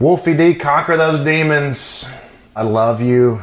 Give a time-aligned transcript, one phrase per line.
[0.00, 2.08] Wolfie D, conquer those demons.
[2.56, 3.42] I love you.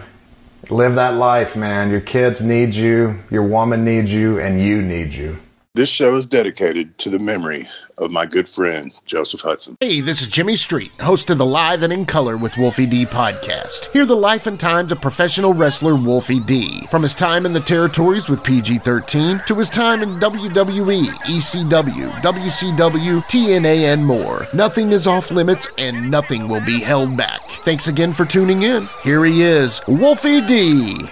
[0.72, 1.92] Live that life, man.
[1.92, 5.38] Your kids need you, your woman needs you, and you need you.
[5.78, 7.62] This show is dedicated to the memory
[8.00, 9.78] of my good friend, Joseph Hudson.
[9.80, 13.06] Hey, this is Jimmy Street, host of the Live and in Color with Wolfie D
[13.06, 13.92] podcast.
[13.94, 16.88] Hear the life and times of professional wrestler Wolfie D.
[16.90, 22.24] From his time in the territories with PG 13 to his time in WWE, ECW,
[22.24, 24.48] WCW, TNA, and more.
[24.54, 27.52] Nothing is off limits and nothing will be held back.
[27.64, 28.90] Thanks again for tuning in.
[29.04, 31.08] Here he is, Wolfie D.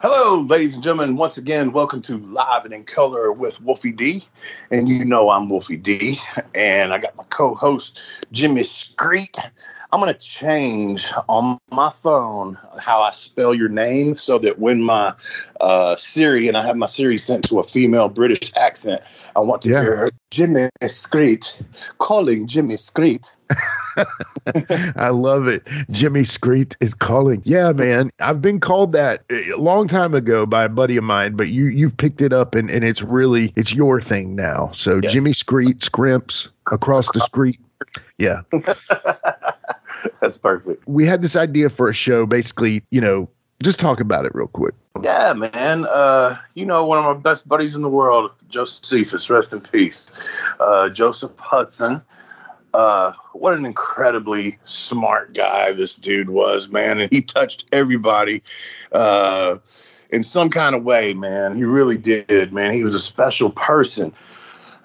[0.00, 1.16] Hello, ladies and gentlemen.
[1.16, 4.24] Once again, welcome to Live and in Color with Wolfie D.
[4.70, 6.20] And you know I'm Wolfie D.
[6.54, 9.36] And I got my co host, Jimmy Screet.
[9.90, 14.82] I'm going to change on my phone how I spell your name so that when
[14.82, 15.14] my
[15.62, 19.00] uh, Siri, and I have my Siri sent to a female British accent,
[19.34, 19.82] I want to Yeah.
[19.82, 21.54] hear Jimmy Screet
[21.98, 23.34] calling Jimmy Screet.
[24.96, 25.66] I love it.
[25.90, 27.40] Jimmy Screet is calling.
[27.46, 28.10] Yeah, man.
[28.20, 31.64] I've been called that a long time ago by a buddy of mine, but you
[31.66, 34.70] you've picked it up and, and it's really it's your thing now.
[34.74, 35.08] So Yeah.
[35.08, 37.58] Jimmy Screet, Scrimps, across the street.
[38.18, 38.42] Yeah.
[40.20, 40.86] That's perfect.
[40.86, 43.28] We had this idea for a show, basically, you know,
[43.62, 44.74] just talk about it real quick.
[45.02, 45.86] Yeah, man.
[45.86, 50.12] Uh, you know, one of my best buddies in the world, Josephus, rest in peace.
[50.60, 52.00] Uh, Joseph Hudson.
[52.74, 57.00] Uh, what an incredibly smart guy this dude was, man.
[57.00, 58.42] And he touched everybody
[58.92, 59.58] uh,
[60.10, 61.56] in some kind of way, man.
[61.56, 62.72] He really did, man.
[62.72, 64.12] He was a special person.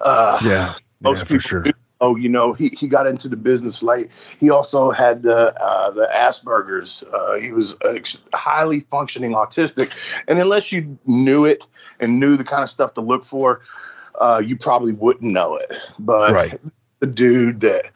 [0.00, 0.74] Uh, Yeah.
[1.02, 1.60] most yeah, people for sure.
[1.60, 1.72] do
[2.04, 4.10] know, you know, he, he got into the business late.
[4.38, 7.04] He also had the uh, the Asperger's.
[7.12, 9.92] Uh, he was ex- highly functioning autistic,
[10.28, 11.66] and unless you knew it
[12.00, 13.60] and knew the kind of stuff to look for,
[14.20, 15.70] uh, you probably wouldn't know it.
[15.98, 16.60] But Right.
[17.00, 17.90] the dude that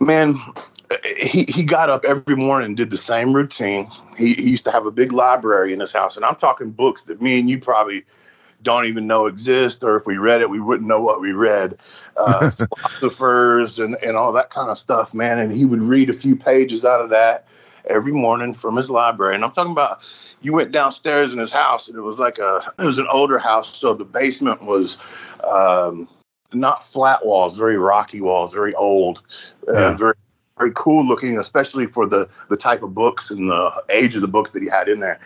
[0.00, 0.38] man.
[1.20, 3.90] He, he got up every morning and did the same routine.
[4.16, 7.02] He, he used to have a big library in his house, and I'm talking books
[7.02, 8.04] that me and you probably
[8.66, 11.78] don't even know exist, or if we read it, we wouldn't know what we read.
[12.16, 12.50] Uh,
[13.00, 15.38] philosophers and, and all that kind of stuff, man.
[15.38, 17.46] And he would read a few pages out of that
[17.88, 19.36] every morning from his library.
[19.36, 20.04] And I'm talking about
[20.42, 23.38] you went downstairs in his house, and it was like a it was an older
[23.38, 24.98] house, so the basement was
[25.44, 26.08] um,
[26.52, 29.22] not flat walls, very rocky walls, very old,
[29.68, 30.14] uh, very
[30.58, 34.28] very cool looking, especially for the the type of books and the age of the
[34.28, 35.20] books that he had in there.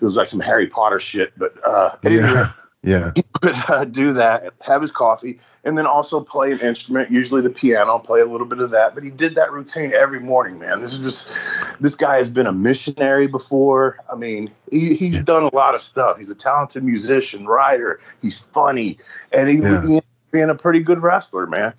[0.00, 2.52] It was like some Harry Potter shit, but uh, Yeah.
[2.86, 3.10] Yeah.
[3.16, 7.42] he would uh, do that, have his coffee, and then also play an instrument, usually
[7.42, 8.94] the piano, play a little bit of that.
[8.94, 10.80] But he did that routine every morning, man.
[10.80, 13.98] This is just, this guy has been a missionary before.
[14.10, 16.16] I mean, he, he's done a lot of stuff.
[16.16, 18.00] He's a talented musician, writer.
[18.22, 18.98] He's funny,
[19.36, 19.84] and he, Yeah.
[19.84, 21.72] he being a pretty good wrestler, man.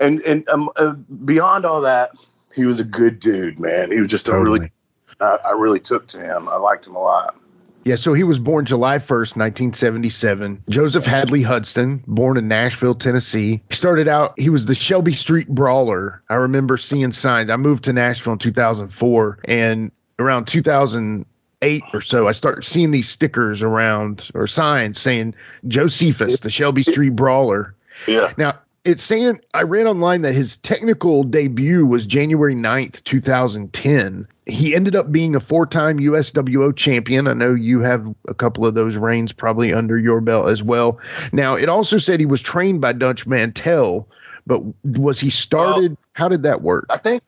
[0.00, 0.92] And and um, uh,
[1.24, 2.12] beyond all that,
[2.54, 3.90] he was a good dude, man.
[3.90, 4.70] He was just a really,
[5.20, 6.48] I, I really took to him.
[6.48, 7.36] I liked him a lot.
[7.84, 10.62] Yeah, so he was born July 1st, 1977.
[10.68, 13.60] Joseph Hadley Hudson, born in Nashville, Tennessee.
[13.68, 16.20] He started out, he was the Shelby Street Brawler.
[16.28, 17.50] I remember seeing signs.
[17.50, 23.08] I moved to Nashville in 2004, and around 2008 or so, I started seeing these
[23.08, 25.34] stickers around or signs saying
[25.66, 27.74] Josephus, the Shelby Street Brawler.
[28.06, 28.32] Yeah.
[28.36, 34.26] Now, it's saying I read online that his technical debut was January 9th, 2010.
[34.46, 37.28] He ended up being a four time USWO champion.
[37.28, 40.98] I know you have a couple of those reigns probably under your belt as well.
[41.32, 44.08] Now, it also said he was trained by Dutch Mantell,
[44.46, 45.96] but was he started?
[46.14, 46.84] how did that work?
[46.90, 47.22] I think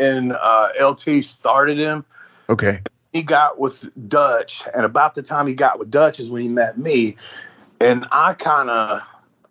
[0.00, 2.04] and uh, LT started him.
[2.48, 2.80] Okay.
[3.12, 6.48] He got with Dutch, and about the time he got with Dutch is when he
[6.48, 7.16] met me.
[7.80, 9.02] And I kind of,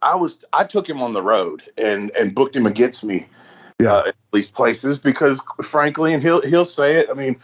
[0.01, 3.27] I was, I took him on the road and and booked him against me.
[3.85, 7.07] Uh, at these places because, frankly, and he'll he'll say it.
[7.09, 7.37] I mean,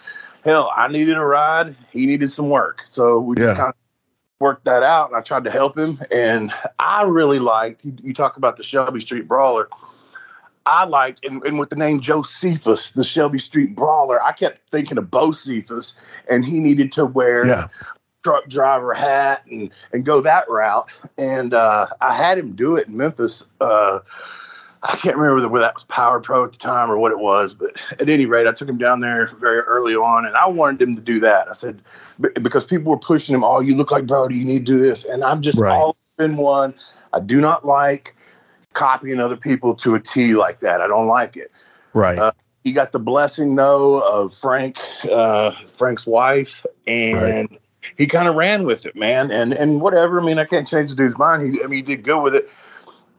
[0.44, 3.76] hell, I needed a ride, he needed some work, so we just kind of
[4.40, 5.10] worked that out.
[5.10, 7.86] And I tried to help him, and I really liked.
[7.86, 9.70] You, you talk about the Shelby Street Brawler.
[10.68, 14.98] I liked, and, and with the name Josephus, the Shelby Street Brawler, I kept thinking
[14.98, 15.94] of Bocephus,
[16.28, 17.68] and he needed to wear Yeah.
[18.24, 20.90] truck driver hat and, and go that route.
[21.20, 23.46] And uh, I had him do it in Memphis.
[23.62, 24.00] Uh,
[24.88, 27.54] I can't remember whether that was Power Pro at the time or what it was,
[27.54, 30.82] but at any rate, I took him down there very early on, and I wanted
[30.82, 31.48] him to do that.
[31.50, 31.82] I said
[32.20, 35.04] because people were pushing him, "Oh, you look like Brody, you need to do this,"
[35.04, 35.76] and I'm just Right.
[35.76, 36.74] all been one.
[37.14, 38.16] I do not like
[38.74, 40.82] copying other people to a T like that.
[40.82, 41.52] I don't like it.
[41.94, 42.20] Right.
[42.20, 42.32] Uh,
[42.64, 44.78] he got the blessing though of Frank,
[45.12, 47.58] uh, Frank's wife, and
[47.98, 49.32] he kind of ran with it, man.
[49.32, 50.20] And and whatever.
[50.20, 51.56] I mean, I can't change the dude's mind.
[51.56, 52.50] He, I mean, he did good with it.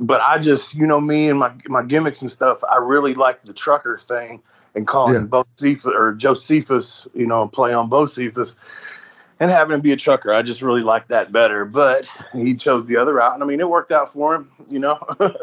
[0.01, 2.63] But I just, you know, me and my my gimmicks and stuff.
[2.71, 4.43] I really like the trucker thing
[4.75, 5.43] and calling Yeah.
[5.43, 8.57] Bocephus or Josephus, you know, play on Bocephus
[9.41, 10.33] and having him be a trucker.
[10.33, 11.65] I just really like that better.
[11.65, 14.79] But he chose the other route, and I mean, it worked out for him, you
[14.79, 14.99] know.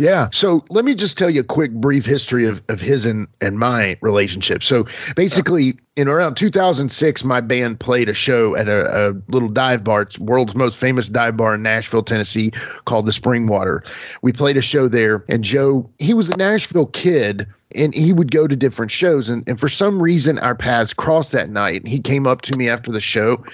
[0.00, 0.28] Yeah.
[0.32, 3.58] So let me just tell you a quick, brief history of, of his and, and
[3.58, 4.62] my relationship.
[4.62, 9.84] So basically, in around 2006, my band played a show at a, a little dive
[9.84, 12.50] bar, it's world's most famous dive bar in Nashville, Tennessee,
[12.86, 13.86] called the Springwater.
[14.22, 17.46] We played a show there, and Joe, he was a Nashville kid.
[17.74, 21.32] And he would go to different shows, and, and for some reason, our paths crossed
[21.32, 21.82] that night.
[21.82, 23.44] And he came up to me after the show,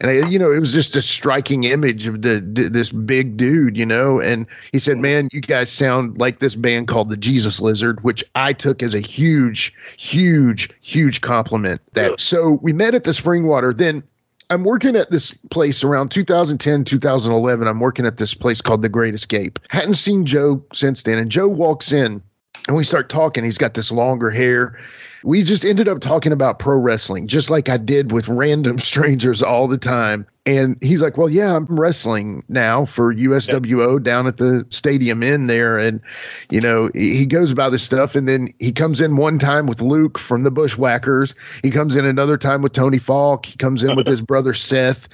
[0.00, 3.76] and I, you know, it was just a striking image of the this big dude,
[3.76, 4.20] you know.
[4.20, 8.24] And he said, "Man, you guys sound like this band called the Jesus Lizard," which
[8.34, 11.80] I took as a huge, huge, huge compliment.
[11.92, 13.76] That so we met at the Springwater.
[13.76, 14.02] Then
[14.50, 17.66] I'm working at this place around 2010, 2011.
[17.66, 19.58] I'm working at this place called The Great Escape.
[19.68, 22.22] Hadn't seen Joe since then, and Joe walks in,
[22.68, 23.44] and we start talking.
[23.44, 24.78] He's got this longer hair
[25.24, 29.42] we just ended up talking about pro wrestling, just like I did with random strangers
[29.42, 30.26] all the time.
[30.46, 35.46] And he's like, Well, yeah, I'm wrestling now for USWO down at the stadium in
[35.46, 35.78] there.
[35.78, 36.02] And,
[36.50, 38.14] you know, he goes about this stuff.
[38.14, 41.34] And then he comes in one time with Luke from the Bushwhackers.
[41.62, 43.46] He comes in another time with Tony Falk.
[43.46, 45.08] He comes in with his brother Seth.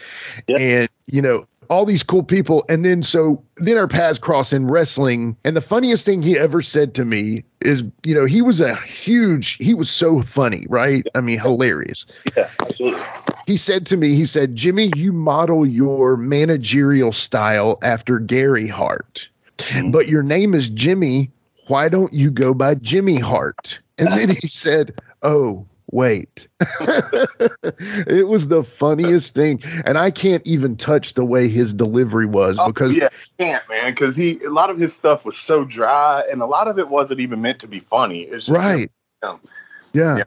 [0.49, 0.59] Yeah.
[0.59, 2.65] And, you know, all these cool people.
[2.69, 5.37] And then so then our paths cross in wrestling.
[5.45, 8.75] And the funniest thing he ever said to me is, you know, he was a
[8.75, 11.07] huge, he was so funny, right?
[11.15, 12.05] I mean, hilarious.
[12.37, 13.01] yeah, absolutely.
[13.47, 19.29] He said to me, he said, Jimmy, you model your managerial style after Gary Hart,
[19.59, 19.91] mm-hmm.
[19.91, 21.31] but your name is Jimmy.
[21.69, 23.79] Why don't you go by Jimmy Hart?
[23.99, 26.49] And then he said, Oh, wait.
[26.81, 29.61] it was the funniest thing.
[29.85, 33.09] And I can't even touch the way his delivery was Oh, because yeah,
[33.39, 36.69] can't man, because he a lot of his stuff was so dry, and a lot
[36.69, 38.23] of it wasn't even meant to be funny.
[38.23, 38.91] It's just Right.
[39.23, 39.29] Yeah.
[39.31, 39.41] Um,
[39.93, 40.17] yeah.
[40.19, 40.25] Yeah.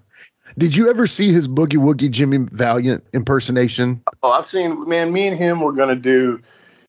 [0.57, 4.03] Did you ever see his Boogie Woogie Jimmy Valiant impersonation?
[4.21, 6.39] Oh, I've seen, man, me and him were going to do,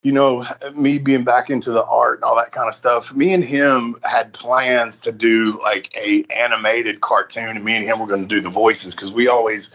[0.04, 3.12] you know, me being back into the art and all that kind of stuff.
[3.14, 7.98] Me and him had plans to do like a animated cartoon, and me and him
[7.98, 9.72] were going to do the voices because we always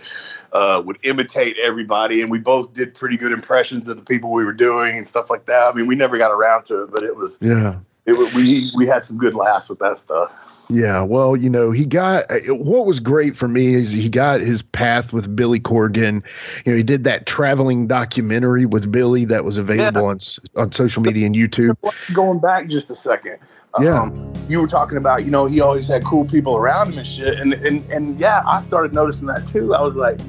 [0.54, 4.46] uh, would imitate everybody, and we both did pretty good impressions of the people we
[4.46, 5.74] were doing and stuff like that.
[5.74, 7.80] I mean, we never got around to it, but it was, Yeah.
[8.06, 10.49] it we we had some good laughs with that stuff.
[10.72, 14.40] Yeah, well, you know, he got uh, what was great for me is he got
[14.40, 16.24] his path with Billy Corgan.
[16.64, 20.20] You know, he did that traveling documentary with Billy that was available on
[20.56, 21.76] on social media and YouTube.
[22.14, 23.40] Going back just a second,
[23.80, 24.00] Yeah.
[24.00, 27.08] um, you were talking about, you know, he always had cool people around him and
[27.08, 29.74] shit, and and and yeah, I started noticing that too.
[29.74, 30.20] I was like,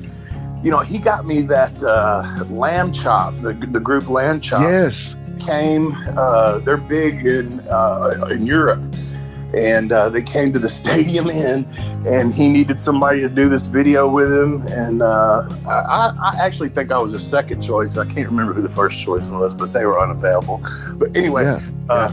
[0.63, 5.17] you know, he got me that uh, Lambchop, the the group Lambchop Yes.
[5.39, 5.95] came.
[6.17, 8.87] Uh, they're big in uh, in Europe,
[9.55, 11.67] and uh, they came to the Stadium Inn,
[12.07, 14.67] and he needed somebody to do this video with him.
[14.69, 17.97] And uh, I, I actually think I was a second choice.
[17.97, 20.63] I can't remember who the first choice was, but they were unavailable.
[20.95, 21.59] But anyway, Yeah.
[21.89, 22.13] uh,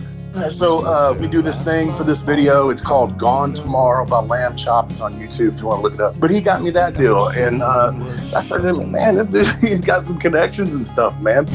[0.51, 2.69] so uh, we do this thing for this video.
[2.69, 4.91] It's called "Gone Tomorrow" by Lambchop.
[4.91, 6.19] It's on YouTube if you want to look it up.
[6.19, 7.91] But he got me that deal, and uh,
[8.35, 11.45] I started thinking, man, this dude, he's got some connections and stuff, man.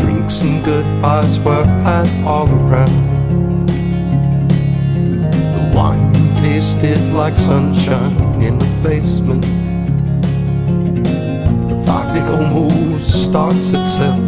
[0.00, 3.15] Drinks and goodbyes were had all around.
[6.46, 9.42] Tasted like sunshine in the basement.
[11.68, 14.20] The vodka almost starts itself.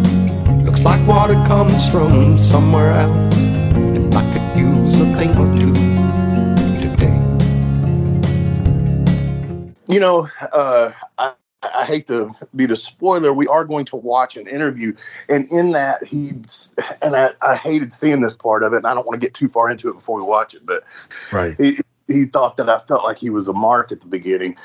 [0.65, 3.37] Looks like water comes from somewhere else.
[3.37, 5.73] And I could use a thing or two
[6.83, 7.15] today.
[9.87, 13.33] you know, uh, I, I hate to be the spoiler.
[13.33, 14.93] We are going to watch an interview,
[15.29, 18.95] and in that he's and I, I hated seeing this part of it, and I
[18.95, 20.83] don't want to get too far into it before we watch it, but
[21.33, 21.57] Right.
[21.57, 24.57] he he thought that I felt like he was a mark at the beginning,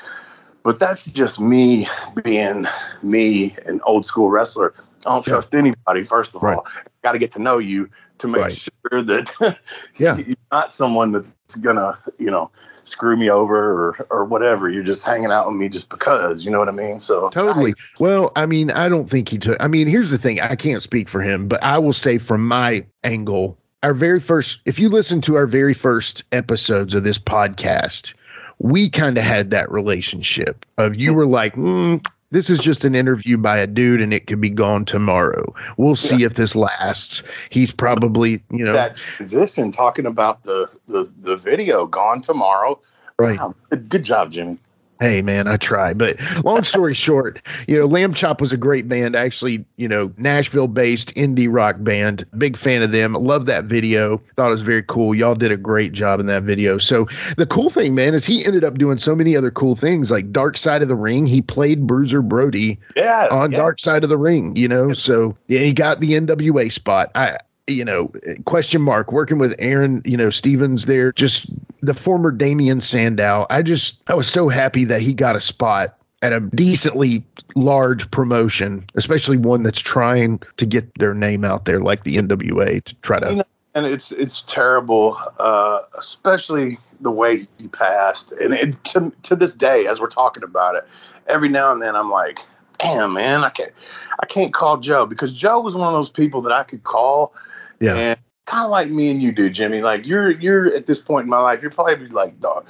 [0.62, 1.86] but that's just me
[2.24, 2.66] being
[3.02, 4.74] me, an old school wrestler.
[5.06, 5.34] I don't Yeah.
[5.34, 6.02] trust anybody.
[6.02, 6.56] First of Right.
[6.56, 6.66] all,
[7.02, 8.52] got to get to know you to make Right.
[8.90, 9.58] sure that
[9.98, 10.16] Yeah.
[10.16, 12.50] you're not someone that's gonna, you know,
[12.84, 14.70] screw me over or or whatever.
[14.70, 17.00] You're just hanging out with me just because, you know what I mean?
[17.00, 17.74] So Totally.
[17.98, 19.56] Well, I mean, I don't think he took.
[19.62, 20.40] I mean, here's the thing.
[20.40, 24.60] I can't speak for him, but I will say from my angle, our very first.
[24.64, 28.14] If you listen to our very first episodes of this podcast,
[28.58, 32.94] we kind of had that relationship of you were like, mm, "This is just an
[32.94, 35.54] interview by a dude, and it could be gone tomorrow.
[35.76, 41.12] We'll see if this lasts." He's probably, you know, that transition talking about the the
[41.20, 42.80] the video gone tomorrow.
[43.18, 43.38] right.
[43.38, 43.54] Wow,
[43.88, 44.58] good job, Jimmy.
[45.00, 45.92] Hey man, I try.
[45.92, 50.68] But long story short, you know, Lambchop was a great band, actually, you know, Nashville
[50.68, 52.24] based indie rock band.
[52.38, 53.14] Big fan of them.
[53.14, 54.18] Love that video.
[54.36, 55.14] Thought it was very cool.
[55.14, 56.78] Y'all did a great job in that video.
[56.78, 60.10] So the cool thing, man, is he ended up doing so many other cool things
[60.10, 61.26] like Dark Side of the Ring.
[61.26, 63.28] He played Bruiser Brody Yeah.
[63.30, 63.58] on yeah.
[63.58, 64.92] Dark Side of the Ring, you know.
[64.92, 67.10] So yeah, he got the NWA spot.
[67.16, 68.12] I you know,
[68.44, 71.46] question mark working with Aron, you know, Stevens there, just
[71.80, 73.46] the former Damien Sandow.
[73.50, 78.10] I just I was so happy that he got a spot at a decently large
[78.10, 82.94] promotion, especially one that's trying to get their name out there like the NWA to
[82.96, 83.44] try to
[83.74, 88.32] and it's it's terrible, uh, especially the way he passed.
[88.32, 90.86] And it, to to this day, as we're talking about it,
[91.26, 92.38] every now and then I'm like,
[92.78, 93.72] damn man, I can't
[94.20, 97.34] I can't call Joe because Joe was one of those people that I could call
[97.84, 97.94] Yeah.
[97.96, 99.82] and kind of like me and you do, Jimmy.
[99.82, 102.68] Like you're you're at this point in my life, you're probably like dog,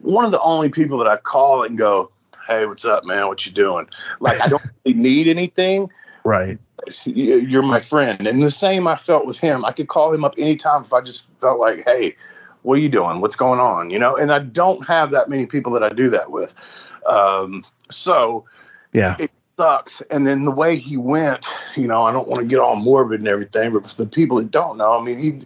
[0.00, 2.10] one of the only people that I call and go,
[2.46, 3.26] hey, what's up, man?
[3.28, 3.88] What you doing?
[4.20, 5.90] Like I don't really need anything
[6.24, 6.58] right.
[7.04, 8.26] you- you're my friend.
[8.26, 9.64] And the same I felt with him.
[9.64, 12.14] I could call him up anytime if I just felt like, hey,
[12.62, 13.20] what are you doing?
[13.20, 13.90] What's going on?
[13.90, 16.92] You know, and I don't have that many people that I do that with.
[17.06, 18.44] Um, so
[18.92, 19.16] Yeah.
[19.18, 20.02] it sucks.
[20.10, 21.46] And then the way he went,
[21.76, 24.36] you know, I don't want to get all morbid and everything, but for the people
[24.38, 25.40] that don't know, I mean, he,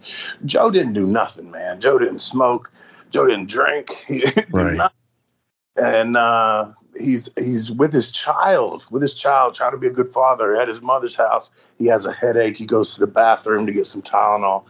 [0.44, 1.80] Joe didn't do nothing, man.
[1.80, 2.70] Joe didn't smoke.
[3.10, 3.90] Joe didn't drink.
[4.06, 4.90] He didn't Right.
[5.76, 10.12] And uh, he's he's with his child, with his child, trying to be a good
[10.12, 11.48] father at his mother's house.
[11.78, 12.56] He has a headache.
[12.56, 14.64] He goes to the bathroom to get some Tylenol.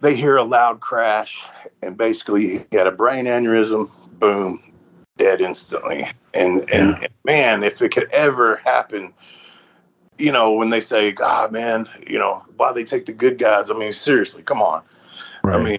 [0.00, 1.44] They hear a loud crash,
[1.82, 3.90] and basically he had a brain aneurysm.
[4.18, 4.62] Boom,
[5.18, 6.06] dead instantly.
[6.34, 9.12] And and, and man, if it could ever happen,
[10.18, 13.70] you know, when they say, "God, man," you know, why they take the good guys?
[13.70, 14.82] I mean, seriously, come on.
[15.42, 15.58] Right.
[15.58, 15.78] I mean,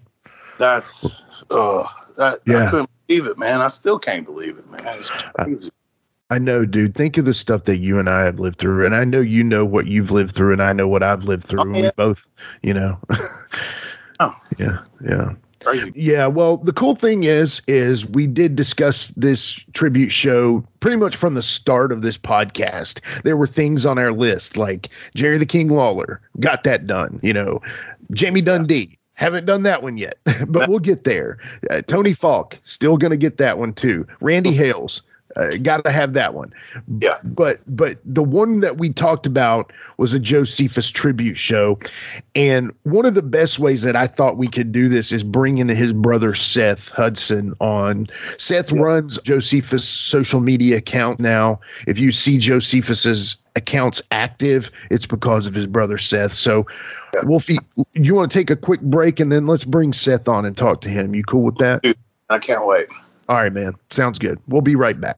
[0.57, 2.67] that's uh, that, Yeah.
[2.67, 3.61] I couldn't believe it, man.
[3.61, 4.81] I still can't believe it, man.
[4.85, 5.71] It's crazy.
[6.29, 6.95] I know, dude.
[6.95, 9.43] Think of the stuff that you and I have lived through, and I know you
[9.43, 11.59] know what you've lived through, and I know what I've lived through.
[11.59, 11.81] Oh, and yeah.
[11.83, 12.27] We both,
[12.61, 12.97] you know.
[14.21, 14.39] Oh.
[14.59, 15.91] Yeah, yeah, crazy.
[15.95, 16.27] yeah.
[16.27, 21.33] Well, the cool thing is, is we did discuss this tribute show pretty much from
[21.33, 23.01] the start of this podcast.
[23.23, 27.19] There were things on our list like Jerry the King Lawler, got that done.
[27.23, 27.61] You know,
[28.11, 28.97] Jamie Dundee.
[29.13, 30.15] Haven't done that one yet,
[30.47, 31.37] but we'll get there.
[31.69, 34.07] Uh, Tony Falk, still going to get that one too.
[34.19, 35.03] Randy Hales,
[35.35, 36.53] uh, got to have that one.
[36.99, 37.17] Yeah.
[37.23, 41.79] But but the one that we talked about was a Josephus tribute show,
[42.35, 45.57] and one of the best ways that I thought we could do this is bring
[45.57, 48.07] in his brother Seth Hudson on.
[48.37, 51.59] Seth runs Josephus' social media account now.
[51.87, 56.31] If you see Josephus's accounts active, it's because of his brother Seth.
[56.31, 56.65] So,
[57.23, 57.59] Wolfie,
[57.93, 60.81] you want to take a quick break and then let's bring Seth on and talk
[60.81, 61.13] to him.
[61.13, 61.95] You cool with that?
[62.29, 62.87] I can't wait.
[63.27, 63.73] All right, man.
[63.89, 64.39] Sounds good.
[64.47, 65.17] We'll be right back.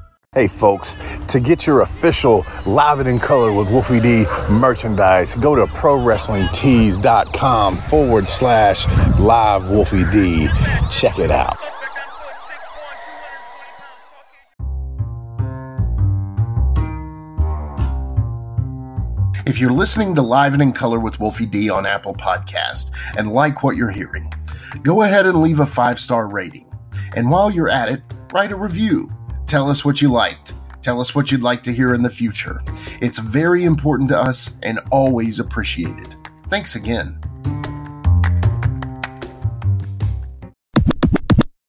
[0.33, 0.95] Hey folks,
[1.27, 7.77] to get your official Live It in Color with Wolfie D merchandise, go to ProWrestlingTees.com
[7.77, 8.87] forward slash
[9.19, 10.47] live Wolfie D.
[10.89, 11.57] Check it out.
[19.45, 23.33] If you're listening to Live and in Color with Wolfie D on Apple Podcast and
[23.33, 24.31] like what you're hearing,
[24.81, 26.71] go ahead and leave a five star rating.
[27.17, 29.11] And while you're at it, write a review.
[29.51, 30.53] Tell us what you liked.
[30.81, 32.61] Tell us what you'd like to hear in the future.
[33.01, 36.15] It's very important to us and always appreciated.
[36.47, 37.19] Thanks again.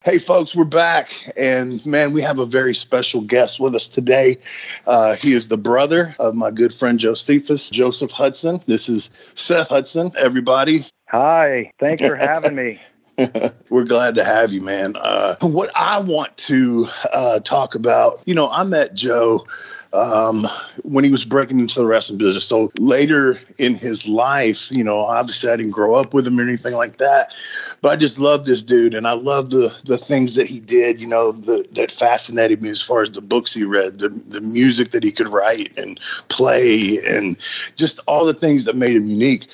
[0.04, 1.10] Hey, folks, we're back.
[1.36, 4.38] And man, we have a very special guest with us today.
[4.86, 8.60] Uh, he is the brother of my good friend Josephus, Joseph Hudson.
[8.66, 10.82] This is Seth Hudson, everybody.
[11.08, 12.78] Hi, thanks for having me.
[13.69, 14.97] We're glad to have you, man.
[14.97, 19.47] Uh, what I want to uh, talk about, you know, I met Joe
[19.92, 20.47] um,
[20.83, 22.45] when he was breaking into the wrestling business.
[22.45, 26.42] So later in his life, you know, obviously I didn't grow up with him or
[26.42, 27.35] anything like that,
[27.83, 31.00] but I just love this dude, and I love the the things that he did.
[31.00, 34.40] You know, the, that fascinated me as far as the books he read, the the
[34.40, 37.37] music that he could write and play, and
[37.76, 39.47] just all the things that made him unique.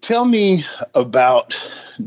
[0.00, 1.54] Tell me about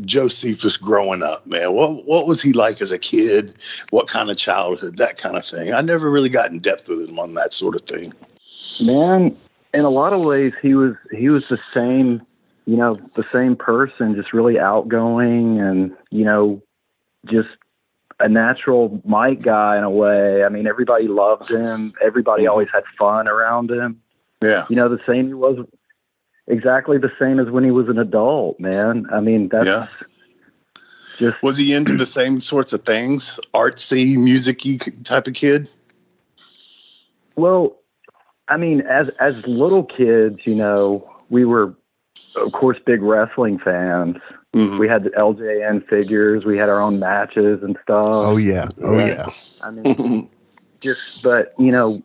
[0.02, 1.74] Josephus growing up, man?
[1.74, 3.56] What what was he like as a kid?
[3.92, 4.98] What kind of childhood?
[4.98, 5.74] That kind of thing.
[5.74, 8.14] I never really got in depth with him on that sort of thing.
[8.82, 9.36] Man,
[9.74, 12.22] in a lot of ways, he was he was the same,
[12.66, 16.62] you know, the same person, just really outgoing and you know,
[17.26, 17.50] just
[18.20, 20.44] a natural mic guy in a way.
[20.44, 21.94] I mean, everybody loved him.
[22.02, 22.52] Everybody mm-hmm.
[22.52, 24.02] always had fun around him.
[24.42, 24.66] Yeah.
[24.70, 25.66] You know, the same he was
[26.48, 29.08] exactly the same as when he was an adult, man.
[29.12, 29.86] I mean, that's Yeah.
[31.18, 33.40] just Was he into the same sorts of things?
[33.54, 35.68] Artsy, musicy type of kid?
[37.36, 37.78] Well,
[38.48, 41.74] I mean, as as little kids, you know, we were,
[42.36, 44.18] of course, big wrestling fans.
[44.54, 44.78] Mhm.
[44.78, 46.46] We had the LJN figures.
[46.46, 48.06] We had our own matches and stuff.
[48.06, 48.68] Oh yeah.
[48.84, 49.08] Oh Right.
[49.08, 49.26] yeah.
[49.64, 50.30] I mean,
[50.82, 52.04] just but you know,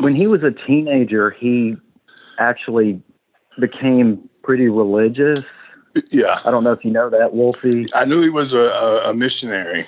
[0.00, 1.76] when he was a teenager, he
[2.38, 3.00] actually
[3.60, 5.44] became pretty religious.
[6.10, 6.38] yeah.
[6.44, 7.86] I don't know if you know that, Wolfie.
[7.94, 9.84] I knew he was a, a, a missionary.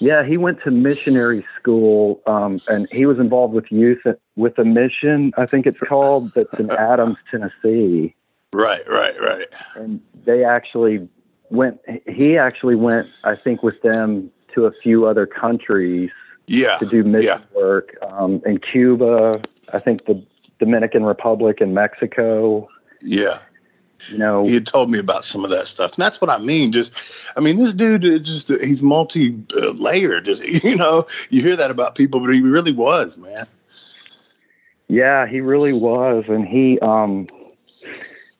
[0.00, 4.58] Yeah, he went to missionary school, um, and he was involved with youth at, with
[4.58, 5.32] a mission.
[5.36, 6.32] I think it's called.
[6.34, 8.14] That's in Adams, Tennessee,
[8.52, 9.46] Right, right, right.
[9.76, 11.08] and they actually
[11.50, 11.80] went.
[12.08, 16.10] He actually went, I think, with them to a few other countries
[16.48, 16.76] Yeah.
[16.78, 17.60] to do mission yeah.
[17.60, 19.40] work um, in Cuba.
[19.72, 20.24] I think the
[20.58, 22.68] Dominican Republic and Mexico.
[23.00, 23.38] Yeah.
[24.10, 25.94] You know, He had told me about some of that stuff.
[25.94, 26.72] And that's what I mean.
[26.72, 26.94] Just,
[27.36, 30.26] I mean, this dude is just, he's multi layered.
[30.26, 33.46] Just, you know, you hear that about people, but he really was, man.
[34.88, 37.26] Yeah, he really was, and he um,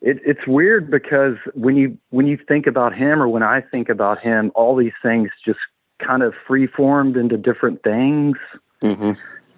[0.02, 3.88] it, it's weird because when you when you think about him, or when I think
[3.88, 5.58] about him, all these things just
[5.98, 8.36] kind of free formed into different things.
[8.82, 9.12] Mm-hmm.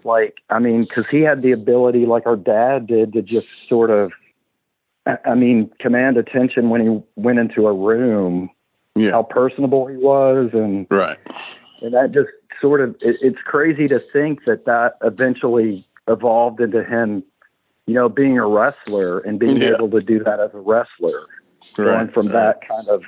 [0.06, 3.90] Like, I mean, because he had the ability, like our dad did, to just sort
[3.90, 4.12] of,
[5.24, 8.50] I mean, command attention when he went into a room.
[8.94, 9.10] Yeah.
[9.10, 11.18] How personable he was, and Right.
[11.82, 12.30] and that just
[12.62, 17.22] sort of it, it's crazy to think that that eventually evolved into him
[17.86, 19.74] you know being a wrestler and being Yeah.
[19.74, 21.26] able to do that as a wrestler
[21.74, 22.14] going Right.
[22.14, 23.02] from that kind of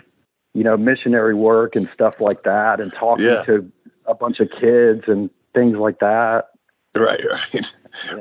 [0.52, 3.44] you know missionary work and stuff like that and talking Yeah.
[3.44, 3.72] to
[4.04, 6.48] a bunch of kids and things like that
[6.96, 7.72] Right, right.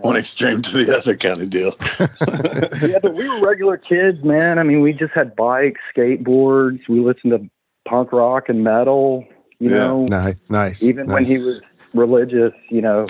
[0.04, 1.74] One extreme to the other kind of deal.
[2.90, 7.00] yeah but we were regular kids man i mean we just had bikes skateboards we
[7.00, 7.50] listened to
[7.88, 9.26] punk rock and metal
[9.60, 9.78] you Yeah.
[9.78, 10.38] know Nice.
[10.50, 10.84] Nice.
[10.84, 11.62] even when he was
[11.94, 13.08] religious, you know,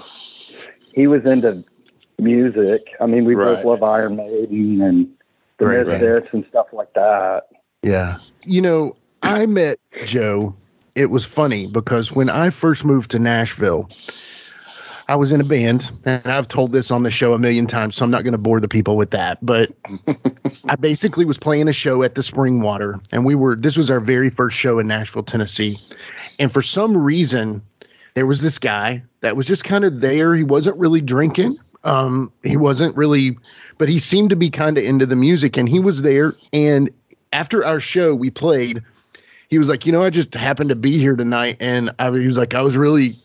[0.94, 1.64] he was into
[2.20, 2.88] music.
[3.02, 5.08] I mean, we both love Iron Maiden and
[5.58, 6.00] the Right, right.
[6.02, 7.48] Misfits and stuff like that.
[7.84, 8.20] Yeah.
[8.46, 10.56] You know, I met Joe.
[10.96, 13.90] It was funny because when I first moved to Nashville,
[15.10, 17.96] I was in a band, and I've told this on the show a million times,
[17.96, 19.38] so I'm not going to bore the people with that.
[19.46, 19.72] But
[20.66, 24.02] I basically was playing a show at the Springwater, and we were, this was our
[24.02, 25.80] very first show in Nashville, Tennessee.
[26.40, 27.62] And for some reason,
[28.16, 30.36] there was this guy that was just kind of there.
[30.36, 31.58] He wasn't really drinking.
[31.84, 33.38] Um, he wasn't really,
[33.78, 36.36] but he seemed to be kind of into the music, and he was there.
[36.52, 36.90] And
[37.32, 38.84] after our show, we played.
[39.50, 42.26] He was like, you know, I just happened to be here tonight, and I he
[42.26, 43.16] was like, I was really,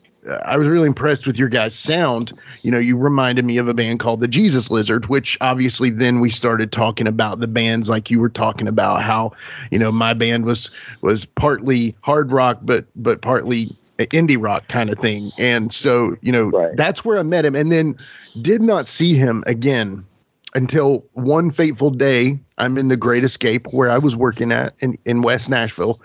[0.45, 2.33] I was really impressed with your guys' sound.
[2.63, 6.21] You know, you reminded me of a band called the Jesus Lizard, which obviously then
[6.21, 9.33] we started talking about the bands like you were talking about how,
[9.71, 13.67] you know, my band was was partly hard rock, but but partly
[13.99, 15.31] indie rock kind of thing.
[15.39, 16.77] And so, you know, Right.
[16.77, 17.97] that's where I met him, and then
[18.41, 20.05] did not see him again
[20.55, 24.97] until one fateful day i'm in the great escape where i was working at in,
[25.07, 25.99] in west nashville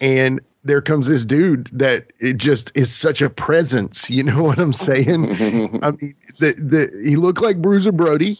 [0.00, 4.58] and there comes this dude that it just is such a presence you know what
[4.58, 5.24] i'm saying
[5.82, 8.38] i mean the, the he looked like bruiser brody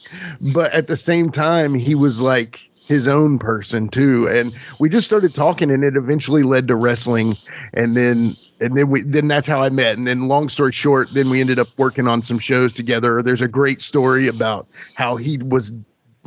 [0.53, 5.05] but at the same time he was like his own person too and we just
[5.05, 7.33] started talking and it eventually led to wrestling
[7.73, 9.97] and then and then we then that's how I met.
[9.97, 13.21] And then long story short, then we ended up working on some shows together.
[13.21, 15.71] There's a great story about how he was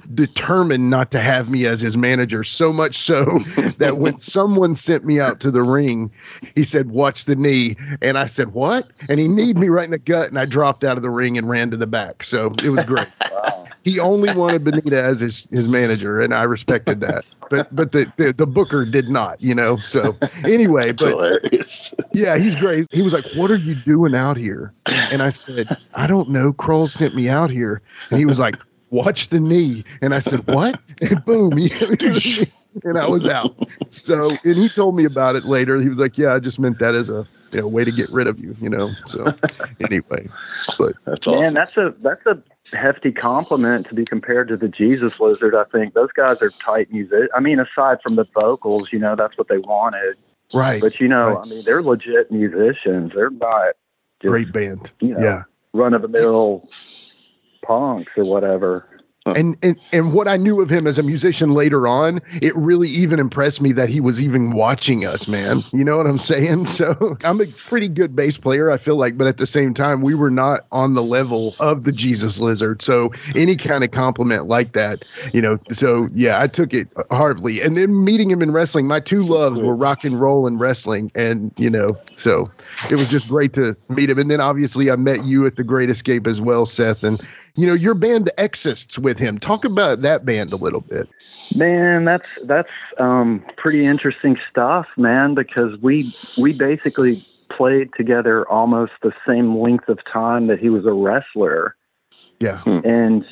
[0.08, 3.24] determined not to have me as his manager so much so
[3.78, 6.10] that when someone sent me out to the ring
[6.54, 9.90] he said watch the knee and i said what and he kneed me right in
[9.90, 12.52] the gut and i dropped out of the ring and ran to the back so
[12.64, 13.08] it was great
[13.84, 18.10] he only wanted benita as his, his manager and i respected that but but the,
[18.16, 21.94] the the booker did not you know so anyway but hilarious.
[22.12, 22.86] yeah, he's great.
[22.90, 24.72] He was like, "What are you doing out here?"
[25.12, 26.52] And I said, "I don't know.
[26.52, 28.56] Kroll sent me out here." And he was like,
[28.90, 32.53] "Watch the knee." And I said, "What?" And boom, he hit me the knee,
[32.85, 33.57] and I was out.
[33.90, 35.81] So, and he told me about it later.
[35.81, 38.11] He was like, "Yeah, I just meant that as a you know, way to get
[38.11, 38.90] rid of you, you know.
[39.05, 39.26] So
[39.81, 40.29] anyway,
[40.79, 41.42] but That's awesome.
[41.42, 42.42] Man, that's a that's a
[42.76, 45.55] hefty compliment to be compared to the Jesus Lizard.
[45.55, 47.29] I think those guys are tight music.
[47.35, 50.16] I mean, aside from the vocals, you know, that's what they wanted.
[50.53, 51.46] right, But you know, Right.
[51.46, 53.12] I mean, they're legit musicians.
[53.14, 53.74] They're not
[54.22, 54.92] just great band.
[55.00, 55.42] you know, Yeah.
[55.72, 56.68] run of the mill
[57.62, 58.87] punks or whatever.
[59.27, 59.35] Uh.
[59.37, 62.88] And, and and what I knew of him as a musician later on, it really
[62.88, 65.62] even impressed me that he was even watching us, man.
[65.73, 66.66] You know what I'm saying?
[66.81, 70.01] So I'm a pretty good bass player, I feel like, but at the same time,
[70.01, 72.81] we were not on the level of the Jesus Lizard.
[72.81, 75.59] So any kind of compliment like that, you know.
[75.70, 77.61] So yeah, I took it hardly.
[77.61, 81.11] And then meeting him in wrestling, my two loves were rock and roll and wrestling,
[81.14, 82.51] and you know, so
[82.90, 84.18] it was just great to meet him.
[84.18, 87.20] And then obviously I met you at the Great Escape as well, Seth, and
[87.56, 89.38] you know your band the Exists with him.
[89.38, 91.08] Talk about that band a little bit.
[91.54, 95.34] Man, that's that's um, pretty interesting stuff, man.
[95.34, 100.86] Because we we basically played together almost the same length of time that he was
[100.86, 101.74] a wrestler,
[102.38, 103.26] Yeah, and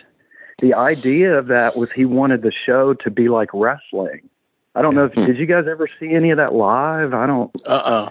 [0.58, 4.28] the idea of that was he wanted the show to be like wrestling.
[4.74, 7.14] I don't know if did you guys ever see any of that live?
[7.14, 7.50] I don't.
[7.66, 8.10] Uh-uh.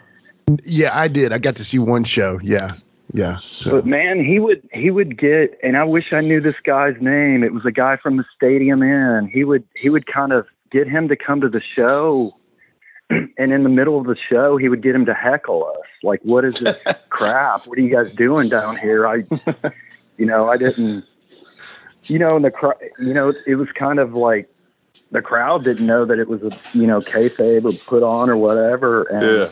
[0.63, 1.31] yeah, I did.
[1.33, 2.39] I got to see one show.
[2.41, 2.71] Yeah,
[3.13, 3.39] yeah.
[3.57, 6.95] So But man, he would he would get, and I wish I knew this guy's
[6.99, 7.43] name.
[7.43, 9.29] It was a guy from the Stadium Inn.
[9.31, 12.35] He would he would kind of get him to come to the show,
[13.09, 15.87] and in the middle of the show, he would get him to heckle us.
[16.03, 16.77] Like, what is this
[17.09, 17.65] crap?
[17.65, 19.07] What are you guys doing down here?
[19.07, 19.23] I,
[20.17, 21.07] you know, I didn't,
[22.07, 24.49] you know, and the you know, it was kind of like
[25.11, 28.35] the crowd didn't know that it was a you know kayfabe or put on or
[28.35, 29.47] whatever, and Yeah.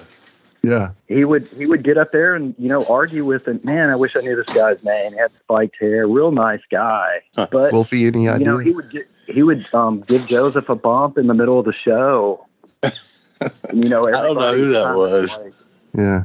[0.65, 3.59] Yeah, he would he would get up there and you know argue with him.
[3.63, 5.13] Man, I wish I knew this guy's name.
[5.13, 7.21] He had spiked hair, real nice guy.
[7.35, 11.17] But Wolfie, any you know he would get, he would um, give Joseph a bump
[11.17, 12.45] in the middle of the show.
[12.83, 12.93] And,
[13.73, 15.37] you know, I don't know who that was.
[15.37, 15.53] Like,
[15.97, 16.23] yeah,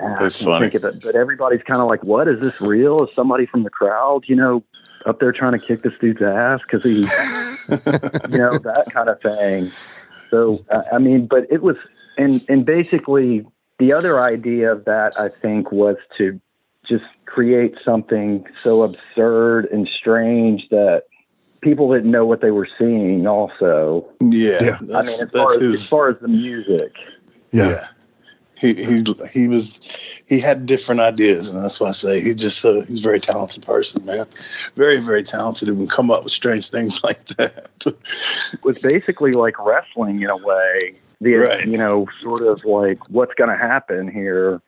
[0.00, 0.68] ah, That's funny.
[0.68, 3.62] Think of it, but everybody's kind of like, "What is this real?" Is somebody from
[3.62, 4.62] the crowd, you know,
[5.06, 7.00] up there trying to kick this dude's ass because he,
[8.30, 9.72] you know, that kind of thing.
[10.30, 11.76] So I I mean, but it was,
[12.16, 13.44] and and basically
[13.78, 16.40] the other idea of that I think was to
[16.88, 21.04] just create something so absurd and strange that
[21.62, 23.26] people didn't know what they were seeing.
[23.26, 24.62] Also, Yeah.
[24.62, 24.78] Yeah.
[24.94, 25.74] I mean, as far as, his.
[25.80, 26.96] as far as the music,
[27.52, 27.86] yeah, yeah.
[28.56, 32.64] He, he he was he had different ideas and that's why I say he just
[32.64, 34.24] uh, he's a very talented person man
[34.76, 39.32] very very talented and can come up with strange things like that it was basically
[39.32, 40.94] like wrestling in a way.
[41.22, 41.66] The Right.
[41.66, 44.60] you know, sort of like what's going to happen here,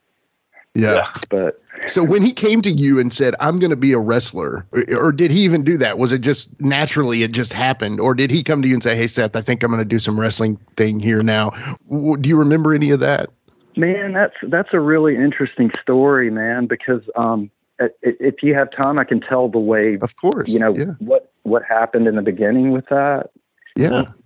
[0.75, 1.09] yeah.
[1.29, 1.61] but.
[1.87, 4.85] So when he came to you and said, "I'm going to be a wrestler," or,
[4.97, 5.99] or did he even do that?
[5.99, 8.95] Was it just naturally it just happened, or did he come to you and say,
[8.97, 11.51] "Hey, Seth, I think I'm going to do some wrestling thing here now"?
[11.91, 13.29] W- Do you remember any of that?
[13.77, 16.67] Man, that's that's a really interesting story, man.
[16.67, 20.49] Because um, i- i- if you have time, I can tell the way Of course,
[20.49, 23.31] you know Yeah, what what happened in the beginning with that.
[23.77, 24.23] yeah, He,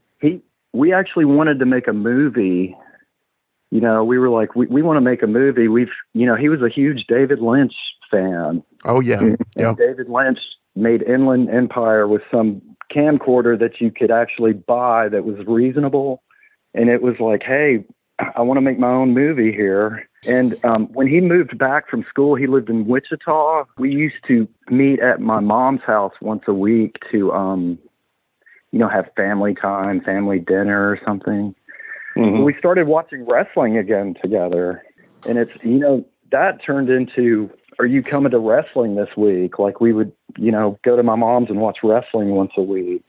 [0.79, 2.77] we actually wanted to make a movie.
[3.71, 5.67] You know, we were like, we, we want to make a movie.
[5.67, 7.75] We've, you know, he was a huge David Lynch
[8.11, 8.63] fan.
[8.85, 10.39] oh yeah, And yeah, David Lynch
[10.77, 12.63] made Inland Empire with some
[12.95, 16.23] camcorder that you could actually buy that was reasonable.
[16.75, 17.85] And it was like, hey,
[18.37, 20.09] I want to make my own movie here.
[20.25, 23.65] And um, when he moved back from school, he lived in Wichita.
[23.79, 27.79] We used to meet at my mom's house once a week to, um,
[28.73, 31.55] you know, have family time, family dinner or something.
[32.17, 32.45] Mhm.
[32.45, 34.83] We started watching wrestling again together.
[35.27, 39.59] And it's, you know, that turned into, are you coming to wrestling this week?
[39.59, 43.05] Like we would, you know, go to my mom's and watch wrestling once a week.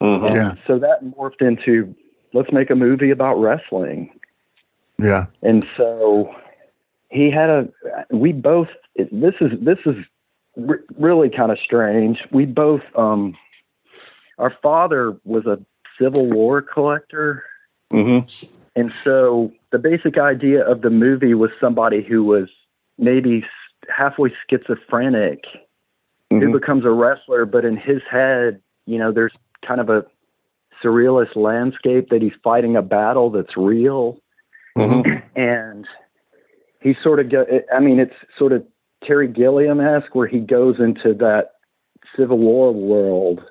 [0.00, 0.30] Mhm.
[0.30, 0.54] Yeah.
[0.66, 1.94] so that morphed into,
[2.32, 4.10] let's make a movie about wrestling.
[5.00, 6.34] yeah, And so
[7.08, 7.68] he had a,
[8.10, 9.96] we both, this is, this is
[10.56, 12.18] re- really kind of strange.
[12.32, 13.36] We both, um,
[14.38, 15.58] our father was a
[16.00, 17.44] Civil War collector.
[17.92, 18.50] Mhm.
[18.76, 22.48] And so the basic idea of the movie was somebody who was
[22.98, 23.44] maybe
[23.88, 25.44] halfway schizophrenic
[26.30, 26.52] who Mhm.
[26.52, 30.04] becomes a wrestler, but in his head, you know, there's kind of a
[30.82, 34.20] surrealist landscape that he's fighting a battle that's real.
[34.76, 35.22] Mhm.
[35.36, 35.86] And
[36.80, 38.64] he sort of go, I mean, it's sort of
[39.04, 41.52] Terry Gilliam esque where he goes into that
[42.16, 43.42] Civil War world.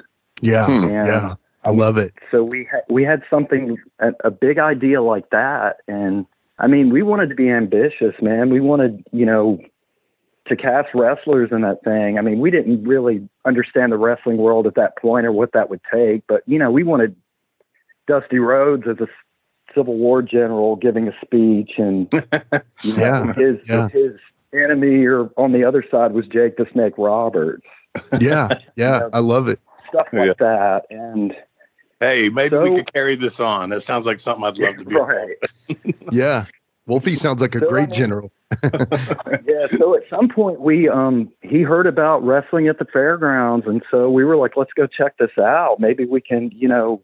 [0.41, 0.83] Yeah, Hmm.
[0.85, 1.35] And yeah.
[1.63, 2.13] I love it.
[2.31, 6.25] so we had we had something a, a big idea like that and
[6.59, 9.59] i mean we wanted to be ambitious man we wanted you know
[10.47, 14.65] to cast wrestlers in that thing i mean we didn't really understand the wrestling world
[14.65, 17.15] at that point or what that would take but you know we wanted
[18.07, 19.07] dusty rhodes as a
[19.75, 22.07] Civil War general giving a speech, and
[22.83, 23.89] you know, Yeah, his yeah.
[23.89, 24.13] his
[24.53, 27.65] enemy or on the other side was Jake the Snake Roberts,
[28.21, 28.47] Yeah,
[28.77, 29.59] yeah, I love it.
[29.89, 31.35] Stuff like that, and
[31.99, 33.69] Hey, maybe we could carry this on.
[33.71, 34.95] That sounds like something I'd love to be.
[34.95, 35.35] right.
[36.11, 36.45] Yeah,
[36.85, 38.31] Wolfie sounds like a So, great general.
[38.63, 43.83] yeah, so at some point we um he heard about wrestling at the fairgrounds and
[43.91, 45.77] so we were like, let's go check this out.
[45.79, 47.01] Maybe we can, you know,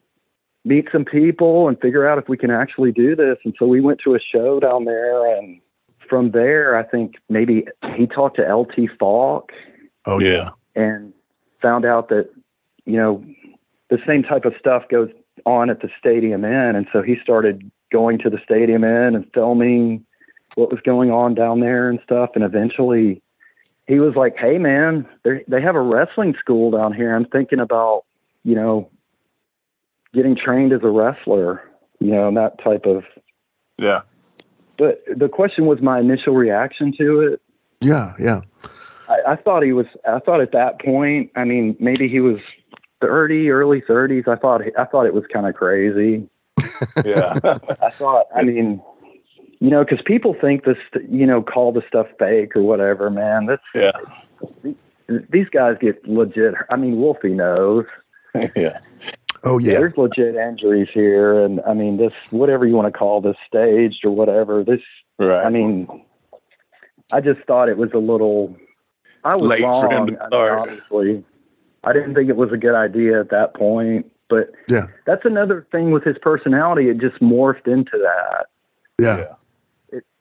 [0.64, 3.38] meet some people and figure out if we can actually do this.
[3.44, 5.60] And so we went to a show down there and
[6.08, 7.66] from there I think maybe
[7.98, 9.52] he talked to LT Falk
[10.06, 10.52] Oh Yeah.
[10.76, 11.12] and
[11.62, 12.30] found out that,
[12.86, 13.24] you know,
[13.90, 15.10] the same type of stuff goes
[15.46, 16.76] on at the Stadium Inn.
[16.76, 20.06] And so he started going to the Stadium Inn and filming
[20.56, 22.32] what was going on down there and stuff.
[22.36, 23.22] And eventually
[23.88, 27.16] he was like, Hey man, they they have a wrestling school down here.
[27.16, 28.04] I'm thinking about,
[28.44, 28.90] you know,
[30.14, 31.62] getting trained as a wrestler,
[32.00, 33.04] you know, and that type of,
[33.78, 34.02] Yeah.
[34.78, 37.42] but the question was my initial reaction to it.
[37.82, 38.42] yeah, yeah,
[39.10, 39.88] I, I thought he was.
[40.08, 41.32] I thought at that point.
[41.36, 42.40] I mean, maybe he was
[43.08, 44.24] thirty, early thirties.
[44.28, 44.62] I thought.
[44.78, 46.28] I thought it was kind of crazy.
[47.06, 47.40] Yeah.
[47.82, 48.26] I thought.
[48.36, 48.82] I mean,
[49.60, 50.78] you know, because people think this.
[51.10, 53.10] You know, call the stuff fake or whatever.
[53.10, 53.92] Man, that's yeah.
[55.30, 56.54] these guys get legit.
[56.70, 57.86] I mean, Wolfie knows.
[58.56, 58.80] Yeah.
[59.44, 63.22] oh yeah, There's legit injuries here, and I mean, this whatever you want to call
[63.22, 64.64] this staged or whatever.
[64.64, 64.82] This.
[65.20, 65.46] Right.
[65.46, 65.88] I mean,
[67.12, 68.58] I just thought it was a little.
[69.24, 70.08] I was Late for him wrong.
[70.08, 70.60] to I mean, start.
[70.60, 71.24] obviously,
[71.84, 74.10] I didn't think it was a good idea at that point.
[74.30, 74.88] But Yeah.
[75.06, 76.90] that's another thing with his personality.
[76.90, 78.46] It just morphed into that.
[79.00, 79.34] yeah,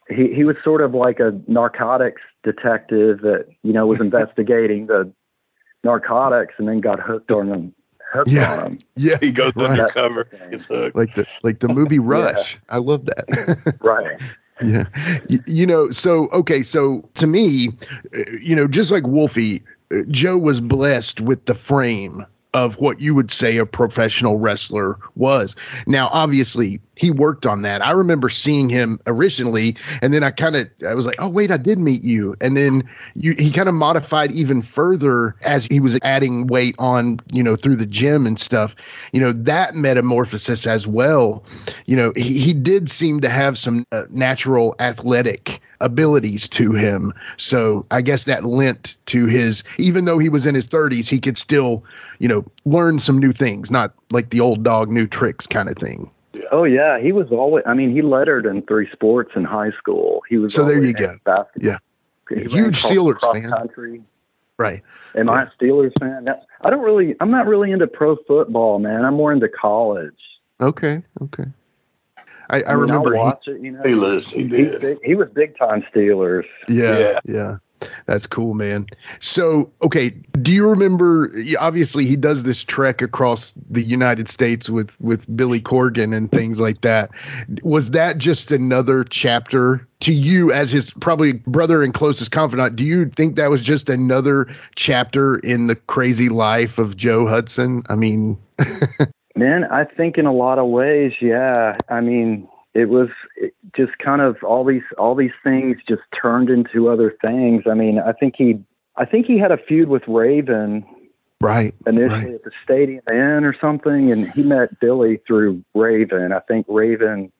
[0.09, 5.11] He he was sort of like a narcotics detective that you know was investigating the
[5.85, 7.75] narcotics and then got hooked on them.
[8.12, 8.53] Hooked Yeah.
[8.53, 8.79] on them.
[8.96, 9.16] yeah.
[9.20, 9.70] he goes Right.
[9.70, 10.25] undercover.
[10.51, 10.96] Gets hooked.
[10.96, 12.59] Like the like the movie Rush.
[12.68, 13.77] I love that.
[13.81, 14.20] Right.
[14.62, 14.85] Yeah.
[15.29, 16.62] You, you know, so, okay.
[16.62, 17.70] So to me,
[18.16, 19.61] uh, you know, just like Wolfie,
[20.09, 22.24] Joe was blessed with the frame
[22.55, 25.57] of what you would say a professional wrestler was.
[25.87, 27.84] Now, obviously, he worked on that.
[27.84, 31.50] I remember seeing him originally, and then I kind of I was like, "Oh, wait,
[31.50, 35.80] I did meet you." And then you he kind of modified even further as he
[35.80, 38.76] was adding weight on, you know, through the gym and stuff.
[39.12, 41.44] You know, that metamorphosis as well.
[41.86, 47.12] You know, he, he did seem to have some uh, natural athletic abilities to him.
[47.36, 51.18] So I guess that lent to his, even though he was in his 30s, he
[51.18, 51.82] could still,
[52.20, 55.74] you know, learn some new things, not like the old dog, new tricks kind of
[55.74, 56.08] thing.
[56.50, 57.64] Oh yeah, he was always.
[57.66, 60.22] I mean, he lettered in three sports in high school.
[60.28, 61.16] He was So there you go.
[61.24, 61.46] Basketball.
[61.70, 61.78] Yeah.
[62.30, 63.50] He Huge Steelers fan.
[63.50, 64.02] Country.
[64.58, 64.82] Right.
[65.14, 66.26] Am I a Steelers fan?
[66.62, 67.14] I don't really.
[67.20, 69.04] I'm not really into pro football, man.
[69.04, 70.14] I'm more into college.
[70.60, 71.02] Okay.
[71.20, 71.44] Okay.
[72.50, 73.16] I, I, mean, remember.
[73.16, 73.60] I'll he- it.
[73.62, 74.98] You know, Steelers, he He's did.
[75.04, 76.44] he was big time Steelers.
[76.68, 77.20] Yeah, Yeah.
[77.24, 77.56] yeah.
[78.06, 78.86] That's cool, man.
[79.20, 85.00] So, okay, do you remember obviously he does this trek across the United States with
[85.00, 87.10] with Billy Corgan and things like that.
[87.62, 92.76] Was that just another chapter to you as his probably brother and closest confidant?
[92.76, 97.82] Do you think that was just another chapter in the crazy life of Joe Hudson?
[97.88, 98.38] I mean,
[99.34, 101.76] Man, I think in a lot of ways, yeah.
[101.88, 106.48] I mean, it was it just kind of all these all these things just turned
[106.50, 107.64] into other things.
[107.70, 108.58] I mean, I think he
[108.96, 110.85] I think he had a feud with Raven
[111.40, 111.74] right.
[111.87, 112.35] initially Right.
[112.35, 116.32] at the Stadium Inn or something, and he met Billy through Raven.
[116.32, 117.30] I think Raven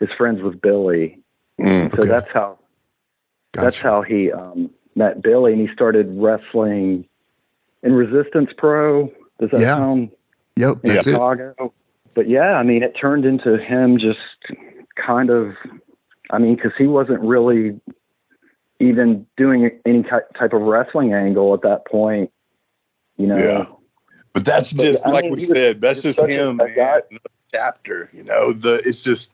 [0.00, 1.18] is friends with Billy,
[1.60, 1.90] Mm.
[1.96, 2.08] so Okay.
[2.08, 2.58] that's how
[3.54, 7.04] that's how he um, met Billy, and he started wrestling
[7.82, 9.10] in Resistance Pro.
[9.40, 9.76] Does that Yeah.
[9.76, 10.10] sound
[10.56, 11.14] Yep, in that's it.
[12.18, 14.18] But yeah, I mean, it turned into him just
[14.96, 15.54] kind of.
[16.32, 17.78] I mean, because he wasn't really
[18.80, 22.32] even doing any type of wrestling angle at that point.
[23.18, 23.66] You know, Yeah.
[24.32, 25.80] But that's But, just I like mean, we said.
[25.80, 26.74] That's just him, a man.
[26.74, 28.10] guy- Another chapter.
[28.12, 29.32] You know, the it's just.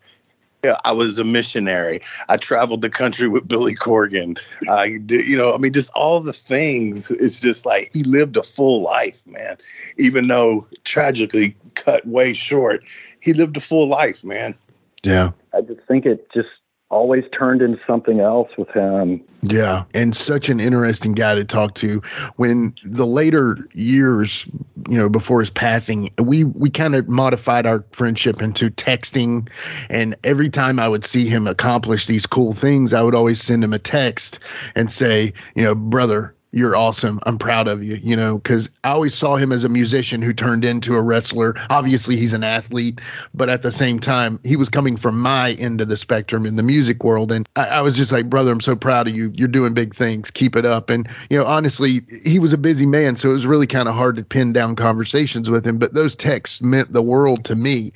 [0.62, 2.00] Yeah, I was a missionary.
[2.30, 4.38] I traveled the country with Billy Corgan.
[4.70, 7.10] I did, you know, I mean, just all the things.
[7.10, 9.56] It's just like he lived a full life, man.
[9.98, 12.82] Even though tragically cut way short,
[13.20, 14.54] he lived a full life, man.
[15.02, 15.32] Yeah.
[15.54, 16.48] I just think it just
[16.90, 19.20] always turned into something else with him.
[19.42, 22.00] Yeah, and such an interesting guy to talk to.
[22.36, 24.46] When the later years,
[24.88, 29.48] you know, before his passing, we we kind of modified our friendship into texting,
[29.90, 33.64] and every time I would see him accomplish these cool things, I would always send
[33.64, 34.38] him a text
[34.76, 37.18] and say, you know, brother, you're awesome.
[37.24, 40.32] I'm proud of you, you know, because I always saw him as a musician who
[40.32, 41.56] turned into a wrestler.
[41.68, 43.00] Obviously, he's an athlete,
[43.34, 46.54] but at the same time, he was coming from my end of the spectrum in
[46.54, 47.32] the music world.
[47.32, 49.32] And I, I was just like, brother, I'm so proud of you.
[49.34, 50.30] You're doing big things.
[50.30, 50.90] Keep it up.
[50.90, 53.16] And, you know, honestly, he was a busy man.
[53.16, 55.78] So it was really kind of hard to pin down conversations with him.
[55.78, 57.92] But those texts meant the world to me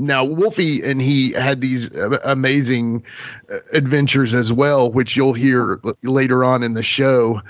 [0.00, 1.92] now wolfie and he had these
[2.22, 3.02] amazing
[3.52, 7.42] uh, adventures as well which you'll hear later on in the show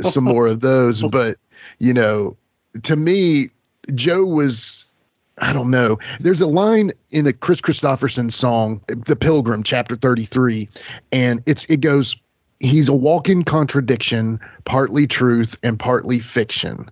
[0.00, 1.02] some more of those.
[1.10, 1.38] But
[1.78, 2.36] you know,
[2.82, 3.50] to me,
[3.94, 4.92] Joe was
[5.38, 5.98] I don't know.
[6.20, 10.68] There's a line in a Kris Kristofferson song, The Pilgrim, chapter 33,
[11.12, 12.16] and it's it goes,
[12.60, 16.88] he's a walking contradiction, partly truth and partly fiction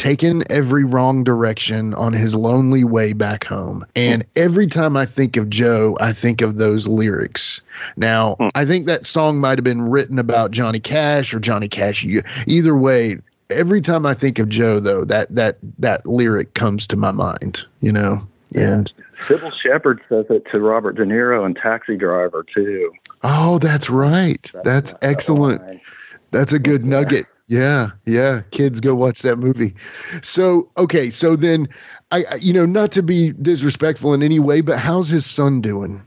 [0.00, 3.84] taken every wrong direction on his lonely way back home.
[3.94, 7.60] And every time I think of Joe, I think of those lyrics.
[7.98, 8.48] Now, hmm.
[8.54, 12.06] I think that song might have been written about Johnny Cash or Johnny Cash.
[12.46, 13.18] Either way,
[13.50, 17.66] every time I think of Joe, though, that that that lyric comes to my mind.
[17.82, 18.72] You know, yeah.
[18.72, 18.92] and
[19.26, 22.90] Cybill Shepherd says it to Robert De Niro and Taxi Driver too.
[23.22, 24.50] Oh, that's right.
[24.54, 25.82] That's, that's excellent.
[26.30, 27.26] That's a good nugget.
[27.50, 28.42] Yeah, yeah.
[28.52, 29.74] Kids go watch that movie.
[30.22, 31.68] So, okay, so then
[32.12, 35.60] I, I you know, not to be disrespectful in any way, but how's his son
[35.60, 36.00] doing?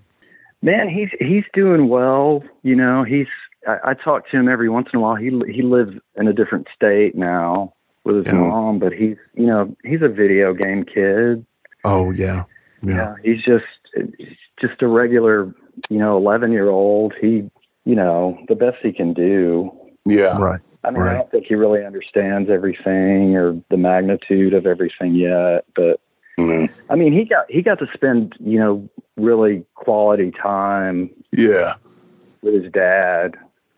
[0.61, 2.43] Man, he's he's doing well.
[2.63, 3.27] You know, he's
[3.67, 5.15] I, I talk to him every once in a while.
[5.15, 7.73] He he lives in a different state now
[8.05, 8.39] with his yeah.
[8.39, 11.45] mom, but he's you know he's a video game kid.
[11.83, 12.45] Oh yeah,
[12.81, 12.95] yeah.
[12.95, 13.65] yeah he's just
[14.17, 15.53] he's just a regular
[15.89, 17.13] you know eleven year old.
[17.19, 17.51] He
[17.83, 19.69] you know the best he can do.
[20.05, 20.61] Yeah, right.
[20.83, 21.15] I mean, right.
[21.15, 25.65] I don't think he really understands everything or the magnitude of everything yet.
[25.75, 26.01] But
[26.37, 26.73] mm-hmm.
[26.89, 31.09] I mean, he got he got to spend you know really quality time.
[31.31, 31.75] Yeah,
[32.41, 33.35] with his dad.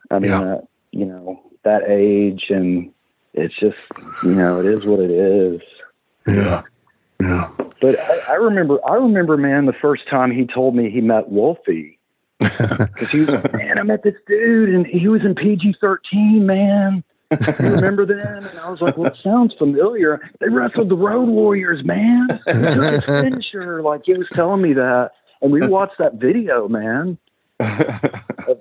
[0.10, 0.42] I mean, yeah.
[0.42, 2.92] uh, you know that age, and
[3.34, 3.78] it's just
[4.24, 5.62] you know it is what it is.
[6.28, 6.62] Yeah,
[7.22, 7.52] yeah.
[7.82, 11.30] But I, I remember, I remember, man, the first time he told me he met
[11.30, 11.95] Wolfie
[12.40, 16.46] because he was like, man, I met this dude and he was in PG 13,
[16.46, 17.04] man.
[17.32, 18.46] you remember them?
[18.46, 20.20] And I was like, well, it sounds familiar.
[20.40, 22.28] They wrestled the Road Warriors, man.
[22.46, 23.82] He took his finisher.
[23.82, 25.12] Like he was telling me that.
[25.42, 27.18] And we watched that video, man.
[27.60, 28.56] I,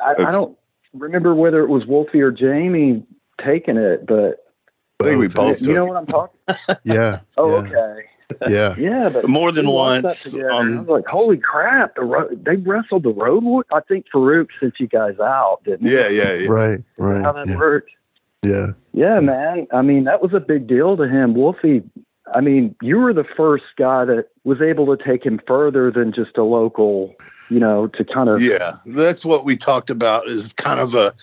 [0.00, 0.56] I don't
[0.92, 3.04] remember whether it was Wolfie or Jamie
[3.44, 4.44] taking it, but
[5.00, 5.60] I think we both.
[5.60, 6.40] You know what I'm talking?
[6.84, 7.20] yeah.
[7.36, 7.56] Oh, yeah.
[7.56, 8.08] okay.
[8.48, 10.34] Yeah, yeah, but more than once.
[10.34, 13.64] Um, I was like, "Holy crap!" The ro- they wrestled the road.
[13.72, 17.22] I think Faarooq sent you guys out, didn't yeah, yeah, yeah, right, right.
[17.22, 17.56] How that yeah.
[17.56, 17.90] worked?
[18.42, 19.66] Yeah, yeah, man.
[19.72, 21.34] I mean, that was a big deal to him.
[21.34, 21.82] Wolfie.
[22.34, 26.10] I mean, you were the first guy that was able to take him further than
[26.10, 27.14] just a local,
[27.50, 28.40] you know, to kind of.
[28.40, 30.26] Yeah, that's what we talked about.
[30.26, 31.14] Is kind of a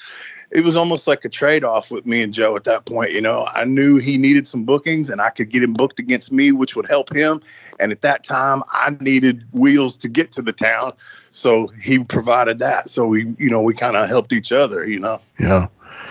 [0.51, 3.11] it was almost like a trade off with me and Joe at that point.
[3.11, 6.31] You know, I knew he needed some bookings and I could get him booked against
[6.31, 7.41] me, which would help him.
[7.79, 10.91] And at that time, I needed wheels to get to the town.
[11.31, 12.89] So he provided that.
[12.89, 15.21] So we, you know, we kind of helped each other, you know?
[15.39, 15.67] Yeah.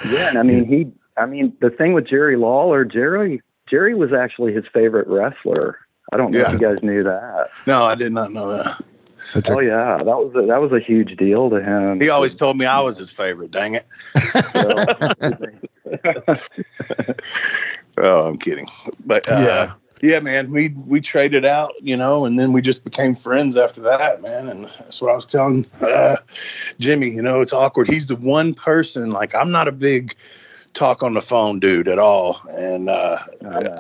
[0.06, 0.28] Yeah.
[0.28, 4.54] And I mean, he, I mean, the thing with Jerry Lawler, Jerry, Jerry was actually
[4.54, 5.78] his favorite wrestler.
[6.12, 6.46] I don't know yeah.
[6.46, 7.50] if you guys knew that.
[7.66, 8.82] No, I did not know that.
[9.34, 12.00] That's oh a, yeah, that was a, that was a huge deal to him.
[12.00, 13.50] He always told me I was his favorite.
[13.50, 13.86] Dang it!
[17.98, 18.66] oh, I'm kidding.
[19.06, 22.84] But uh, yeah, yeah, man, we we traded out, you know, and then we just
[22.84, 24.48] became friends after that, man.
[24.48, 26.16] And that's what I was telling uh,
[26.78, 27.10] Jimmy.
[27.10, 27.88] You know, it's awkward.
[27.88, 29.10] He's the one person.
[29.10, 30.16] Like, I'm not a big
[30.74, 32.40] talk on the phone dude at all.
[32.50, 33.18] And uh,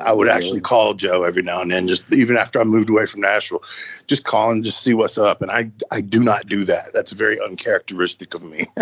[0.02, 3.06] I would actually call Joe every now and then, just even after I moved away
[3.06, 3.62] from Nashville,
[4.06, 5.42] just call and just see what's up.
[5.42, 6.92] And I, I do not do that.
[6.92, 8.66] That's very uncharacteristic of me.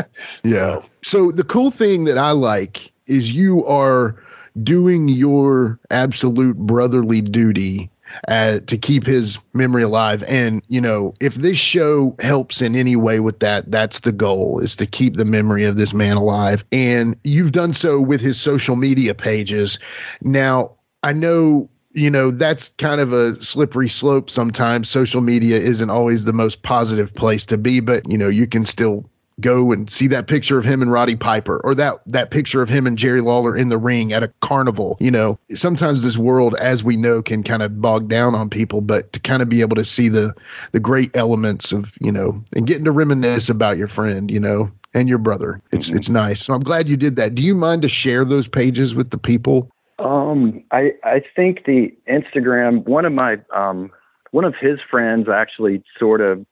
[0.45, 0.81] yeah.
[0.81, 0.85] So.
[1.03, 4.17] so the cool thing that I like is you are
[4.63, 7.91] doing your absolute brotherly duty
[8.29, 10.23] uh, to keep his memory alive.
[10.25, 14.61] And, you know, if this show helps in any way with that, that's the goal
[14.61, 16.65] is to keep the memory of this man alive.
[16.73, 19.79] And you've done so with his social media pages.
[20.23, 25.89] Now, I know you know that's kind of a slippery slope sometimes social media isn't
[25.91, 29.05] always the most positive place to be but you know you can still
[29.41, 32.69] go and see that picture of him and Roddy Piper or that that picture of
[32.69, 34.97] him and Jerry Lawler in the ring at a carnival.
[35.01, 38.81] You know, sometimes this world, as we know, can kind of bog down on people,
[38.81, 40.35] but to kind of be able to see the
[40.73, 44.71] the great elements of, you know, and getting to reminisce about your friend, you know,
[44.95, 45.61] and your brother.
[45.73, 45.97] It's mm-hmm.
[45.97, 46.45] it's nice.
[46.45, 47.35] So I'm glad you did that.
[47.35, 49.71] Do you mind to share those pages with the people?
[49.99, 53.91] Um, I I think the Instagram one of my um
[54.31, 56.45] one of his friends actually sort of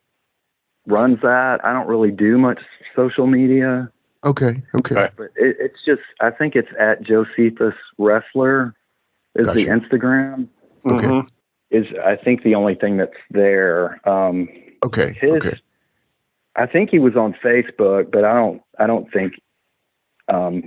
[0.87, 1.59] runs that.
[1.65, 2.61] I don't really do much
[2.97, 3.91] social media.
[4.25, 4.63] Okay.
[4.81, 4.95] Okay.
[4.97, 5.09] Okay.
[5.17, 8.75] but it, it's just I think it's at Josephus Wrestler
[9.37, 10.49] is the Instagram.
[10.85, 11.07] Okay.
[11.07, 11.29] Mhm.
[11.71, 14.01] Is I think the only thing that's there.
[14.09, 14.49] Um,
[14.85, 15.17] Okay.
[15.21, 15.59] his, Okay.
[16.55, 18.63] I think he was on Facebook, but I don't.
[18.79, 19.35] I don't think
[20.29, 20.63] um,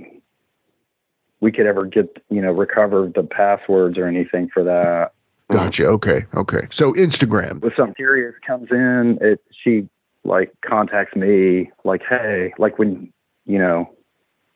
[1.40, 5.12] we could ever get you know recover the passwords or anything for that.
[5.50, 5.86] Gotcha.
[5.86, 6.26] Okay.
[6.34, 6.68] Okay.
[6.70, 7.64] So Instagram.
[7.64, 9.88] If some curious comes in, it she
[10.24, 13.12] like contacts me like, hey, like when
[13.46, 13.90] you know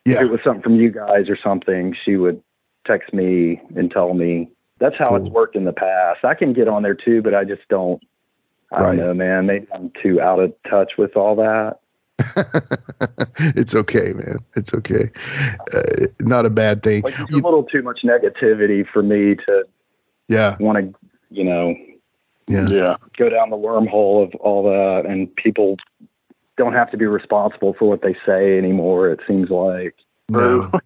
[0.05, 0.21] if Yeah.
[0.23, 2.41] it was something from you guys or something, she would
[2.85, 4.49] text me and tell me.
[4.77, 6.25] That's how it's worked in the past.
[6.25, 8.03] I can get on there too, but I just don't.
[8.71, 8.95] I Right.
[8.97, 9.45] don't know, man.
[9.45, 11.79] Maybe I'm too out of touch with all that.
[13.55, 14.39] it's okay, man.
[14.55, 15.09] It's okay.
[15.73, 17.03] Uh, not a bad thing.
[17.03, 19.63] Like You- a little too much negativity for me to
[20.27, 20.57] yeah.
[20.59, 20.99] want to,
[21.29, 21.73] you know,
[22.47, 22.67] Yeah.
[22.67, 22.97] Yeah.
[23.17, 25.09] go down the wormhole of all that.
[25.09, 25.77] And people
[26.57, 29.09] don't have to be responsible for what they say anymore.
[29.09, 29.95] It seems like
[30.29, 30.69] No.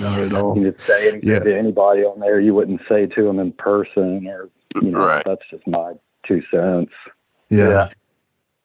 [0.00, 0.56] Not at all.
[0.58, 1.38] you could say anything Yeah.
[1.40, 4.48] to anybody on there you wouldn't say to them in person, or
[4.80, 5.22] you know, Right.
[5.24, 5.92] that's just my
[6.26, 6.92] two cents.
[7.50, 7.68] Yeah.
[7.68, 7.88] Yeah.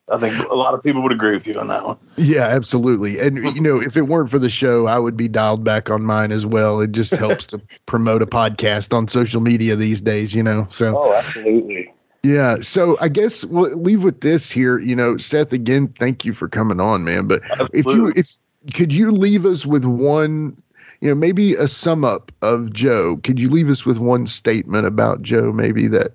[0.10, 1.98] I think a lot of people would agree with you on that one.
[2.16, 3.20] Yeah, absolutely.
[3.20, 6.04] And you know, if it weren't for the show, I would be dialed back on
[6.04, 6.80] mine as well.
[6.80, 10.66] It just helps to promote a podcast on social media these days, you know.
[10.70, 11.94] So Oh, absolutely.
[12.24, 12.58] Yeah.
[12.62, 14.80] So I guess we'll leave with this here.
[14.80, 17.28] You know, Seth, again, thank you for coming on, man.
[17.28, 17.42] But
[17.74, 18.38] if you if
[18.74, 20.62] could you leave us with one,
[21.02, 23.18] you know, maybe a sum up of Joe?
[23.24, 26.12] Could you leave us with one statement about Joe, maybe that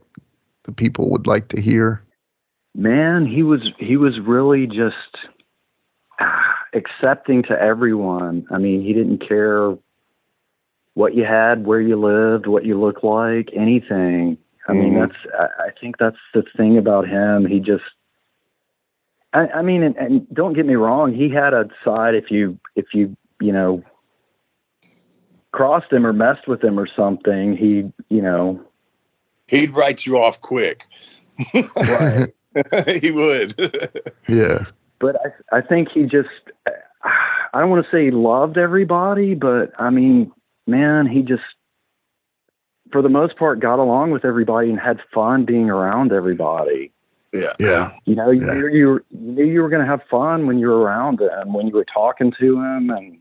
[0.65, 2.03] the people would like to hear?
[2.75, 4.97] Man, he was he was really just
[6.21, 8.47] ah, accepting to everyone.
[8.51, 9.77] I mean, he didn't care
[10.95, 14.39] what you had, where you lived, what you looked like, anything.
[14.69, 15.01] I mean, Mhm.
[15.01, 17.47] that's I, I think that's the thing about him.
[17.47, 17.85] He just
[19.35, 22.59] I, I mean, and, and don't get me wrong, he had a side if you
[22.77, 23.83] if you you know
[25.53, 28.61] crossed him or messed with him or something, he you know
[29.49, 30.85] He'd write you off quick.
[31.55, 32.33] right.
[33.01, 33.55] he would.
[34.29, 34.65] Yeah.
[34.99, 35.17] but
[35.51, 36.29] I, I think he just
[37.53, 40.31] I don't want to say he loved everybody, but I mean,
[40.67, 41.43] man, he just
[42.93, 46.93] for the most part got along with everybody and had fun being around everybody.
[47.32, 47.53] yeah.
[47.59, 47.90] Yeah.
[48.05, 48.53] You know, you Yeah.
[48.55, 51.20] knew you, were, you knew you were going to have fun when you were around
[51.20, 53.16] him, when you were talking to him, and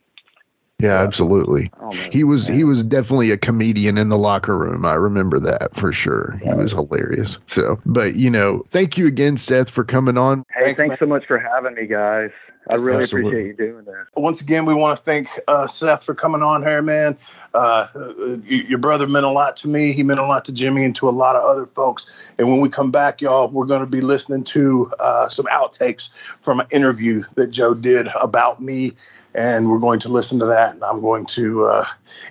[0.79, 1.71] Yeah, absolutely.
[1.79, 2.57] Oh, know, He was man.
[2.57, 4.83] he was definitely a comedian in the locker room.
[4.85, 6.37] I remember that for sure.
[6.43, 7.37] He was hilarious.
[7.45, 10.43] So, but you know, thank you again, Seth, for coming on.
[10.53, 12.31] Hey, Thanks, thanks, so much for having me, guys.
[12.69, 13.31] I really absolutely.
[13.31, 14.05] appreciate you doing that.
[14.15, 17.17] Once again, we want to thank uh, Seth for coming on here, man.
[17.53, 19.91] Uh, uh, your brother meant a lot to me.
[19.91, 22.33] He meant a lot to Jimmy and to a lot of other folks.
[22.37, 26.09] And when we come back, y'all, we're going to be listening to uh, some outtakes
[26.13, 28.93] from an interview that Joe did about me.
[29.33, 30.75] And we're going to listen to that.
[30.75, 31.85] And I'm going to uh,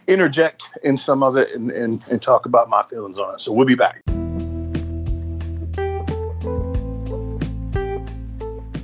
[0.07, 3.41] interject in some of it and, and, and talk about my feelings on it.
[3.41, 4.03] So we'll be back.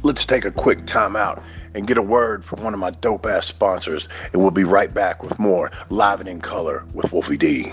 [0.06, 1.42] Let's take a quick time out
[1.74, 4.94] and get a word from one of my dope ass sponsors, and we'll be right
[4.94, 7.72] back with more Live and in Color with Wolfie D.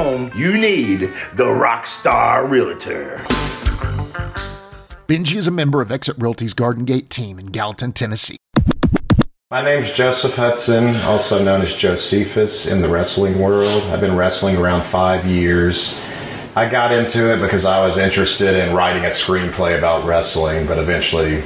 [0.00, 1.00] you need
[1.34, 3.16] the Rockstar Realtor.
[5.06, 8.38] Benji is a member of Exit Realty's Garden Gate team in Gallatin, Tennessee.
[9.50, 13.82] My name's Joseph Hudson, also known as Josephus in the wrestling world.
[13.84, 16.00] I've been wrestling around five years.
[16.56, 20.78] I got into it because I was interested in writing a screenplay about wrestling, but
[20.78, 21.42] eventually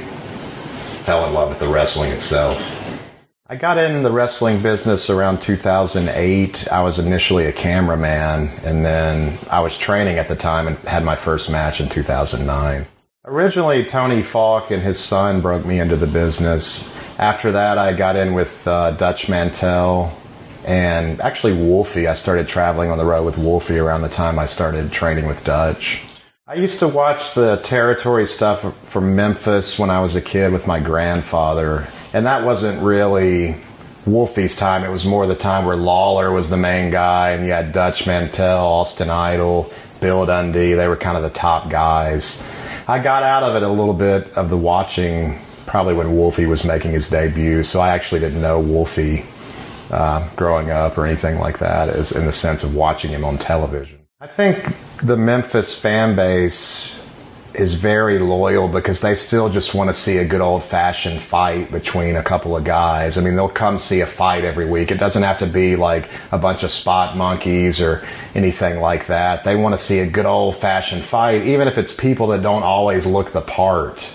[1.01, 2.74] fell in love with the wrestling itself.
[3.47, 6.67] I got in the wrestling business around 2008.
[6.71, 11.05] I was initially a cameraman, and then I was training at the time and had
[11.05, 12.87] my first match in 2009.
[13.25, 16.91] Originally, Tony Falk and his son broke me into the business.
[17.19, 20.17] After that, I got in with uh, Dutch Mantell
[20.65, 22.07] and actually Wolfie.
[22.07, 25.43] I started traveling on the road with Wolfie around the time I started training with
[25.43, 26.01] Dutch.
[26.47, 30.65] I used to watch the territory stuff from Memphis when I was a kid with
[30.65, 33.57] my grandfather, and that wasn't really
[34.05, 34.85] Wolfie's time.
[34.85, 38.07] It was more the time where Lawler was the main guy, and you had Dutch
[38.07, 40.75] Mantell, Austin Idol, Bill Dundee.
[40.75, 42.41] They were kind of the top guys.
[42.87, 46.63] I got out of it a little bit of the watching probably when Wolfie was
[46.63, 49.25] making his debut, so I actually didn't know Wolfie
[49.91, 53.37] uh, growing up or anything like that, as in the sense of watching him on
[53.37, 53.99] television.
[54.21, 57.04] I think the Memphis fan base
[57.55, 61.71] is very loyal because they still just want to see a good old fashioned fight
[61.71, 63.17] between a couple of guys.
[63.17, 64.91] I mean, they'll come see a fight every week.
[64.91, 69.43] It doesn't have to be like a bunch of spot monkeys or anything like that.
[69.43, 72.63] They want to see a good old fashioned fight, even if it's people that don't
[72.63, 74.09] always look the part.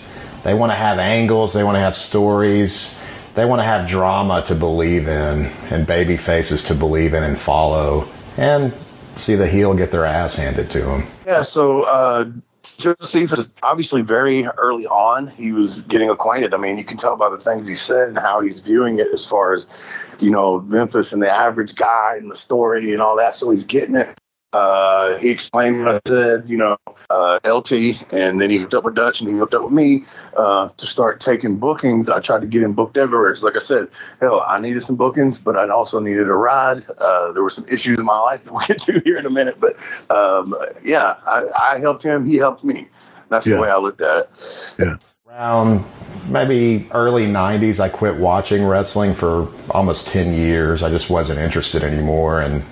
[0.45, 3.01] They want to have angles, they want to have stories,
[3.34, 7.38] they want to have drama to believe in and baby faces to believe in and
[7.38, 8.72] follow and
[9.16, 11.07] see the heel get their ass handed to them.
[11.26, 12.30] Yeah, so uh,
[12.79, 15.29] Joseph is obviously very early on.
[15.29, 16.55] He was getting acquainted.
[16.55, 19.09] I mean, you can tell by the things he said and how he's viewing it
[19.12, 23.16] as far as, you know, Memphis and the average guy and the story and all
[23.16, 23.35] that.
[23.37, 24.18] So he's getting it.
[24.53, 26.77] Uh, he explained what I said, you know,
[27.11, 27.73] uh, LT,
[28.13, 30.05] and then he hooked up with Dutch and he hooked up with me
[30.37, 32.09] uh, to start taking bookings.
[32.09, 33.31] I tried to get him booked everywhere.
[33.33, 33.89] It's like I said,
[34.21, 36.83] hell, I needed some bookings, but I also needed a ride.
[36.99, 39.31] Uh, there were some issues in my life that we'll get to here in a
[39.31, 39.77] minute, but
[40.11, 40.55] um,
[40.85, 42.27] yeah, I, I helped him.
[42.27, 42.87] He helped me.
[43.29, 43.57] That's Yeah.
[43.57, 44.77] the way I looked at it.
[44.79, 44.97] Yeah.
[45.29, 45.85] Around
[46.29, 50.83] maybe early 90s, I quit watching wrestling for almost 10 years.
[50.83, 52.65] I just wasn't interested anymore and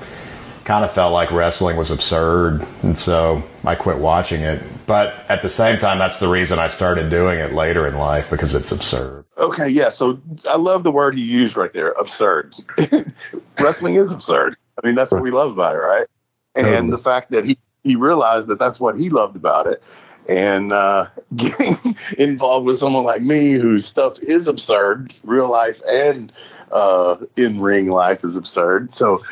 [0.68, 2.62] kind of felt like wrestling was absurd.
[2.82, 4.62] And so I quit watching it.
[4.86, 8.28] But at the same time, that's the reason I started doing it later in life
[8.28, 9.24] because it's absurd.
[9.38, 9.88] Okay, yeah.
[9.88, 12.54] So I love the word he used right there absurd.
[13.58, 14.58] Wrestling is absurd.
[14.82, 16.06] I mean, that's what we love about it, right?
[16.54, 16.90] And Totally.
[16.90, 19.82] the fact that he, he realized that that's what he loved about it.
[20.28, 21.06] And uh,
[21.36, 21.78] getting
[22.18, 26.30] involved with someone like me whose stuff is absurd, real life and
[26.72, 28.92] uh, in ring life is absurd.
[28.92, 29.22] So,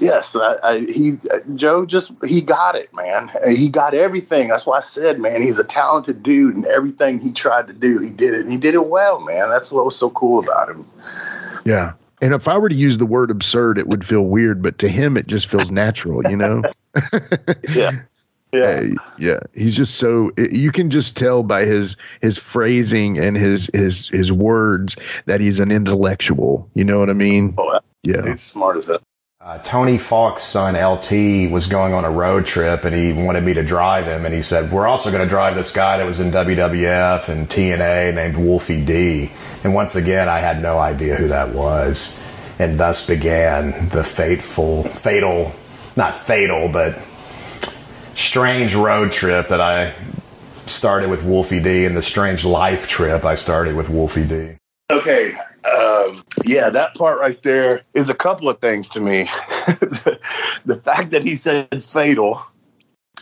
[0.00, 1.16] yes, I, I, he
[1.54, 3.30] Joe just he got it, man.
[3.48, 4.48] He got everything.
[4.48, 7.98] That's why I said, man, he's a talented dude, and everything he tried to do,
[7.98, 8.40] he did it.
[8.40, 9.48] And he did it well, man.
[9.50, 10.84] That's what was so cool about him.
[11.64, 11.92] Yeah.
[12.22, 14.88] And if I were to use the word absurd, it would feel weird, but to
[14.88, 16.62] him, it just feels natural, you know?
[17.74, 17.90] Yeah,
[18.54, 18.62] yeah.
[18.62, 18.82] Uh,
[19.18, 19.40] yeah.
[19.52, 24.32] He's just so, you can just tell by his, his phrasing and his, his, his
[24.32, 26.66] words that he's an intellectual.
[26.72, 27.54] You know what I mean?
[27.58, 28.30] Oh, Yeah.
[28.30, 29.02] he's smart as that.
[29.46, 33.54] Uh, Tony Falk's son LT was going on a road trip and he wanted me
[33.54, 34.24] to drive him.
[34.24, 37.48] And he said, We're also going to drive this guy that was in WWF and
[37.48, 39.30] TNA named Wolfie D.
[39.62, 42.20] And once again, I had no idea who that was.
[42.58, 45.54] And thus began the fateful, fatal,
[45.94, 46.98] not fatal, but
[48.16, 49.94] strange road trip that I
[50.66, 54.56] started with Wolfie D and the strange life trip I started with Wolfie D.
[54.90, 55.36] Okay.
[55.74, 59.24] Um, yeah, that part right there is a couple of things to me.
[60.64, 62.40] the fact that he said fatal,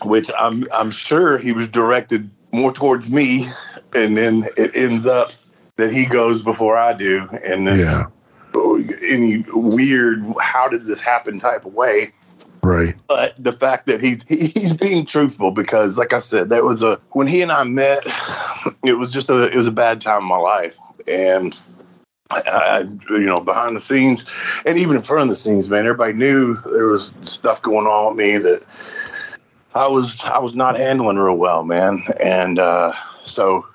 [0.05, 3.47] which I'm I'm sure he was directed more towards me,
[3.95, 5.33] and then it ends up
[5.77, 8.07] that he goes before I do, and this Yeah.
[9.03, 12.13] any weird how did this happen type of way
[12.63, 12.95] Right.
[13.09, 16.99] but the fact that he he's being truthful because like i said that was a
[17.11, 18.03] when he and i met
[18.85, 20.79] it was just a it was a bad time in my life
[21.09, 21.59] and
[22.31, 24.25] I, you know behind the scenes
[24.65, 28.17] and even in front of the scenes man everybody knew there was stuff going on
[28.17, 28.63] with me that
[29.75, 32.93] i was i was not handling real well man and uh
[33.25, 33.67] so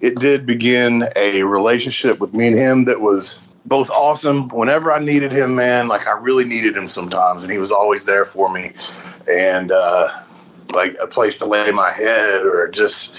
[0.00, 4.48] it did begin a relationship with me and him that was both awesome.
[4.48, 8.04] Whenever I needed him, man, like I really needed him sometimes, and he was always
[8.06, 8.72] there for me.
[9.30, 10.22] And uh,
[10.72, 13.14] like a place to lay my head, or just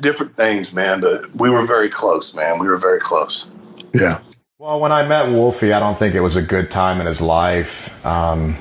[0.00, 1.00] different things, man.
[1.00, 2.58] But we were very close, man.
[2.58, 3.48] We were very close.
[3.92, 4.20] Yeah.
[4.58, 7.20] Well, when I met Wolfie, I don't think it was a good time in his
[7.20, 8.04] life.
[8.04, 8.54] Um,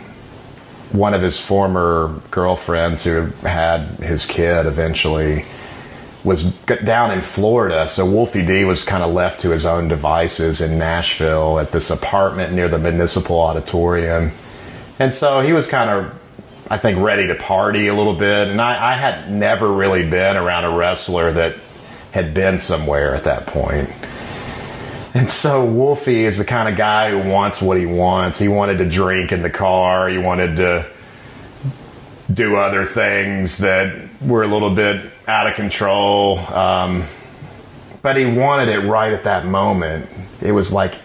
[0.91, 5.45] one of his former girlfriends who had his kid eventually
[6.23, 6.43] was
[6.83, 7.87] down in Florida.
[7.87, 11.89] So Wolfie D was kind of left to his own devices in Nashville at this
[11.89, 14.31] apartment near the Municipal Auditorium.
[14.99, 16.13] And so he was kind of,
[16.69, 18.49] I think, ready to party a little bit.
[18.49, 21.55] And I, I had never really been around a wrestler that
[22.11, 23.89] had been somewhere at that point.
[25.13, 28.37] And so Wolfie is the kind of guy who wants what he wants.
[28.37, 30.09] He wanted to drink in the car.
[30.09, 30.87] He wanted to
[32.31, 36.39] do other things that were a little bit out of control.
[36.39, 37.05] Um,
[38.01, 40.09] but he wanted it right at that moment.
[40.41, 40.95] It was like,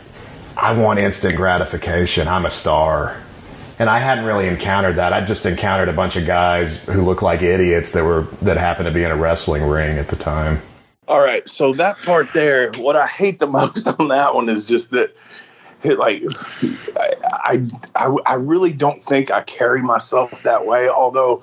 [0.57, 2.29] I want instant gratification.
[2.29, 3.22] I'm a star.
[3.79, 5.13] And I hadn't really encountered that.
[5.13, 8.87] I'd just encountered a bunch of guys who looked like idiots that were that happened
[8.87, 10.61] to be in a wrestling ring at the time.
[11.09, 14.69] All right, so that part there, what I hate the most on that one is
[14.69, 15.15] just that
[15.83, 16.23] it, like
[17.45, 17.67] I,
[17.97, 20.89] I I really don't think I carry myself that way.
[20.89, 21.43] Although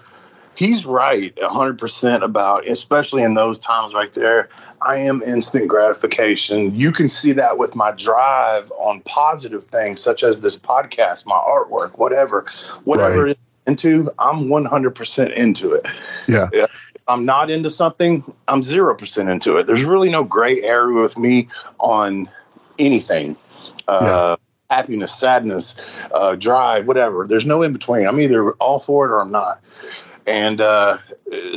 [0.59, 4.49] he's right 100% about especially in those times right there
[4.81, 6.75] i am instant gratification.
[6.75, 11.37] You can see that with my drive on positive things such as this podcast my
[11.37, 12.45] artwork whatever
[12.83, 13.37] whatever Right.
[13.67, 15.85] into i'm 100% into it.
[16.27, 16.49] Yeah.
[16.51, 16.69] if
[17.07, 19.65] i'm not into something i'm 0% into it.
[19.65, 21.47] There's really no gray area with me
[21.79, 22.29] on
[22.77, 23.37] anything.
[23.87, 24.35] Uh,
[24.69, 27.25] happiness sadness uh, drive whatever.
[27.25, 29.61] There's no in between i'm either all for it or i'm not
[30.25, 30.97] and uh,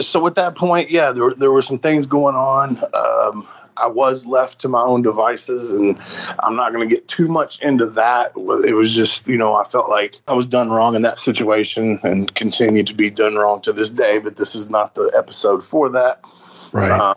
[0.01, 2.83] so at that point, yeah, there, were- there were some things going on.
[2.95, 3.47] Um,
[3.79, 5.99] I was left to my own devices, and
[6.43, 8.33] I'm not going to get too much into that.
[8.37, 11.99] It was just, you know, I felt like I was done wrong in that situation
[12.03, 15.65] and continue to be done wrong to this day, but this is not the episode
[15.65, 16.21] for that.
[16.73, 16.91] Right.
[16.91, 17.15] Uh,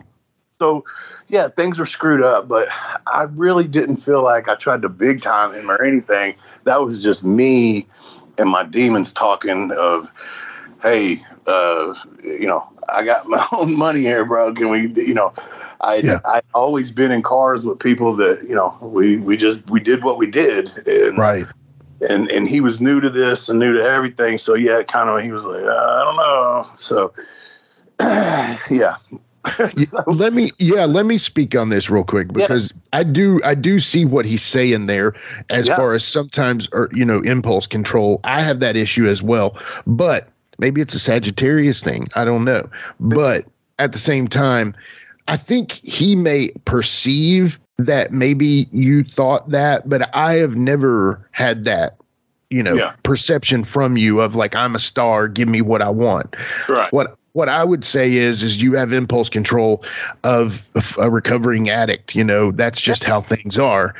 [0.58, 0.84] so,
[1.28, 2.68] yeah, things were screwed up, but
[3.06, 6.34] I really didn't feel like I tried to big time him or anything.
[6.64, 7.86] That was just me
[8.38, 10.10] and my demons talking of,
[10.86, 14.54] hey, uh, you know, I got my own money here, bro.
[14.54, 15.32] Can we, you know,
[15.80, 16.20] I Yeah.
[16.24, 20.04] I always been in cars with people that you know we we just we did
[20.04, 21.46] what we did, and right.
[22.08, 24.38] and and he was new to this and new to everything.
[24.38, 26.70] So yeah, kind of he was like, uh, I don't know.
[26.76, 27.12] So
[28.70, 28.96] yeah,
[29.76, 32.46] Yeah, let me yeah let me speak on this real quick Yeah.
[32.46, 35.14] because i do i do see what he's saying there
[35.50, 35.76] as Yeah.
[35.76, 39.56] far as sometimes or you know impulse control i have that issue as well
[39.86, 40.28] but
[40.58, 42.68] maybe it's a sagittarius thing i don't know
[43.00, 43.44] but
[43.78, 44.74] at the same time
[45.28, 51.64] i think he may perceive that maybe you thought that but i have never had
[51.64, 51.96] that
[52.50, 52.94] you know Yeah.
[53.02, 56.36] perception from you of like i'm a star give me what i want
[56.68, 56.90] right.
[56.92, 59.84] what what I would say is is you have impulse control
[60.24, 62.14] of of a recovering addict.
[62.14, 63.94] You know, that's just how things are.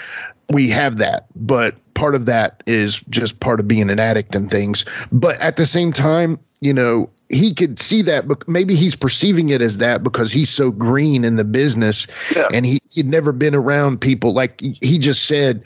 [0.50, 4.50] We have that, but part of that is just part of being an addict and
[4.50, 4.84] things.
[5.10, 9.48] But at the same time, you know, he could see that, but maybe he's perceiving
[9.48, 12.46] it as that because he's so green in the business, Yeah.
[12.52, 15.62] and he he'd never been around people like he just said.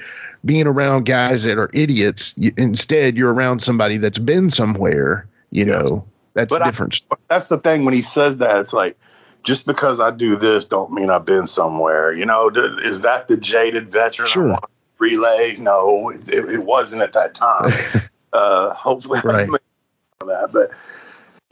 [0.47, 5.27] Being around guys that are idiots, you, instead you're around somebody that's been somewhere.
[5.51, 6.03] You know,
[6.33, 7.05] that's But I- different.
[7.29, 8.99] that's the thing when he says that it's like
[9.43, 12.49] just because i do this don't mean i've been somewhere you know
[12.83, 14.57] is that the jaded veteran I Sure.
[14.99, 17.73] relay no it, it, wasn't at that time
[18.33, 19.49] uh hopefully Right.
[20.27, 20.71] that but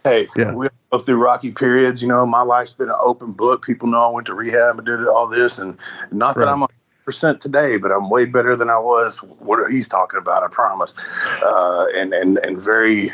[0.04, 0.52] hey Yeah.
[0.52, 4.00] we go through rocky periods you know my life's been an open book people know
[4.00, 5.78] i went to rehab and did all this and
[6.12, 6.68] not that i'm a
[7.04, 10.94] percent today but i'm way better than i was what he's talking about i promise
[11.42, 13.10] uh and and and very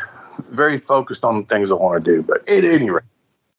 [0.50, 2.22] very focused on the things I want to do.
[2.22, 3.04] But at any rate,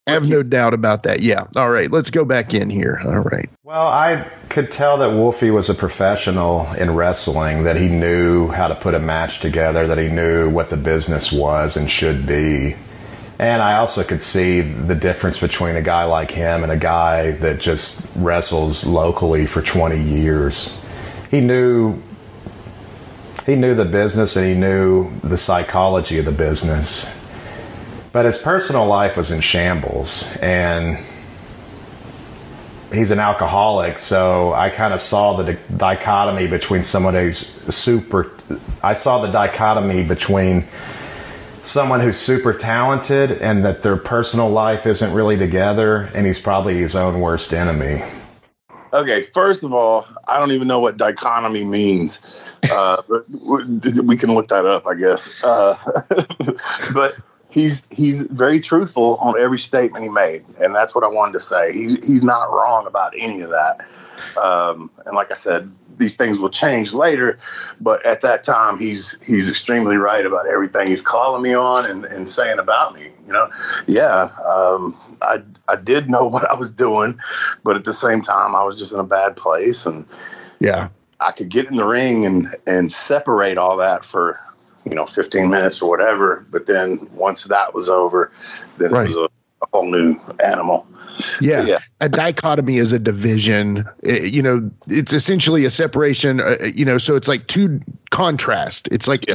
[0.08, 1.22] I have no doubt about that.
[1.22, 1.48] Yeah.
[1.56, 1.92] All right.
[1.92, 3.02] Let's go back in here.
[3.04, 3.50] All right.
[3.64, 8.68] Well, I could tell that Wolfie was a professional in wrestling, that he knew how
[8.68, 12.76] to put a match together, that he knew what the business was and should be.
[13.40, 17.32] And I also could see the difference between a guy like him and a guy
[17.32, 20.80] that just wrestles locally for 20 years.
[21.32, 22.02] He knew
[23.46, 27.25] he knew the business and he knew the psychology of the business.
[28.16, 31.00] But his personal life was in shambles and
[32.94, 37.40] he's an alcoholic, so I kind of saw the di- dichotomy between someone who's
[37.76, 38.32] super.
[38.82, 40.64] I saw the dichotomy between
[41.66, 46.78] someone who's super talented and that their personal life isn't really together, and he's probably
[46.78, 48.02] his own worst enemy.
[48.94, 49.24] okay.
[49.24, 52.22] First of all, I don't even know what dichotomy means,
[52.72, 53.30] uh, but
[54.06, 55.44] we can look that up, I guess.
[55.44, 55.76] Uh,
[56.94, 57.16] but
[57.56, 61.40] he's he's very truthful on every statement he made, and that's what I wanted to
[61.40, 61.72] say.
[61.72, 63.86] He's he's not wrong about any of that.
[64.42, 67.40] Um, and like I said, these things will change later,
[67.80, 72.04] but at that time, he's he's extremely right about everything he's calling me on and,
[72.06, 73.08] and saying about me.
[73.26, 73.50] You know,
[73.88, 77.18] yeah, um, I I did know what I was doing,
[77.64, 80.06] but at the same time, I was just in a bad place, and
[80.60, 80.90] Yeah.
[81.22, 84.38] I could get in the ring and and separate all that for
[84.86, 86.46] you know 15 minutes or whatever.
[86.52, 88.32] But then once that was over,
[88.78, 89.10] then Right.
[89.10, 89.30] it was a,
[89.64, 90.86] a whole new animal.
[91.40, 91.64] Yeah.
[91.64, 91.80] Yeah.
[92.02, 93.86] A dichotomy is a division.
[94.06, 96.42] Uh, you know, it's essentially a separation.
[96.42, 97.80] Uh, you know, so it's like two
[98.12, 98.90] contrast.
[98.92, 99.26] It's like,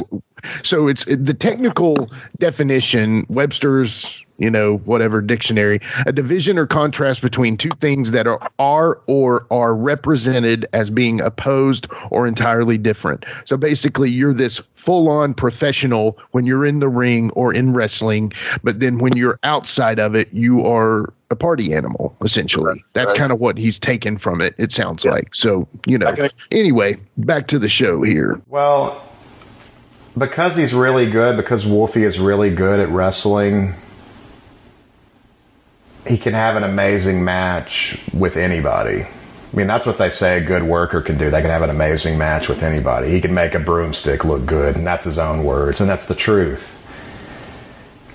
[0.63, 7.55] so it's the technical definition, Webster's you know, whatever dictionary, a division or contrast between
[7.55, 13.23] two things that are, are or are represented as being opposed or entirely different.
[13.45, 18.33] So basically, you're this full on professional when you're in the ring or in wrestling,
[18.63, 22.65] but then when you're outside of it, you are a party animal, essentially.
[22.65, 23.19] Right, That's right.
[23.19, 25.11] kind of what he's taken from it, it sounds Yeah.
[25.11, 25.35] like.
[25.35, 26.29] So, you know, Okay.
[26.51, 28.41] anyway, back to the show here.
[28.49, 29.01] Well,
[30.17, 33.75] because he's really good, because Wolfie is really good at wrestling,
[36.07, 39.03] he can have an amazing match with anybody.
[39.03, 41.29] I mean, that's what they say a good worker can do.
[41.29, 43.11] They can have an amazing match with anybody.
[43.11, 46.15] He can make a broomstick look good, and that's his own words, and that's the
[46.15, 46.77] truth.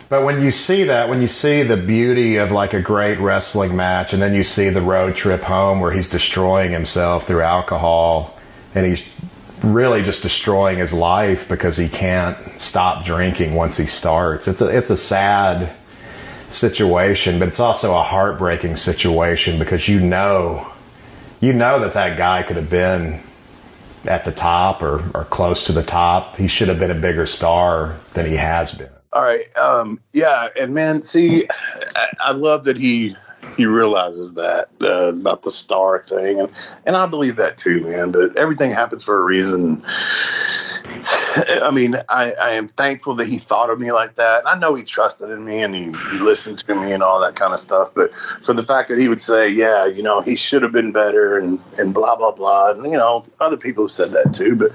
[0.08, 3.76] But when you see that, when you see the beauty of like a great wrestling
[3.76, 8.38] match, and then you see the road trip home where he's destroying himself through alcohol,
[8.74, 9.06] and he's
[9.62, 14.48] really just destroying his life because he can't stop drinking once he starts.
[14.48, 15.74] It's a it's a sad
[16.50, 20.72] situation, but it's also a heartbreaking situation because you know
[21.40, 23.20] you know that that guy could have been
[24.06, 26.36] at the top or, or close to the top.
[26.36, 28.90] He should have been a bigger star than he has been.
[29.12, 29.56] All right.
[29.56, 31.44] Um, yeah, and man, see,
[31.96, 33.16] I, I love that he
[33.56, 38.10] he realizes that uh, about the star thing, and and I believe that too, man.
[38.10, 39.82] But everything happens for a reason.
[41.62, 44.40] I mean, I, I am thankful that he thought of me like that.
[44.40, 47.20] And I know he trusted in me and he, he listened to me and all
[47.20, 47.90] that kind of stuff.
[47.94, 50.92] But for the fact that he would say, yeah, you know, he should have been
[50.92, 52.70] better and, and blah, blah, blah.
[52.70, 54.56] And, you know, other people have said that too.
[54.56, 54.72] But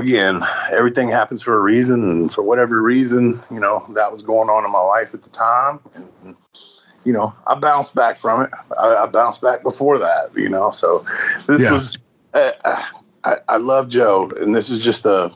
[0.00, 0.42] again,
[0.72, 2.02] everything happens for a reason.
[2.08, 5.30] And for whatever reason, you know, that was going on in my life at the
[5.30, 5.80] time.
[5.94, 6.36] And,
[7.04, 8.50] you know, I bounced back from it.
[8.78, 10.70] I, I bounced back before that, you know.
[10.70, 11.04] So
[11.46, 11.72] this Yeah.
[11.72, 11.98] was,
[12.32, 12.50] uh,
[13.24, 15.30] I, I love Joe, and this is just a,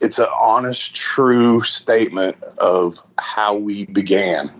[0.00, 4.50] it's an honest, true statement of how we began.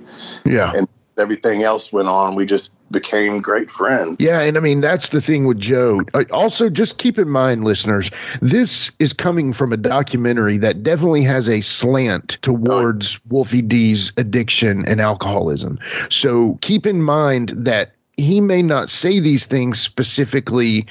[0.45, 0.73] Yeah.
[0.75, 2.37] And everything else went on.
[2.37, 4.17] We just became great friends.
[4.19, 6.01] Yeah, and I mean that's the thing with Joe.
[6.15, 8.11] Uh, Also, just keep in mind, listeners,
[8.41, 14.87] this is coming from a documentary that definitely has a slant towards Wolfie D's addiction
[14.87, 15.79] and alcoholism.
[16.09, 20.87] So keep in mind that he may not say these things specifically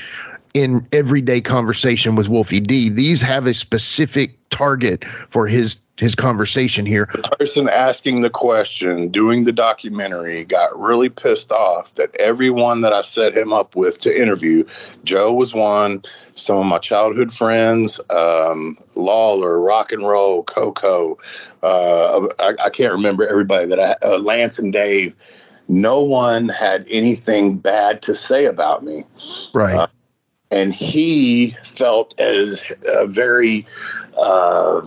[0.58, 2.90] in everyday conversation with Wolfie D.
[2.90, 7.10] These have a specific target for his his conversation here.
[7.14, 12.94] The person asking the question, doing the documentary, got really pissed off that everyone that
[12.94, 14.64] I set him up with to interview,
[15.04, 16.04] Joe was one,
[16.36, 21.18] some of my childhood friends, um, Lawler, Rock and Roll, Coco,
[21.64, 25.16] uh, I, I can't remember everybody that I, uh, Lance and Dave.
[25.68, 29.04] No one had anything bad to say about me
[29.54, 29.90] Right.
[30.52, 33.66] And he felt as a very
[34.18, 34.82] uh,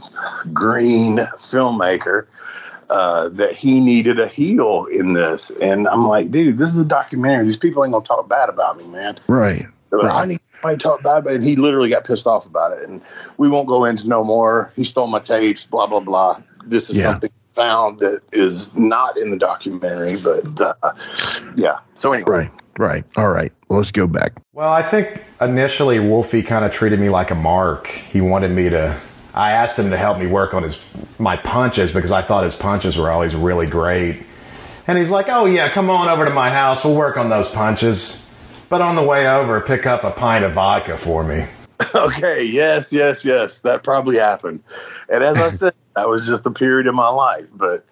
[0.53, 2.27] green filmmaker
[2.89, 5.51] uh, that he needed a heel in this.
[5.63, 7.45] And I'm like, dude, this is a documentary.
[7.45, 9.19] These people ain't gonna talk bad about me, man.
[9.29, 9.67] right.
[9.93, 10.23] Like, Right.
[10.23, 11.35] I need somebody to talk bad about it.
[11.37, 12.89] And he literally got pissed off about it.
[12.89, 13.03] And
[13.39, 14.73] we won't go into no more.
[14.77, 16.43] He stole my tapes, blah, blah, blah.
[16.65, 17.05] This is Yeah.
[17.05, 20.93] something found that is not in the documentary, but uh,
[21.57, 21.79] yeah.
[21.95, 22.51] So anyway, Right.
[22.79, 23.05] Right.
[23.17, 23.53] All right.
[23.69, 24.33] Well, let's go back.
[24.55, 27.89] Well, I think initially Wolfie kind of treated me like a mark.
[27.89, 28.99] He wanted me to.
[29.35, 30.83] I asked him to help me work on his
[31.19, 34.23] my punches because I thought his punches were always really great.
[34.87, 36.83] And he's like, "Oh yeah, come on over to my house.
[36.85, 38.27] We'll work on those punches."
[38.71, 41.47] But on the way over, pick up a pint of vodka for me.
[41.95, 43.61] Okay, yes, yes, yes.
[43.61, 44.63] That probably happened.
[45.09, 47.47] And as I said, that was just a period in my life.
[47.53, 47.85] But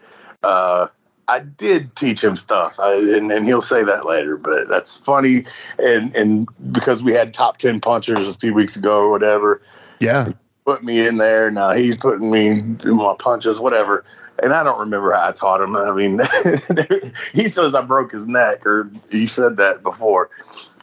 [0.43, 0.89] uh,
[1.29, 4.39] I did teach him stuff, I, and, and he'll say that later.
[4.39, 5.45] But that's funny,
[5.79, 9.61] and and because we had top ten punchers a few weeks ago or whatever,
[10.01, 10.33] Yeah.
[10.65, 11.51] put me in there.
[11.51, 14.05] Now he's putting me in my punches, whatever.
[14.43, 15.77] And I don't remember how I taught him.
[15.77, 16.21] I mean,
[17.35, 20.31] he says I broke his neck, or he said that before.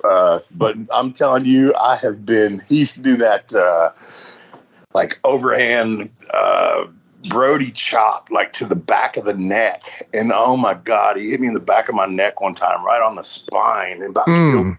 [0.04, 2.62] Uh, but I'm telling you, I have been.
[2.68, 3.90] He used to do that, uh,
[4.94, 6.86] like overhand uh,
[7.30, 10.08] Brody chop, like to the back of the neck.
[10.14, 12.84] And oh my God, he hit me in the back of my neck one time,
[12.86, 14.78] right on the spine, and about Mm.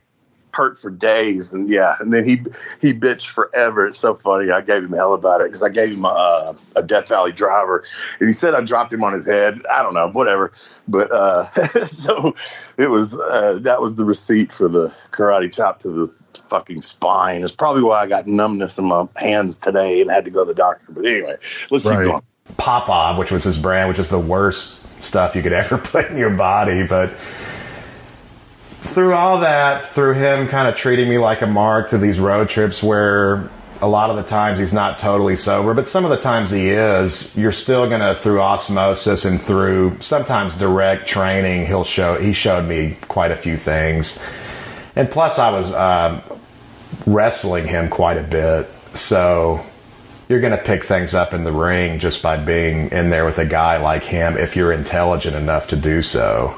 [0.52, 1.52] hurt for days.
[1.52, 2.42] And yeah and then he
[2.80, 3.86] he bitched forever.
[3.86, 4.50] It's so funny.
[4.50, 7.84] I gave him hell about it because i gave him a, a death valley driver.
[8.20, 9.60] And he said i dropped him on his head.
[9.70, 10.52] I don't know whatever.
[10.88, 11.44] But uh
[11.86, 12.34] so
[12.78, 16.14] it was uh that was the receipt for the karate chop to the
[16.48, 17.42] fucking spine.
[17.42, 20.48] It's probably why i got numbness in my hands today and had to go to
[20.48, 20.86] the doctor.
[20.88, 21.36] But anyway
[21.70, 22.22] let's keep going
[22.56, 26.16] Popov, which was his brand, which is the worst stuff you could ever put in
[26.16, 26.86] your body.
[26.86, 27.12] But
[28.80, 32.48] through all that, through him kind of treating me like a mark through these road
[32.48, 33.50] trips where
[33.82, 36.70] a lot of the times he's not totally sober, but some of the times he
[36.70, 42.32] is, you're still going to, through osmosis and through sometimes direct training, he'll show, he
[42.32, 44.22] showed me quite a few things.
[44.94, 46.22] And plus, I was um,
[47.04, 48.70] wrestling him quite a bit.
[48.94, 49.64] So
[50.28, 53.38] you're going to pick things up in the ring just by being in there with
[53.38, 56.56] a guy like him if you're intelligent enough to do so.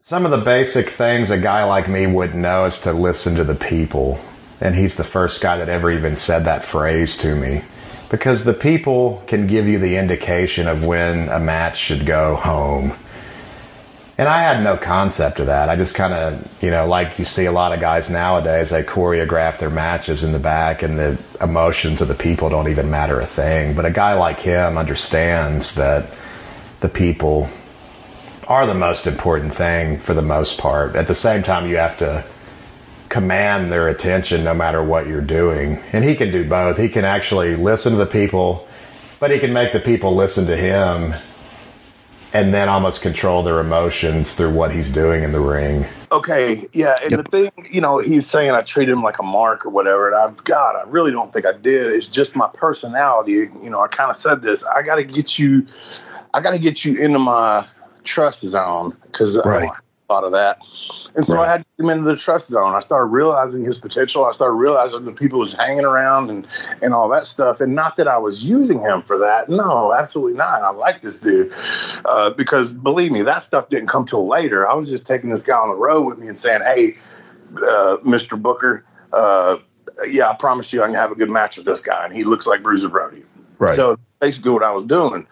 [0.00, 3.44] Some of the basic things a guy like me would know is to listen to
[3.44, 4.20] the people.
[4.60, 7.62] And he's the first guy that ever even said that phrase to me.
[8.08, 12.92] Because the people can give you the indication of when a match should go home.
[14.18, 15.68] And I had no concept of that.
[15.68, 18.82] I just kind of, you know, like you see a lot of guys nowadays, they
[18.82, 23.20] choreograph their matches in the back and the emotions of the people don't even matter
[23.20, 23.74] a thing.
[23.74, 26.10] But a guy like him understands that
[26.80, 27.50] the people
[28.48, 30.96] are the most important thing for the most part.
[30.96, 32.24] At the same time, you have to
[33.10, 35.78] command their attention no matter what you're doing.
[35.92, 36.78] And he can do both.
[36.78, 38.66] He can actually listen to the people,
[39.20, 41.14] but he can make the people listen to him
[42.36, 45.86] and then almost control their emotions through what he's doing in the ring.
[46.12, 47.24] Okay, yeah, and Yep.
[47.24, 50.16] the thing, you know, he's saying I treat him like a mark or whatever, and
[50.16, 51.86] I've, God, I really don't think I did.
[51.86, 53.48] It's just my personality.
[53.62, 54.64] You know, I kind of said this.
[54.64, 55.66] I got to get you,
[56.34, 57.64] I got to get you into my
[58.04, 59.70] trust zone because uh, Right.
[59.70, 59.78] I
[60.08, 60.58] thought of that,
[61.14, 61.48] and so Right.
[61.48, 62.74] I had to get him into the trust zone.
[62.74, 64.24] I started realizing his potential.
[64.24, 66.46] I started realizing the people was hanging around and
[66.82, 69.48] and all that stuff, and not that I was using him for that.
[69.48, 70.62] No, absolutely not.
[70.62, 71.52] I like this dude
[72.04, 74.68] uh, because believe me, that stuff didn't come till later.
[74.68, 76.96] I was just taking this guy on the road with me and saying, "Hey,
[77.56, 78.40] uh, Mr.
[78.40, 79.56] Booker, uh,
[80.08, 82.24] yeah, I promise you, I can have a good match with this guy." And he
[82.24, 83.24] looks like Bruiser Brody.
[83.58, 83.74] Right.
[83.74, 85.26] So basically, what I was doing,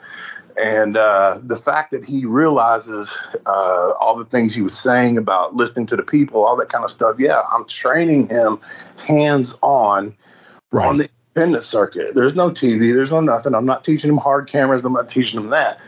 [0.63, 5.57] and uh, the fact that he realizes uh, all the things he was saying about
[5.57, 7.17] listening to the people, all that kind of stuff.
[7.19, 8.61] Yeah, I'm training him
[9.07, 10.15] hands on
[10.73, 10.89] Right.
[10.89, 12.17] on the independent circuit.
[12.17, 12.93] There's no TV.
[12.93, 13.55] There's no nothing.
[13.55, 14.85] I'm not teaching him hard cameras.
[14.85, 15.81] I'm not teaching him that.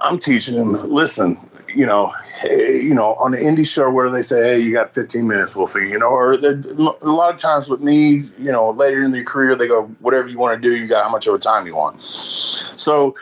[0.00, 0.72] I'm teaching him.
[0.90, 1.38] Listen,
[1.74, 4.94] you know, hey, you know, on the indie show where they say, "Hey, you got
[4.94, 9.02] 15 minutes, Wolfie," you know, or a lot of times with me, you know, later
[9.02, 11.34] in their career, they go, "Whatever you want to do, you got how much of
[11.34, 13.14] a time you want." So.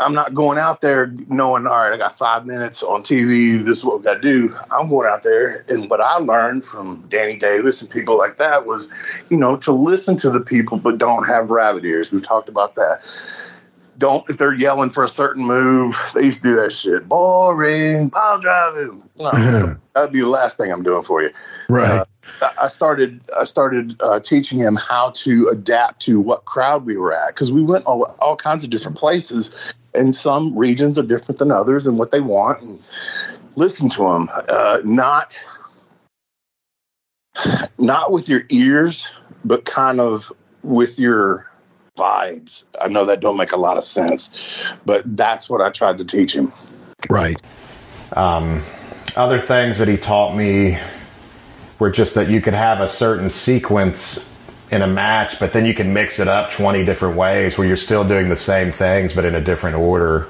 [0.00, 3.62] I'm not going out there knowing, all right, I got five minutes on TV.
[3.64, 4.54] This is what we got to do.
[4.70, 5.64] I'm going out there.
[5.68, 8.88] And what I learned from Danny Davis and people like that was,
[9.28, 12.10] you know, to listen to the people, but don't have rabbit ears.
[12.10, 13.06] We've talked about that.
[13.98, 17.06] Don't, if they're yelling for a certain move, they used to do that shit.
[17.06, 19.02] Boring, pile driving.
[19.20, 21.30] No, that'd be the last thing I'm doing for you.
[21.68, 21.90] Right.
[21.90, 22.04] Uh,
[22.58, 27.12] I started I started uh, teaching him how to adapt to what crowd we were
[27.12, 31.38] at because we went all, all kinds of different places, and some regions are different
[31.38, 32.62] than others and what they want.
[32.62, 32.80] And
[33.56, 35.42] listen to them, uh, not
[37.78, 39.08] not with your ears,
[39.44, 40.32] but kind of
[40.62, 41.50] with your
[41.96, 42.64] vibes.
[42.80, 46.04] I know that don't make a lot of sense, but that's what I tried to
[46.04, 46.52] teach him.
[47.08, 47.40] right.
[48.14, 48.62] Um,
[49.16, 50.78] other things that he taught me
[51.78, 54.29] were just that you could have a certain sequence
[54.70, 57.76] in a match, but then you can mix it up 20 different ways where you're
[57.76, 60.28] still doing the same things but in a different order.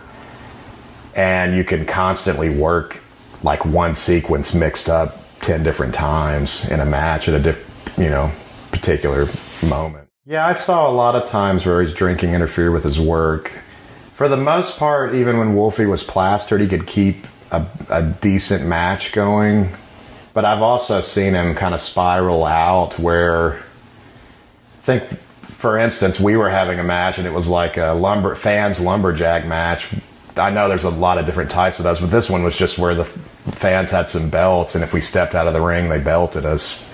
[1.15, 3.03] And you can constantly work
[3.43, 8.11] like one sequence mixed up 10 different times in a match at a diff, you
[8.11, 8.31] know,
[8.71, 9.29] particular
[9.63, 10.09] moment.
[10.27, 13.53] Yeah, I saw a lot of times where his drinking interfered with his work.
[14.15, 18.67] For the most part, even when Wolfie was plastered, he could keep a, a decent
[18.67, 19.75] match going.
[20.33, 23.63] But I've also seen him kind of spiral out where
[24.99, 28.81] think, for instance, we were having a match and it was like a lumber fans
[28.81, 29.93] lumberjack match.
[30.37, 32.79] I know there's a lot of different types of those, but this one was just
[32.79, 35.99] where the fans had some belts, and if we stepped out of the ring, they
[35.99, 36.89] belted us.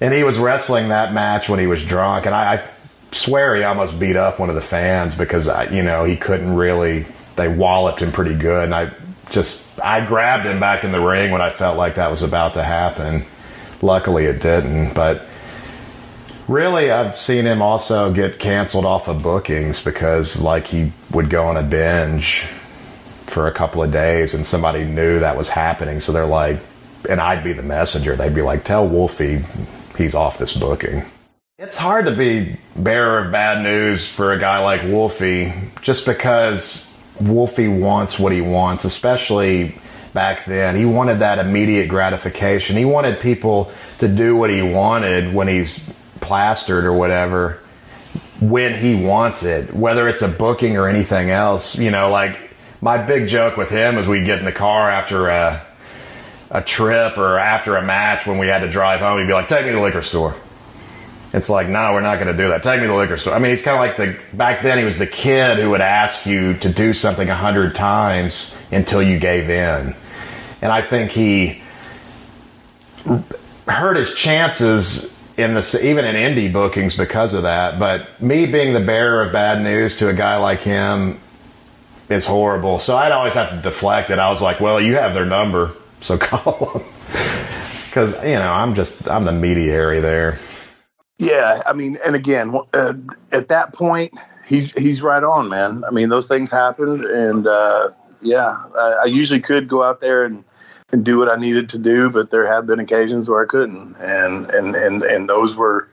[0.00, 2.70] And he was wrestling that match when he was drunk, and I, I
[3.12, 6.54] swear he almost beat up one of the fans because I, you know he couldn't
[6.54, 7.06] really.
[7.36, 8.90] They walloped him pretty good, and I
[9.30, 12.54] just I grabbed him back in the ring when I felt like that was about
[12.54, 13.26] to happen.
[13.82, 15.26] Luckily, it didn't, but
[16.46, 21.46] really i've seen him also get canceled off of bookings because like he would go
[21.46, 22.46] on a binge
[23.26, 26.00] for a couple of days and somebody knew that was happening.
[26.00, 26.58] So they're like
[27.08, 28.16] and i'd be the messenger.
[28.16, 29.42] They'd be like tell wolfie
[29.96, 31.04] he's off this booking.
[31.58, 36.90] It's hard to be bearer of bad news for a guy like wolfie just because
[37.20, 39.76] wolfie wants what he wants especially
[40.12, 40.76] back then.
[40.76, 42.76] He wanted that immediate gratification.
[42.76, 47.60] He wanted people to do what he wanted when he's plastered or whatever
[48.40, 51.78] when he wants it, whether it's a booking or anything else.
[51.78, 52.50] You know, like
[52.80, 55.64] my big joke with him is we'd get in the car after a,
[56.50, 59.18] a trip or after a match when we had to drive home.
[59.18, 60.36] He'd be like, "Take me to the liquor store,"
[61.34, 62.62] It's like, no, we're not going to do that.
[62.62, 63.34] Take me to the liquor store.
[63.34, 64.78] I mean, he's kind of like the back then.
[64.78, 69.02] He was the kid who would ask you to do something a hundred times until
[69.02, 69.96] you gave in,
[70.62, 71.60] and I think he
[73.66, 77.78] hurt his chances in the even in indie bookings because of that.
[77.78, 81.20] But me being the bearer of bad news to a guy like him
[82.08, 82.78] is horrible.
[82.78, 84.18] So I'd always have to deflect it.
[84.18, 86.82] I was like, well, you have their number, so call them.
[87.86, 90.38] Because you know, I'm just I'm the mediary there.
[91.18, 92.94] Yeah, I mean, and again, uh,
[93.30, 95.84] at that point, he's he's right on, man.
[95.86, 100.24] I mean, those things happened, and uh, yeah, I, I usually could go out there
[100.24, 100.44] and and
[100.96, 104.50] do what I needed to do, but there have been occasions where I couldn't, and
[104.50, 105.88] and and and those were,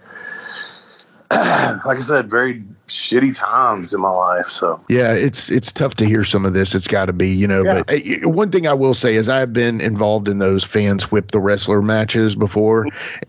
[1.86, 4.50] like I said, very shitty times in my life.
[4.52, 6.76] So yeah, it's it's tough to hear some of this.
[6.76, 7.64] It's got to be, you know.
[7.64, 7.84] Yeah.
[7.88, 11.32] But uh, one thing I will say is I've been involved in those fans whip
[11.32, 12.86] the wrestler matches before,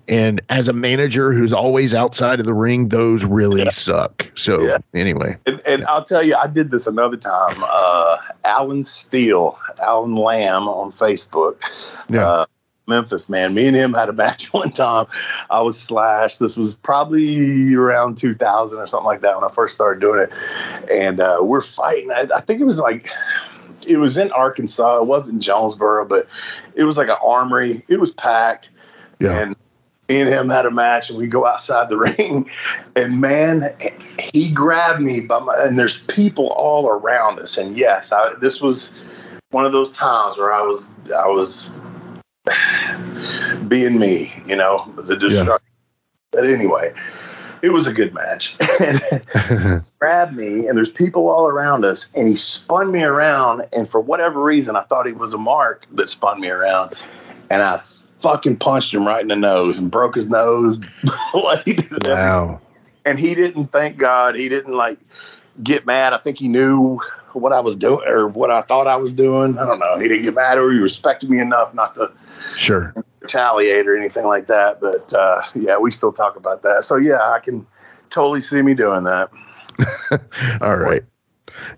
[0.09, 4.27] and as a manager who's always outside of the ring, those really suck.
[4.35, 4.79] So Yeah.
[4.95, 7.63] anyway, And, and I'll tell you, I did this another time.
[7.65, 11.57] Uh, Alan Steele, Alan Lamb on Facebook,
[12.09, 12.27] Yeah.
[12.29, 12.47] uh,
[12.93, 13.55] Memphis man.
[13.55, 15.07] Me and him had a match one time.
[15.51, 16.39] I was slashed.
[16.41, 20.33] This was probably around 2000 or something like that when I first started doing it.
[20.91, 22.11] And uh, we're fighting.
[22.11, 23.09] I, I think it was like.
[23.85, 24.99] It was in Arkansas.
[24.99, 26.27] It wasn't Jonesboro, but
[26.77, 27.85] it was like an armory.
[27.89, 28.71] It was packed
[29.23, 29.57] yeah, and
[30.09, 32.51] me and him had a match and we go outside the ring
[32.97, 33.75] and man
[34.19, 38.61] he grabbed me by my and there's people all around us and yes I, this
[38.61, 38.93] was
[39.51, 41.71] one of those times where i was i was
[43.69, 45.69] being me you know the destruction.
[46.31, 46.93] But anyway
[47.63, 48.57] it was a good match.
[50.01, 54.01] Grabbed me and there's people all around us and he spun me around and for
[54.01, 56.95] whatever reason i thought he was a mark that spun me around
[57.51, 57.81] and i
[58.23, 60.79] fucking punched him right in the nose and broke his nose.
[62.15, 62.61] Wow,
[63.05, 64.37] and he didn't thank god.
[64.37, 64.99] He didn't like
[65.63, 66.13] get mad.
[66.13, 66.99] I think he knew
[67.33, 69.57] what i was doing or what i thought i was doing.
[69.57, 69.97] I don't know.
[69.99, 72.13] He didn't get mad or he respected me enough not to
[72.55, 72.93] sure.
[73.21, 74.81] retaliate or anything like that.
[74.81, 76.85] But uh, yeah we still talk about that.
[76.85, 77.67] So yeah i can
[78.11, 79.31] totally see me doing that.
[80.61, 81.03] All right,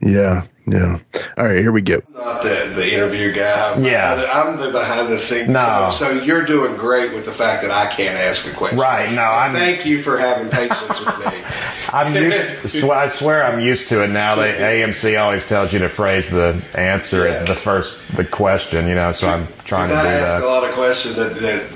[0.01, 0.99] yeah, yeah.
[1.37, 2.01] All right, here we go.
[2.15, 3.73] not the, the interview guy.
[3.73, 4.15] I'm Yeah.
[4.15, 5.49] the- I'm the behind the scenes.
[5.49, 5.91] No.
[5.93, 8.79] So, so you're doing great with the fact that I can't ask a question.
[8.79, 11.43] Right, no, I'm- Thank you for having patience with me.
[11.93, 12.69] I'm used.
[12.69, 14.35] sw- I swear, I'm used to it now.
[14.37, 18.89] They, AMC always tells you to phrase the answer as the first the question.
[18.89, 21.71] You know, so I'm trying to do I ask a lot of questions that, that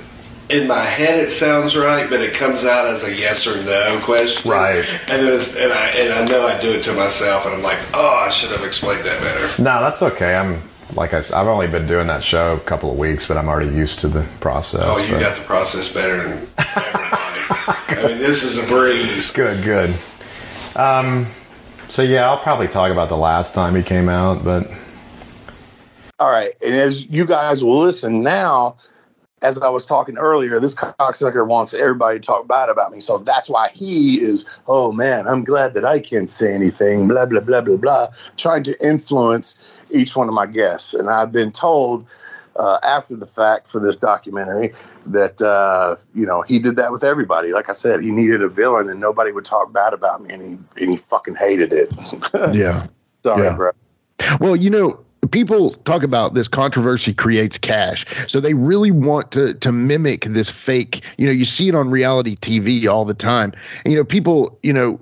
[0.49, 3.99] in my head it sounds right, but it comes out as a yes or no
[4.03, 4.49] question.
[4.49, 4.85] Right.
[5.07, 7.61] And then it's, and I and I know I do it to myself, and I'm
[7.63, 9.61] like, oh, I should have explained that better.
[9.61, 10.35] No, that's okay.
[10.35, 10.61] I'm
[10.95, 13.73] like I, have only been doing that show a couple of weeks, but I'm already
[13.75, 14.81] used to the process.
[14.83, 16.55] Oh, you but- got the process better than everybody.
[16.57, 19.31] I mean, this is a breeze.
[19.31, 19.95] Good, good.
[20.75, 21.27] Um,
[21.89, 24.67] so yeah, I'll probably talk about the last time he came out, but
[26.19, 26.51] All right.
[26.65, 28.77] And as you guys will listen now,
[29.41, 32.99] as I was talking earlier, this cocksucker wants everybody to talk bad about me.
[32.99, 37.25] So that's why he is, oh man, I'm glad that I can't say anything, blah,
[37.25, 40.93] blah, blah, blah, blah, trying to influence each one of my guests.
[40.93, 42.07] And I've been told
[42.55, 44.73] uh, after the fact for this documentary
[45.05, 47.53] that, uh, you know, he did that with everybody.
[47.53, 50.41] Like I said, he needed a villain and nobody would talk bad about me and
[50.43, 51.93] he, and he fucking hated it.
[52.53, 52.87] Yeah.
[53.23, 53.55] Sorry, Yeah.
[53.55, 53.71] bro.
[54.39, 54.99] Well, you know,
[55.31, 58.05] people talk about this controversy creates cash.
[58.27, 61.89] So they really want to to mimic this fake, you know, you see it on
[61.89, 63.53] reality TV all the time.
[63.83, 64.99] And, you know, people, you know,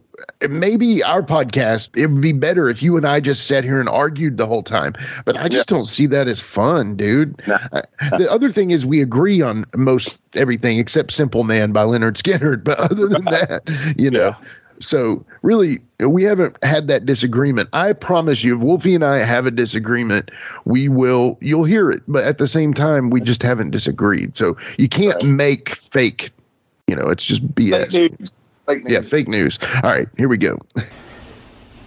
[0.49, 3.89] maybe our podcast it would be better if you and I just sat here and
[3.89, 4.93] argued the whole time.
[5.25, 7.39] But I just don't see that as fun, dude.
[7.47, 7.81] Uh,
[8.17, 12.63] the other thing is we agree on most everything except Simple Man by Lynyrd Skynyrd,
[12.63, 14.35] but other than that, you know.
[14.79, 17.69] So really, we haven't had that disagreement.
[17.73, 20.31] I promise you, if Wolfie and I have a disagreement,
[20.65, 21.37] we will.
[21.41, 24.35] You'll hear it, but at the same time, we just haven't disagreed.
[24.37, 26.31] So you can't make fake.
[26.87, 27.91] You know, it's just BS.
[27.91, 28.31] Fake news.
[28.67, 28.91] Fake news.
[28.91, 29.59] Yeah, fake news.
[29.83, 30.59] All right, here we go.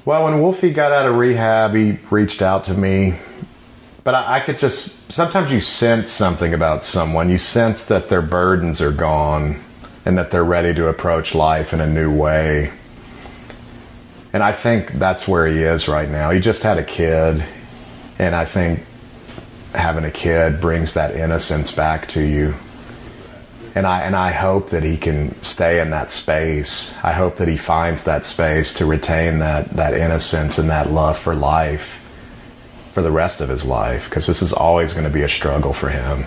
[0.04, 3.16] Well, when Wolfie got out of rehab, he reached out to me.
[4.02, 7.28] But I, I could just sometimes you sense something about someone.
[7.28, 9.60] You sense that their burdens are gone
[10.04, 12.72] and that they're ready to approach life in a new way.
[14.32, 16.30] And I think that's where he is right now.
[16.30, 17.44] He just had a kid,
[18.18, 18.84] and I think
[19.74, 22.54] having a kid brings that innocence back to you.
[23.74, 26.98] And I and I hope that he can stay in that space.
[27.04, 31.18] I hope that he finds that space to retain that that innocence and that love
[31.18, 31.96] for life
[32.92, 35.72] for the rest of his life because this is always going to be a struggle
[35.72, 36.24] for him.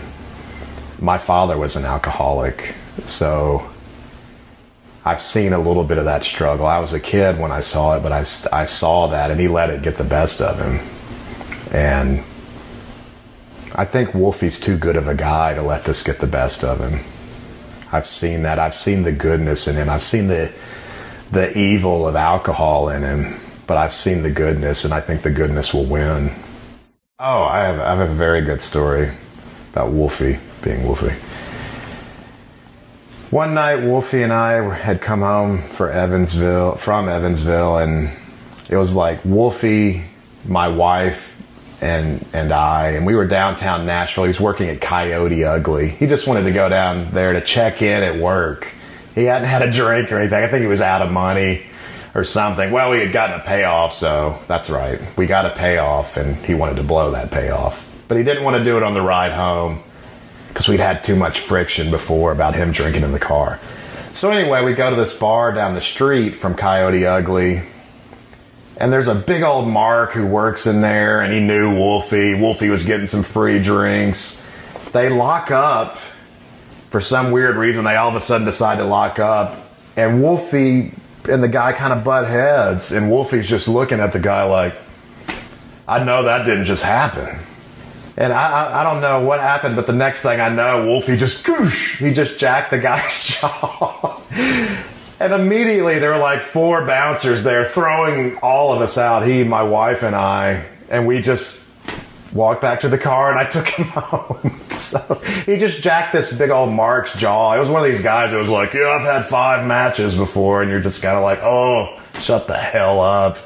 [0.99, 2.75] My father was an alcoholic,
[3.05, 3.69] so
[5.05, 6.65] I've seen a little bit of that struggle.
[6.65, 8.19] I was a kid when I saw it, but I,
[8.55, 10.79] I saw that and he let it get the best of him.
[11.73, 12.19] And
[13.75, 16.79] I think Wolfie's too good of a guy to let this get the best of
[16.79, 17.01] him.
[17.91, 18.59] I've seen that.
[18.59, 19.89] I've seen the goodness in him.
[19.89, 20.51] I've seen the
[21.31, 25.31] the evil of alcohol in him, but I've seen the goodness, and I think the
[25.31, 26.31] goodness will win.
[27.19, 29.11] Oh, I have, I have a very good story
[29.71, 31.15] about Wolfie being Wolfie.
[33.33, 38.11] One night, Wolfie and I had come home for Evansville from Evansville, and
[38.69, 40.03] it was like Wolfie,
[40.45, 41.35] my wife,
[41.81, 44.25] and and I, and we were downtown Nashville.
[44.25, 45.89] He was working at Coyote Ugly.
[45.89, 48.71] He just wanted to go down there to check in at work.
[49.15, 50.43] He hadn't had a drink or anything.
[50.43, 51.63] I think he was out of money
[52.13, 52.69] or something.
[52.69, 55.01] Well, we had gotten a payoff, so that's right.
[55.17, 58.57] We got a payoff, and he wanted to blow that payoff, but he didn't want
[58.57, 59.81] to do it on the ride home
[60.53, 63.59] because we'd had too much friction before about him drinking in the car.
[64.13, 67.63] So anyway, we go to this bar down the street from Coyote Ugly,
[68.77, 72.35] and there's a big old Mark who works in there, and he knew Wolfie.
[72.35, 74.45] Wolfie was getting some free drinks.
[74.91, 75.97] They lock up
[76.91, 77.85] for some weird reason.
[77.85, 79.57] They all of a sudden decide to lock up,
[79.97, 80.91] and Wolfie
[81.27, 84.75] and the guy kind of butt heads, and Wolfie's just looking at the guy like,
[85.87, 87.39] "I know that didn't just happen."
[88.15, 91.17] And I, I, I don't know what happened, but the next thing I know, Wolfie
[91.17, 94.21] just goosh, he just jacked the guy's jaw.
[95.19, 99.63] and immediately there were like four bouncers there throwing all of us out, he, my
[99.63, 100.65] wife, and I.
[100.89, 101.63] And we just
[102.33, 104.59] walked back to the car and I took him home.
[104.71, 104.99] so
[105.45, 107.53] he just jacked this big old Mark's jaw.
[107.55, 110.61] It was one of these guys that was like, Yeah, I've had five matches before.
[110.61, 113.37] And you're just kind of like, Oh, shut the hell up.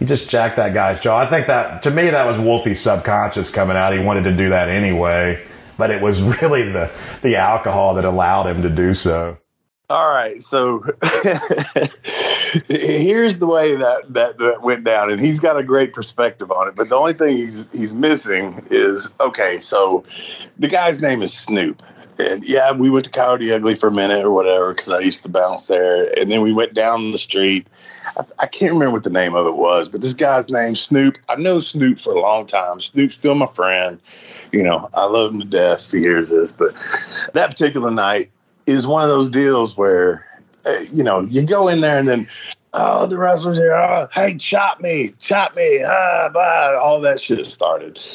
[0.00, 1.18] He just jacked that guy's jaw.
[1.18, 3.92] I think that, to me, that was Wolfie's subconscious coming out.
[3.92, 5.46] He wanted to do that anyway,
[5.76, 6.90] but it was really the,
[7.20, 9.36] the alcohol that allowed him to do so.
[9.90, 10.84] All right, so
[12.68, 16.68] here's the way that, that that went down, and he's got a great perspective on
[16.68, 16.76] it.
[16.76, 19.58] But the only thing he's he's missing is okay.
[19.58, 20.04] So
[20.60, 21.82] the guy's name is Snoop,
[22.20, 25.24] and yeah, we went to Coyote Ugly for a minute or whatever because I used
[25.24, 27.66] to bounce there, and then we went down the street.
[28.16, 31.18] I, I can't remember what the name of it was, but this guy's name Snoop.
[31.28, 32.78] I know Snoop for a long time.
[32.78, 33.98] Snoop's still my friend.
[34.52, 36.52] You know, I love him to death he hears this.
[36.52, 36.74] But
[37.32, 38.30] that particular night
[38.70, 40.26] is one of those deals where
[40.66, 42.28] uh, you know you go in there and then
[42.74, 47.44] oh the wrestlers are oh, hey chop me chop me ah blah, all that shit
[47.46, 47.98] started.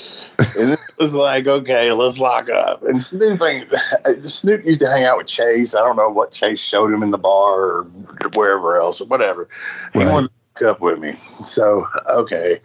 [0.58, 2.84] And it was like okay let's lock up.
[2.84, 3.42] And Snoop
[4.24, 5.76] Snoop used to hang out with Chase.
[5.76, 7.88] I don't know what Chase showed him in the bar or
[8.34, 9.48] wherever else or whatever.
[9.94, 10.12] He Right.
[10.12, 11.14] wanted to hook up with me.
[11.46, 12.58] So okay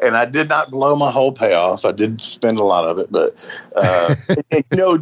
[0.00, 1.84] and I did not blow my whole payoff.
[1.84, 3.30] I did spend a lot of it, but
[3.76, 4.14] uh,
[4.52, 4.98] you know,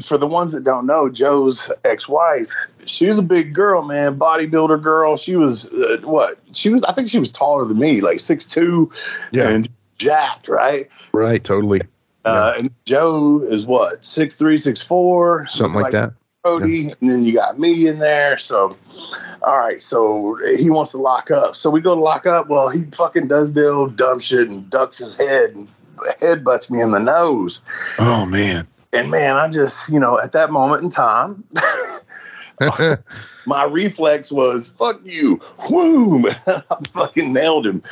[0.00, 2.52] for the ones that don't know, Joe's ex-wife,
[2.86, 5.16] she was a big girl, man, bodybuilder girl.
[5.16, 6.38] She was uh, what?
[6.52, 8.90] She was, I think, she was taller than me, like six two,
[9.32, 9.48] Yeah.
[9.48, 9.68] and
[9.98, 10.88] jacked, right?
[11.12, 11.80] Right, totally.
[12.24, 16.12] Uh, and Joe is what six three, six four, Something like that.
[16.44, 18.36] Cody, and then you got me in there.
[18.36, 18.76] So,
[19.42, 21.56] all right, so he wants to lock up.
[21.56, 22.48] So we go to lock up.
[22.48, 25.68] Well, he fucking does the dumb shit and ducks his head and
[26.20, 27.62] headbutts me in the nose.
[27.98, 28.66] Oh man.
[28.92, 31.42] And man, I just, you know, at that moment in time,
[33.46, 35.36] my reflex was fuck you,
[35.68, 36.26] whoom.
[36.46, 37.82] I fucking nailed him.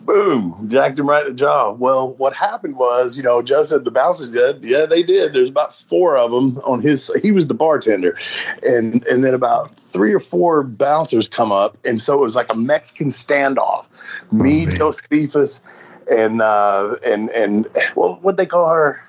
[0.00, 1.72] Boom, jacked him right in the jaw.
[1.72, 4.64] Well, what happened was, you know, Joe said the bouncers did.
[4.64, 5.34] Yeah, they did.
[5.34, 7.12] There's about four of them on his.
[7.22, 8.16] He was the bartender,
[8.62, 12.48] and and then about three or four bouncers come up, and so it was like
[12.50, 13.88] a Mexican standoff.
[14.32, 14.76] Me, man.
[14.76, 15.62] Josephus,
[16.10, 19.02] and uh, and and well, what they call her.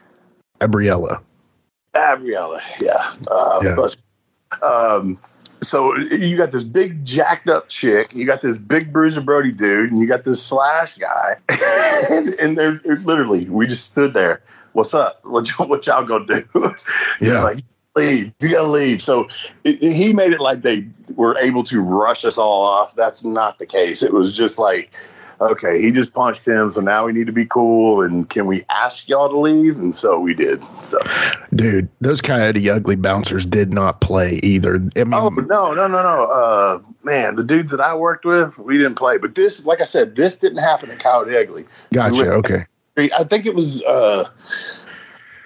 [0.59, 1.21] Gabriella.
[1.93, 3.15] Gabriella, yeah.
[3.29, 3.75] Uh, Yeah.
[4.63, 5.19] Um,
[5.61, 9.91] so you got this big jacked up chick, you got this big Bruiser Brody dude,
[9.91, 11.35] and you got this slash guy,
[12.11, 14.41] and, and they're, they're literally we just stood there.
[14.73, 15.19] What's up?
[15.25, 16.45] What y- what y'all gonna do?
[17.21, 17.43] Yeah.
[17.43, 17.59] like
[17.95, 18.31] leave.
[18.39, 19.01] You gotta leave.
[19.01, 19.27] So
[19.65, 22.95] it, it- he made it like they were able to rush us all off.
[22.95, 24.01] That's not the case.
[24.03, 24.93] It was just like.
[25.41, 28.01] Okay, he just punched him, so now we need to be cool.
[28.01, 29.77] And can we ask y'all to leave?
[29.77, 30.61] And so we did.
[30.83, 30.99] So
[31.55, 34.75] Dude, those coyote ugly bouncers did not play either.
[34.75, 36.25] I mean, Oh no, no, no, no.
[36.25, 39.17] Uh, man, the dudes that I worked with, we didn't play.
[39.17, 41.65] But this, like I said, this didn't happen at Coyote Ugly.
[41.93, 42.23] gotcha.
[42.23, 42.65] we Okay.
[42.97, 43.81] I think it was.
[43.83, 44.25] Uh,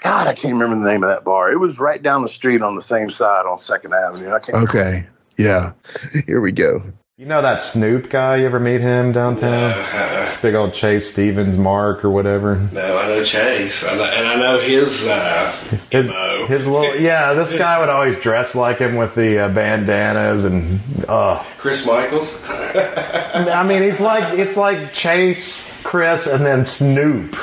[0.02, 1.52] God, I can't remember the name of that bar.
[1.52, 4.32] It was right down the street on the same side on Second Avenue.
[4.34, 4.58] I can't.
[4.68, 5.06] Okay.
[5.38, 5.74] Yeah.
[6.26, 6.84] Here we go.
[7.16, 8.38] You know that Snoop guy?
[8.38, 9.54] You ever meet him downtown?
[9.54, 12.56] Uh, Big old Chase Stevens, Mark, or whatever.
[12.72, 15.52] no, I know Chase, I know, and I know his uh,
[15.92, 16.08] His.
[16.48, 20.80] His little yeah, this guy would always dress like him with the uh, bandanas and
[21.08, 22.36] uh Chris Michaels.
[22.50, 27.38] I mean, he's like it's like Chase, Chris, and then Snoop.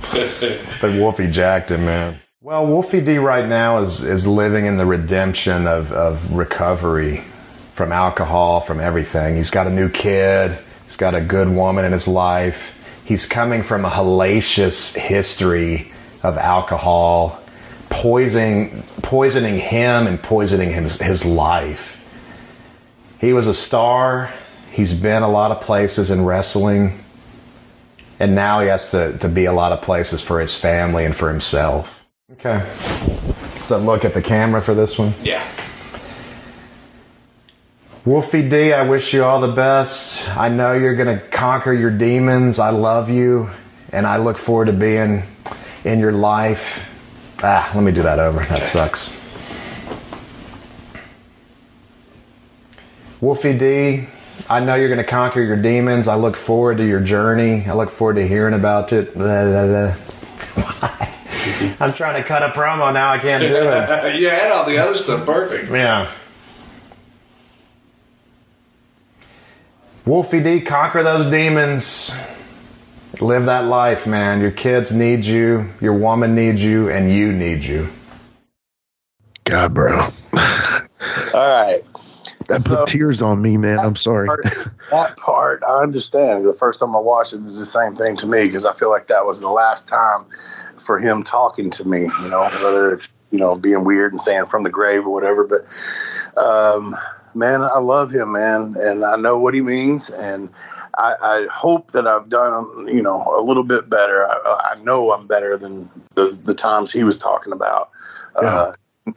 [0.80, 2.18] but Wolfie jacked him, man.
[2.40, 7.22] Well, Wolfie D right now is is living in the redemption of of recovery
[7.76, 9.36] from alcohol, from everything.
[9.36, 10.56] He's got a new kid.
[10.84, 12.72] He's got a good woman in his life.
[13.04, 15.92] He's coming from a hellacious history
[16.22, 17.38] of alcohol,
[17.90, 22.02] poisoning poisoning him and poisoning his his life.
[23.20, 24.32] He was a star.
[24.72, 27.04] He's been a lot of places in wrestling.
[28.18, 31.14] And now he has to, to be a lot of places for his family and
[31.14, 32.06] for himself.
[32.32, 32.66] Okay.
[33.60, 35.12] So look at the camera for this one.
[35.22, 35.46] Yeah.
[38.06, 40.28] Wolfie D, I wish you all the best.
[40.36, 42.60] I know you're going to conquer your demons.
[42.60, 43.50] I love you.
[43.92, 45.24] And I look forward to being
[45.82, 46.88] in your life.
[47.42, 48.44] Ah, let me do that over.
[48.44, 49.10] That sucks.
[53.20, 54.06] Wolfie D,
[54.48, 56.06] I know you're going to conquer your demons.
[56.06, 57.66] I look forward to your journey.
[57.66, 59.14] I look forward to hearing about it.
[59.14, 59.92] Blah, blah, blah.
[60.62, 61.76] Why?
[61.80, 63.10] I'm trying to cut a promo now.
[63.10, 64.16] I can't do it.
[64.20, 65.72] you had all the other stuff perfect.
[65.72, 66.12] Yeah.
[70.06, 72.14] Wolfie D, conquer those demons.
[73.20, 74.40] Live that life, man.
[74.40, 77.88] Your kids need you, your woman needs you, and you need you.
[79.44, 79.98] God, bro.
[79.98, 80.10] All
[81.34, 81.80] right.
[82.48, 83.80] That So- put tears on me, man.
[83.80, 84.26] I'm sorry.
[84.26, 84.44] part,
[84.90, 86.44] that part, I understand.
[86.44, 88.72] The first time I watched it, it was the same thing to me because I
[88.72, 90.26] feel like that was the last time
[90.76, 92.02] for him talking to me.
[92.22, 95.42] You know, whether it's you know being weird and saying from the grave or whatever.
[95.44, 95.62] But
[96.40, 96.94] um,
[97.36, 100.48] man, I love him, man, and I know what he means, and
[100.98, 104.26] I, I hope that I've done you know a little bit better.
[104.26, 107.90] I, I know I'm better than the the times he was talking about.
[108.36, 108.72] Uh,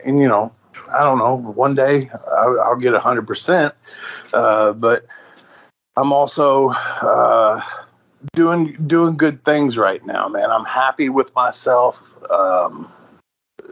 [0.06, 0.54] and you know,
[0.92, 1.36] I don't know.
[1.36, 3.74] One day I'll, I'll get hundred percent,
[4.34, 5.06] uh, but
[5.98, 7.62] I'm also uh,
[8.34, 10.52] doing doing good things right now, man.
[10.52, 12.04] I'm happy with myself.
[12.30, 12.92] Um,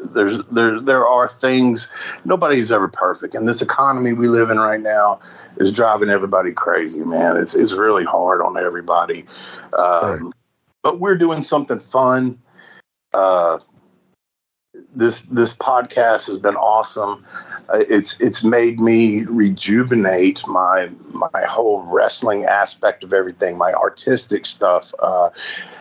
[0.04, 1.88] there's there there are things.
[2.26, 5.20] Nobody's ever perfect, and this economy we live in right now
[5.58, 7.38] is driving everybody crazy, man.
[7.38, 9.26] It's it's really hard on everybody.
[9.78, 10.34] Um,
[10.84, 12.40] But we're doing something fun.
[13.14, 13.60] Uh,
[14.96, 17.24] this this podcast has been awesome.
[17.70, 24.46] Uh, it's it's made me rejuvenate my my whole wrestling aspect of everything, my artistic
[24.46, 24.94] stuff.
[25.00, 25.30] Uh,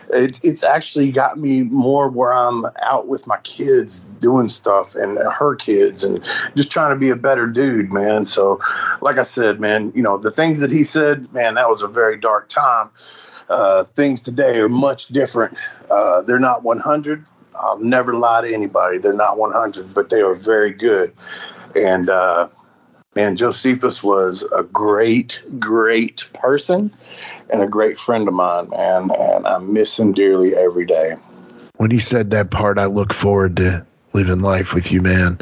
[0.09, 5.17] it, it's actually got me more where I'm out with my kids doing stuff and
[5.17, 6.23] her kids and
[6.55, 8.25] just trying to be a better dude, man.
[8.25, 8.59] So,
[9.01, 11.87] like I said, man, you know the things that he said, man, that was a
[11.87, 12.89] very dark time.
[13.49, 15.57] Uh, things today are much different.
[15.89, 17.25] Uh, they're not 100.
[17.59, 18.97] I'll never lie to anybody.
[18.97, 21.13] They're not 100, but they are very good.
[21.75, 22.47] And uh,
[23.15, 26.93] man, Josephus was a great, great person
[27.49, 29.09] and a great friend of mine, man.
[29.17, 31.15] And I miss him dearly every day.
[31.77, 35.37] when he said that part, I look forward to living life with you, man.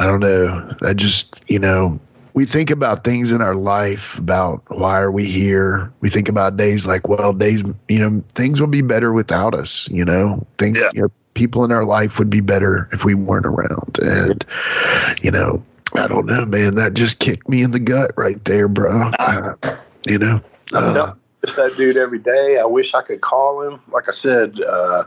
[0.00, 0.74] I don't know.
[0.82, 2.00] I just, you know,
[2.34, 5.92] we think about things in our life about why are we here.
[6.00, 9.88] We think about days like, well, days, you know, things will be better without us.
[9.90, 11.08] You know, things, you know,
[11.38, 13.98] people in our life would be better if we weren't around.
[14.02, 14.44] And,
[15.22, 16.74] you know, I don't know, man.
[16.74, 19.12] That just kicked me in the gut right there, bro.
[19.20, 19.54] Uh,
[20.06, 20.40] you know,
[20.74, 21.12] uh,
[21.42, 22.58] it's that dude every day.
[22.58, 23.80] I wish I could call him.
[23.92, 25.04] Like I said, uh,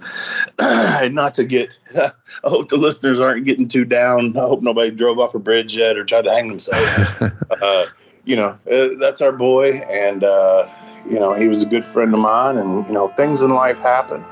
[1.12, 1.78] not to get.
[1.96, 2.12] I
[2.46, 4.38] hope the listeners aren't getting too down.
[4.38, 7.34] I hope nobody drove off a bridge yet or tried to hang themselves.
[7.62, 7.86] uh,
[8.24, 10.66] you know, uh, that's our boy, and uh,
[11.10, 12.58] you know he was a good friend of mine.
[12.58, 14.24] And you know, things in life happen.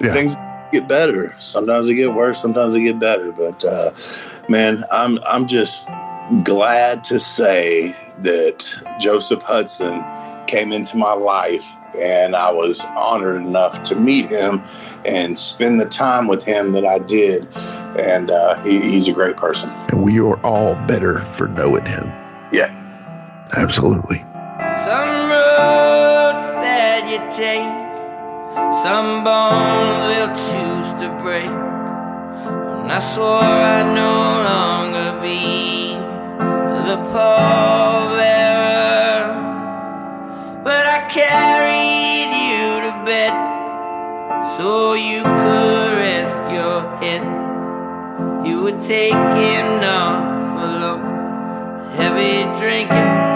[0.00, 0.12] Yeah.
[0.12, 0.36] Things
[0.72, 1.34] get better.
[1.38, 2.40] Sometimes they get worse.
[2.40, 3.32] Sometimes they get better.
[3.32, 3.90] But uh,
[4.48, 5.88] man, I'm I'm just
[6.42, 8.64] glad to say that
[9.00, 10.04] Joseph Hudson
[10.46, 14.62] came into my life and I was honored enough to meet him
[15.04, 17.46] and spend the time with him that I did.
[17.98, 19.70] And uh, he, he's a great person.
[19.88, 22.06] and we are all better for knowing him.
[22.52, 22.74] Yeah.
[23.56, 24.18] Absolutely.
[24.84, 27.66] Some roads that you take,
[28.82, 31.50] some bones will choose to break.
[32.80, 33.42] And I swore
[33.76, 34.14] I'd no
[34.50, 35.96] longer be
[36.88, 38.24] the pallbearer,
[40.64, 43.32] but I carried you to bed
[44.56, 47.24] so you could rest your head.
[48.46, 53.27] You were taking off alone, heavy drinking.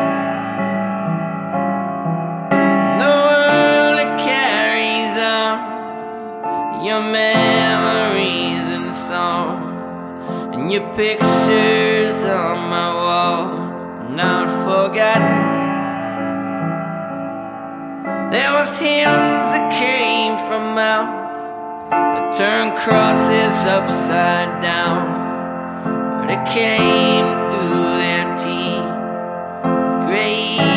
[6.93, 10.55] Your memories and songs.
[10.55, 13.45] and your pictures on my wall,
[14.23, 15.39] not forgotten.
[18.35, 21.45] There was hymns that came from mouths
[22.13, 25.01] that turned crosses upside down,
[26.19, 28.93] but it came through their teeth
[30.07, 30.72] great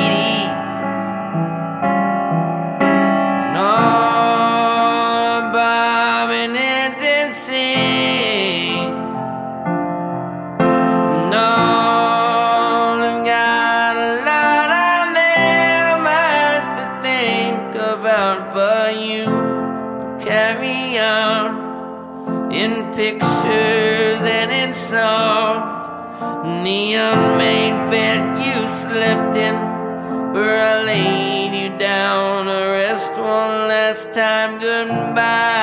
[34.88, 35.08] time.
[35.08, 35.55] Goodbye,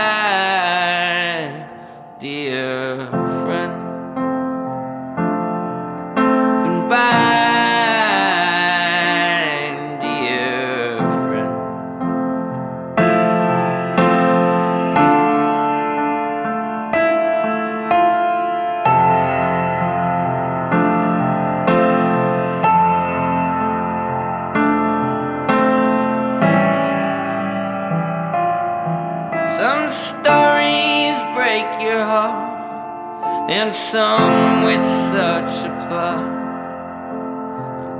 [33.93, 34.83] some with
[35.13, 36.25] such a plot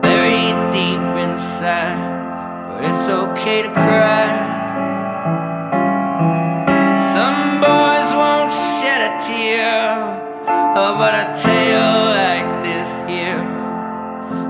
[0.01, 2.01] buried deep inside.
[2.71, 4.29] But it's okay to cry.
[7.13, 9.85] Some boys won't shed a tear,
[10.75, 13.43] but a tale like this here,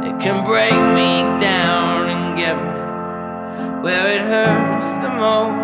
[0.09, 1.11] it can break me
[1.41, 5.62] down and get me where it hurts the most.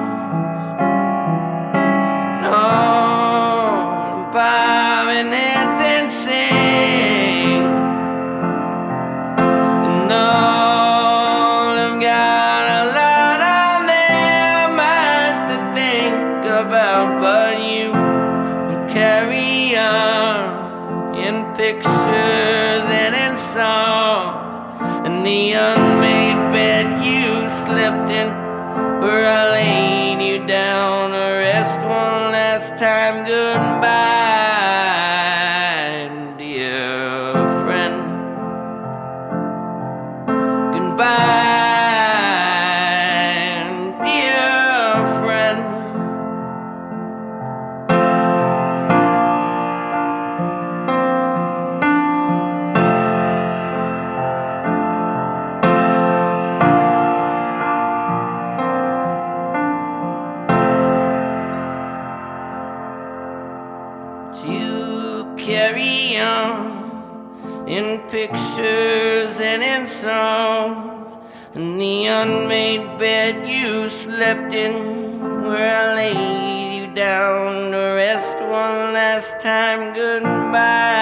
[74.29, 74.75] Slept in,
[75.49, 79.95] where I laid you down to rest one last time.
[79.95, 80.98] Goodbye,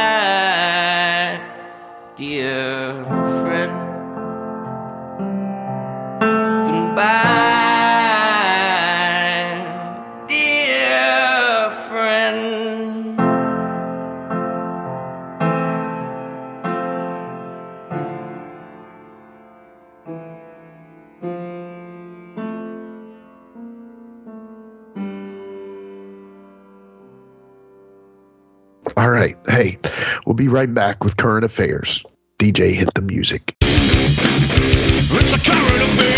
[30.47, 32.05] be right back with current affairs.
[32.39, 33.57] DJ, hit the music.
[33.63, 36.16] It's a current affair.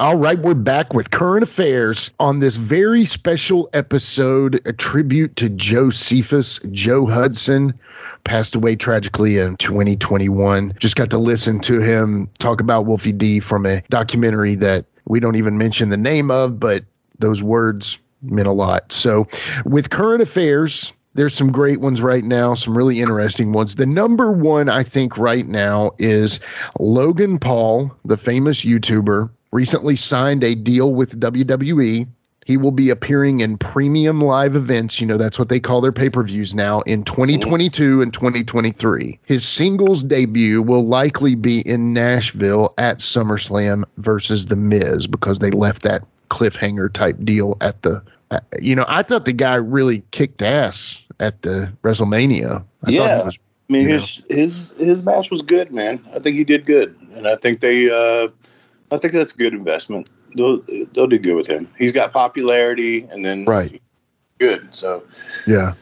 [0.00, 5.48] All right, we're back with current affairs on this very special episode, a tribute to
[5.48, 6.60] Josephus.
[6.70, 7.76] Joe Hudson
[8.22, 10.72] passed away tragically in 2021.
[10.78, 15.18] Just got to listen to him talk about Wolfie D from a documentary that we
[15.18, 16.84] don't even mention the name of, but
[17.18, 18.92] those words meant a lot.
[18.92, 19.26] So,
[19.64, 23.74] with current affairs, there's some great ones right now, some really interesting ones.
[23.74, 26.38] The number one, I think, right now is
[26.78, 32.06] Logan Paul, the famous YouTuber, recently signed a deal with WWE.
[32.46, 35.00] He will be appearing in premium live events.
[35.00, 39.18] You know, that's what they call their pay per views now in 2022 and 2023.
[39.26, 45.50] His singles debut will likely be in Nashville at SummerSlam versus The Miz because they
[45.50, 48.02] left that cliffhanger type deal at the.
[48.30, 52.64] uh, You know, I thought the guy really kicked ass at the WrestleMania.
[52.84, 53.24] I thought Yeah.
[53.24, 53.38] was
[53.68, 56.02] I mean, his his his match was good, man.
[56.14, 58.28] I think he did good, and I think they, uh,
[58.90, 60.08] I think that's a good investment.
[60.36, 60.62] They'll
[60.92, 61.68] they'll do good with him.
[61.78, 63.80] He's got popularity, and then Right.
[64.38, 64.74] good.
[64.74, 65.02] So
[65.46, 65.74] Yeah.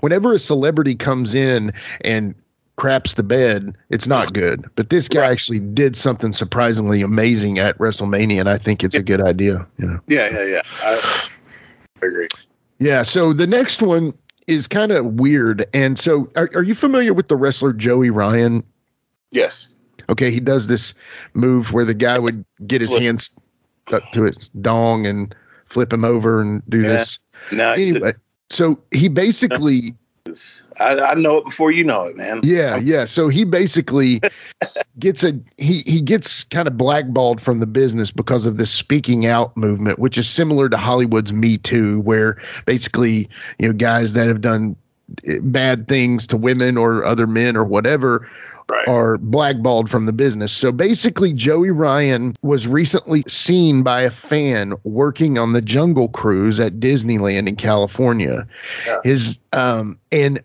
[0.00, 2.34] Whenever a celebrity comes in and
[2.76, 4.64] craps the bed, it's not good.
[4.74, 9.02] But this guy actually did something surprisingly amazing at WrestleMania, and I think it's a
[9.02, 9.66] good idea.
[9.78, 9.98] Yeah.
[10.08, 10.62] yeah, yeah, yeah.
[10.82, 11.28] I,
[12.02, 12.28] I agree.
[12.78, 13.02] Yeah.
[13.02, 14.14] So the next one
[14.48, 15.66] is kind of weird.
[15.74, 18.64] And so are, are you familiar with the wrestler Joey Ryan?
[19.30, 19.68] Yes.
[20.08, 20.94] Okay, he does this
[21.34, 23.02] move where the guy would get his Flip.
[23.02, 23.38] hands
[23.92, 25.34] up to his dong and
[25.66, 26.88] flip him over and do Yeah.
[26.88, 27.18] this.
[27.52, 28.14] No, he's a-
[28.50, 29.94] so he basically
[30.80, 32.40] I, I know it before you know it, man.
[32.42, 33.04] Yeah, yeah.
[33.06, 34.20] So he basically
[34.98, 39.26] gets a he he gets kind of blackballed from the business because of this speaking
[39.26, 43.28] out movement, which is similar to Hollywood's Me Too, where basically
[43.58, 44.76] you know guys that have done
[45.26, 48.28] eh, bad things to women or other men or whatever
[48.86, 50.52] are blackballed from the business.
[50.52, 56.60] So basically, Joey Ryan was recently seen by a fan working on the Jungle Cruise
[56.60, 58.46] at Disneyland in California.
[59.04, 60.42] His um and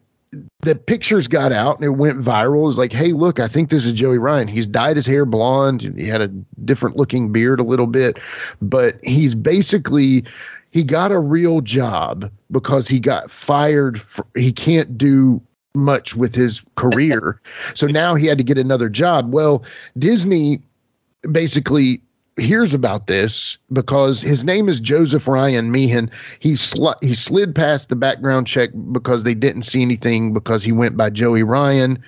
[0.62, 2.62] the pictures got out and it went viral.
[2.62, 4.48] It was like, hey, look, I think this is Joey Ryan.
[4.48, 5.82] He's dyed his hair blonde.
[5.96, 6.28] He had a
[6.66, 8.20] different looking beard a little bit,
[8.62, 10.24] but he's basically
[10.72, 14.02] he got a real job because he got fired.
[14.02, 15.40] For, he can't do
[15.76, 17.40] much with his career,
[17.74, 19.34] so now he had to get another job.
[19.34, 19.64] Well,
[19.98, 20.62] Disney
[21.32, 22.02] basically
[22.38, 26.10] hears about this because his name is Joseph Ryan Meehan.
[26.40, 30.72] He sl- he slid past the background check because they didn't see anything because he
[30.72, 32.02] went by Joey Ryan,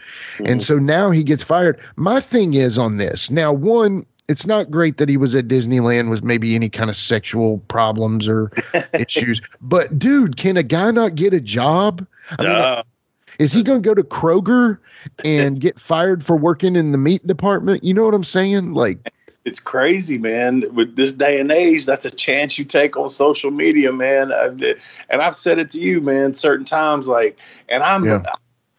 [0.44, 1.80] and so now he gets fired.
[1.96, 3.54] My thing is on this now.
[3.54, 7.60] One, it's not great that he was at Disneyland with maybe any kind of sexual
[7.68, 8.52] problems or
[8.94, 12.06] issues, but dude, can a guy not get a job?
[12.40, 12.84] I mean, Duh.
[13.40, 14.78] Is he going to go to Kroger
[15.24, 17.84] and get fired for working in the meat department?
[17.84, 18.74] You know what I'm saying?
[18.74, 19.00] Like,
[19.46, 20.64] It's crazy, man.
[20.74, 24.32] With this day and age, that's a chance you take on social media, man.
[24.32, 27.08] And I've said it to you, man, certain times.
[27.08, 27.40] Like,
[27.70, 28.24] and I'm Yeah.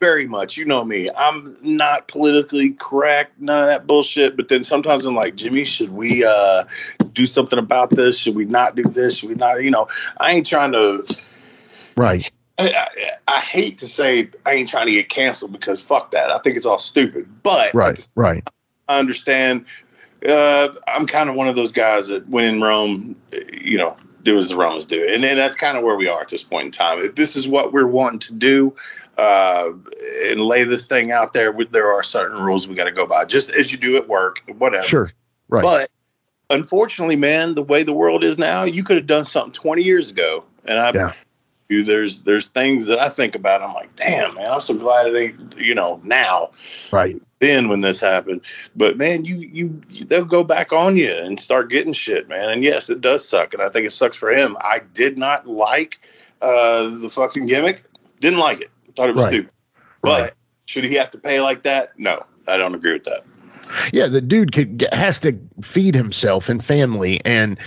[0.00, 4.36] very much, you know me, I'm not politically correct, none of that bullshit.
[4.36, 6.64] But then sometimes I'm like, Jimmy, should we uh,
[7.12, 8.18] do something about this?
[8.18, 9.18] Should we not do this?
[9.18, 9.62] Should we not?
[9.62, 9.88] You know,
[10.18, 11.06] I ain't trying to.
[11.96, 12.30] right.
[12.58, 12.88] I, I,
[13.36, 16.30] I hate to say I ain't trying to get canceled because fuck that.
[16.30, 17.28] I think it's all stupid.
[17.42, 18.48] But Right, right.
[18.88, 19.66] I understand.
[20.26, 23.16] Uh, I'm kind of one of those guys that when in Rome,
[23.52, 26.20] you know, do as the Romans do, and then that's kind of where we are
[26.20, 26.98] at this point in time.
[26.98, 28.74] If this is what we're wanting to do,
[29.18, 29.70] uh,
[30.24, 33.24] and lay this thing out there, there are certain rules we got to go by,
[33.24, 34.86] just as you do at work, whatever.
[34.86, 35.12] Sure.
[35.48, 35.62] Right.
[35.62, 35.90] But
[36.50, 40.10] unfortunately, man, the way the world is now, you could have done something 20 years
[40.10, 40.92] ago, and I.
[40.92, 41.12] Yeah.
[41.68, 43.62] You, there's there's things that I think about.
[43.62, 46.50] I'm like, damn, man, I'm so glad it ain't you know now
[46.92, 47.20] Right.
[47.40, 48.42] then when this happened.
[48.76, 52.50] But man, you you they'll go back on you and start getting shit, man.
[52.50, 54.56] And yes, it does suck, and I think it sucks for him.
[54.60, 56.00] I did not like
[56.40, 57.82] uh, the fucking gimmick.
[58.20, 58.70] Didn't like it.
[58.94, 59.32] Thought it was Right.
[59.32, 59.50] stupid.
[60.02, 60.34] But
[60.66, 61.98] should he have to pay like that?
[61.98, 63.24] No, I don't agree with that.
[63.92, 67.58] Yeah, the dude could, has to feed himself and family, and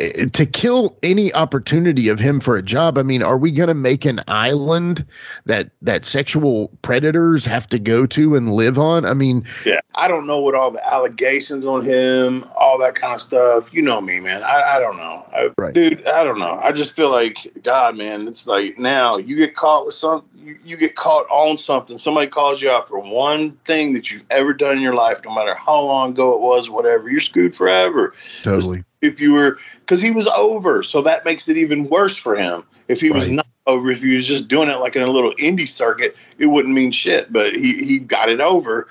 [0.00, 2.98] uh, to kill any opportunity of him for a job.
[2.98, 5.04] I mean, are we going to make an island
[5.46, 9.04] that that sexual predators have to go to and live on?
[9.04, 13.14] I mean, Yeah, I don't know what all the allegations on him, all that kind
[13.14, 13.72] of stuff.
[13.72, 14.42] You know me, man.
[14.42, 15.74] I, I don't know, I, Right.
[15.74, 16.06] dude.
[16.06, 16.60] I don't know.
[16.62, 18.28] I just feel like God, man.
[18.28, 21.98] It's like now you get caught with some, you, you get caught on something.
[21.98, 25.34] Somebody calls you out for one thing that you've ever done in your life, no
[25.34, 27.10] matter how long ago it was, whatever.
[27.10, 28.14] You're screwed forever.
[28.42, 28.84] totally.
[29.00, 32.64] If you were, because he was over, so that makes it even worse for him.
[32.88, 35.32] If he was not over, if he was just doing it like in a little
[35.34, 37.32] indie circuit, it wouldn't mean shit.
[37.32, 38.88] But he he got it over,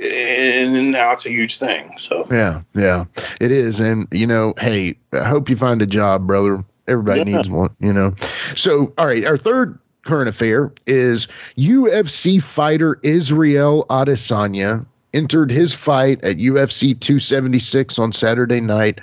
[0.00, 1.92] and now it's a huge thing.
[1.98, 3.04] So Yeah, yeah,
[3.40, 3.78] it is.
[3.78, 6.64] And, you know, hey, I hope you find a job, brother.
[6.88, 7.36] Everybody Yeah.
[7.36, 8.14] needs one, you know.
[8.56, 11.28] So, all right, our third current affair is
[11.58, 19.00] UFC fighter Israel Adesanya entered his fight at UFC 276 on Saturday night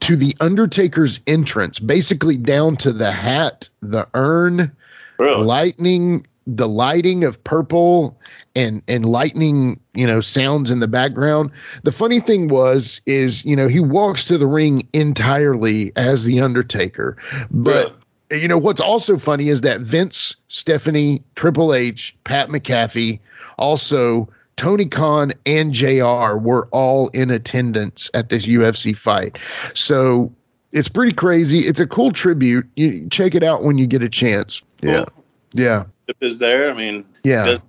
[0.00, 4.70] to the Undertaker's entrance, basically down to the hat, the urn,
[5.18, 8.16] really, lightning the lighting of purple
[8.54, 11.50] and and lightning you know sounds in the background.
[11.82, 16.40] The funny thing was is you know he walks to the ring entirely as the
[16.40, 17.16] undertaker
[17.50, 17.98] but
[18.30, 23.18] you know what's also funny is that vince stephanie triple h pat mcafee
[23.58, 29.38] also tony khan and jr were all in attendance at this ufc fight
[29.74, 30.32] so
[30.72, 34.08] it's pretty crazy it's a cool tribute you check it out when you get a
[34.08, 35.24] chance yeah Cool.
[35.54, 37.60] yeah if is there, I mean, yeah does-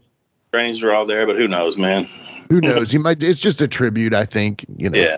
[0.54, 2.08] Trains are all there, but who knows, man?
[2.50, 2.90] Who knows?
[2.90, 3.22] He might.
[3.22, 4.64] It's just a tribute, I think.
[4.78, 4.98] You know.
[4.98, 5.18] Yeah.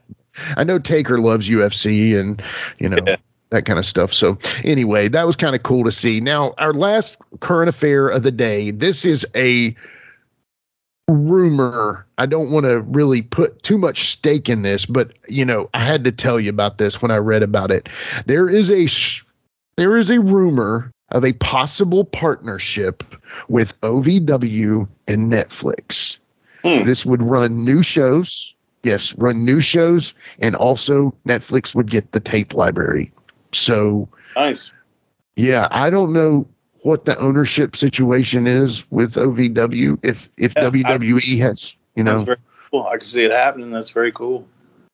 [0.58, 2.42] I know Taker loves UFC and
[2.80, 3.18] you know Yeah.
[3.52, 4.14] That kind of stuff.
[4.14, 6.20] So anyway, that was kind of cool to see.
[6.20, 8.72] Now, our last current affair of the day.
[8.72, 9.76] This is a
[11.10, 12.06] rumor.
[12.18, 15.80] I don't want to really put too much stake in this, but you know, I
[15.80, 17.90] had to tell you about this when I read about it.
[18.26, 19.24] There is a sh-
[19.78, 23.04] there is a rumor of a possible partnership
[23.48, 26.18] with OVW and Netflix.
[26.64, 26.84] Hmm.
[26.84, 28.54] This would run new shows.
[28.84, 33.12] Yes, run new shows, and also Netflix would get the tape library.
[33.54, 34.72] So, Nice.
[35.36, 36.48] yeah, I don't know
[36.82, 40.00] what the ownership situation is with OVW.
[40.04, 42.26] If if Yeah, I- WWE has, you know,
[42.72, 42.88] cool.
[42.88, 43.72] I can see it happening.
[43.72, 44.46] That's very cool.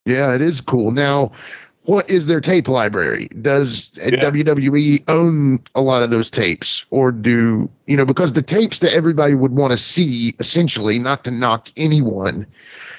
[0.05, 0.91] yeah, it is cool.
[0.91, 1.31] Now,
[1.83, 3.27] what is their tape library?
[3.41, 4.09] Does Yeah.
[4.19, 8.05] WWE own a lot of those tapes, or do you know?
[8.05, 12.47] Because the tapes that everybody would want to see, essentially, not to knock anyone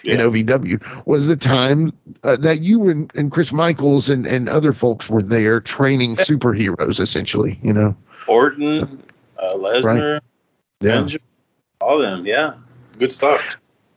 [0.06, 1.92] in OVW, was the time
[2.22, 7.00] uh, that you and, and Chris Michaels and, and other folks were there training superheroes,
[7.00, 7.58] essentially.
[7.62, 7.96] You know,
[8.26, 9.02] Orton,
[9.38, 10.20] uh, Lesnar,
[10.80, 10.90] yeah.
[10.90, 11.26] Benjamin,
[11.80, 12.26] all them.
[12.26, 12.54] Yeah,
[12.98, 13.56] good stuff.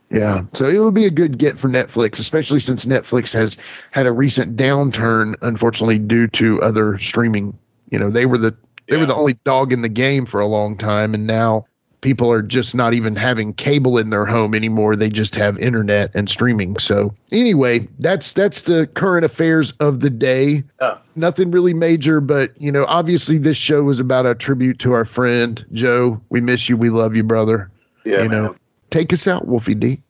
[0.10, 0.42] Yeah.
[0.54, 3.58] So it would be a good get for Netflix, especially since Netflix has
[3.92, 7.58] had a recent downturn, unfortunately, due to other streaming.
[7.90, 8.56] You know, they were the
[8.88, 11.66] they were the only dog in the game for a long time, and now
[12.02, 14.96] people are just not even having cable in their home anymore.
[14.96, 16.78] They just have internet and streaming.
[16.78, 20.64] So anyway, that's that's the current affairs of the day.
[20.82, 20.98] Yeah.
[21.16, 25.06] Nothing really major, but you know, obviously this show was about a tribute to our
[25.06, 26.22] friend Joe.
[26.30, 26.78] We miss you.
[26.78, 27.70] We love you, brother.
[28.06, 28.56] Yeah, you know,
[28.90, 30.02] take us out, Wolfie D.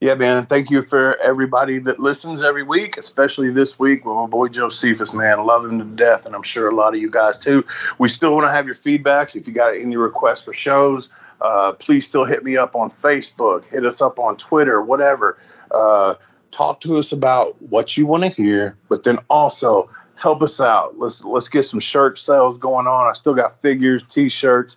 [0.00, 0.44] Yeah, man.
[0.46, 5.14] Thank you for everybody that listens every week, especially this week with my boy Josephus,
[5.14, 5.46] man.
[5.46, 7.64] Love him to death, and I'm sure a lot of you guys too.
[7.98, 9.34] We still want to have your feedback.
[9.34, 11.08] If you got any requests for shows,
[11.40, 15.38] uh, please still hit me up on Facebook, hit us up on Twitter, whatever.
[15.70, 16.16] Uh,
[16.50, 20.98] talk to us about what you want to hear, but then also help us out.
[20.98, 23.08] Let's let's get some shirt sales going on.
[23.08, 24.76] I still got figures, t-shirts,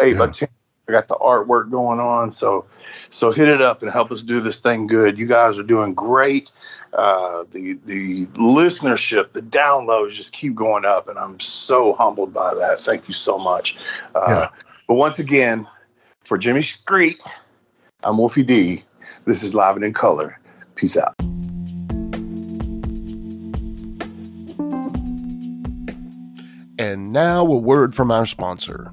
[0.00, 0.48] eight by ten.
[0.90, 2.64] I got the artwork going on, so
[3.10, 5.18] so hit it up and help us do this thing good.
[5.18, 6.50] You guys are doing great.
[6.92, 12.52] Uh, the the listenership, the downloads just keep going up, and I'm so humbled by
[12.54, 12.78] that.
[12.80, 13.76] Thank you so much.
[14.14, 14.48] Uh,
[14.88, 15.68] But once again,
[16.24, 17.22] for Jimmy Street,
[18.02, 18.82] I'm Wolfie D.
[19.24, 20.40] This is Live and in Color.
[20.74, 21.14] Peace out.
[26.76, 28.92] And now a word from our sponsor.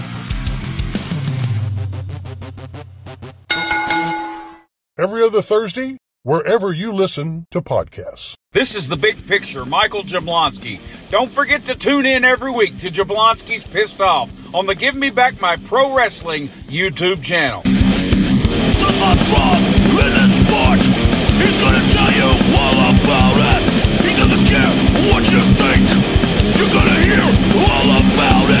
[5.01, 8.35] Every other Thursday, wherever you listen to podcasts.
[8.51, 10.79] This is the big picture, Michael Jablonski.
[11.09, 15.09] Don't forget to tune in every week to Jablonski's Pissed Off on the Give Me
[15.09, 17.63] Back My Pro Wrestling YouTube channel.
[17.63, 19.57] The hot's wrong
[20.05, 20.77] in this sport.
[21.41, 22.29] He's gonna tell you
[22.61, 23.61] all about it.
[24.05, 24.69] He doesn't care
[25.09, 25.81] what you think.
[26.61, 27.25] You're gonna hear
[27.57, 28.60] all about it.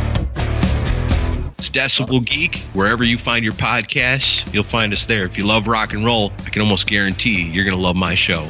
[1.61, 2.55] It's Decibel Geek.
[2.73, 5.25] Wherever you find your podcasts, you'll find us there.
[5.25, 8.15] If you love rock and roll, I can almost guarantee you're going to love my
[8.15, 8.49] show.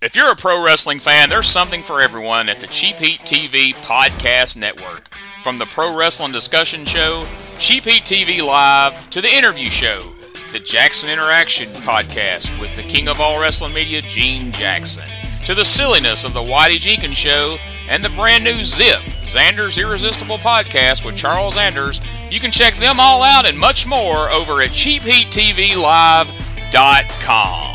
[0.00, 3.74] If you're a pro wrestling fan, there's something for everyone at the Cheap Heat TV
[3.84, 5.10] Podcast Network.
[5.42, 7.26] From the Pro Wrestling Discussion Show,
[7.58, 10.10] Cheap Heat TV Live, to the interview show,
[10.52, 15.04] the Jackson Interaction Podcast with the king of all wrestling media, Gene Jackson,
[15.44, 17.58] to the silliness of the Whitey Jenkins Show,
[17.88, 22.00] and the brand new Zip, Xander's Irresistible Podcast with Charles Anders,
[22.30, 27.68] You can check them all out and much more over at cheapheattvlive.com.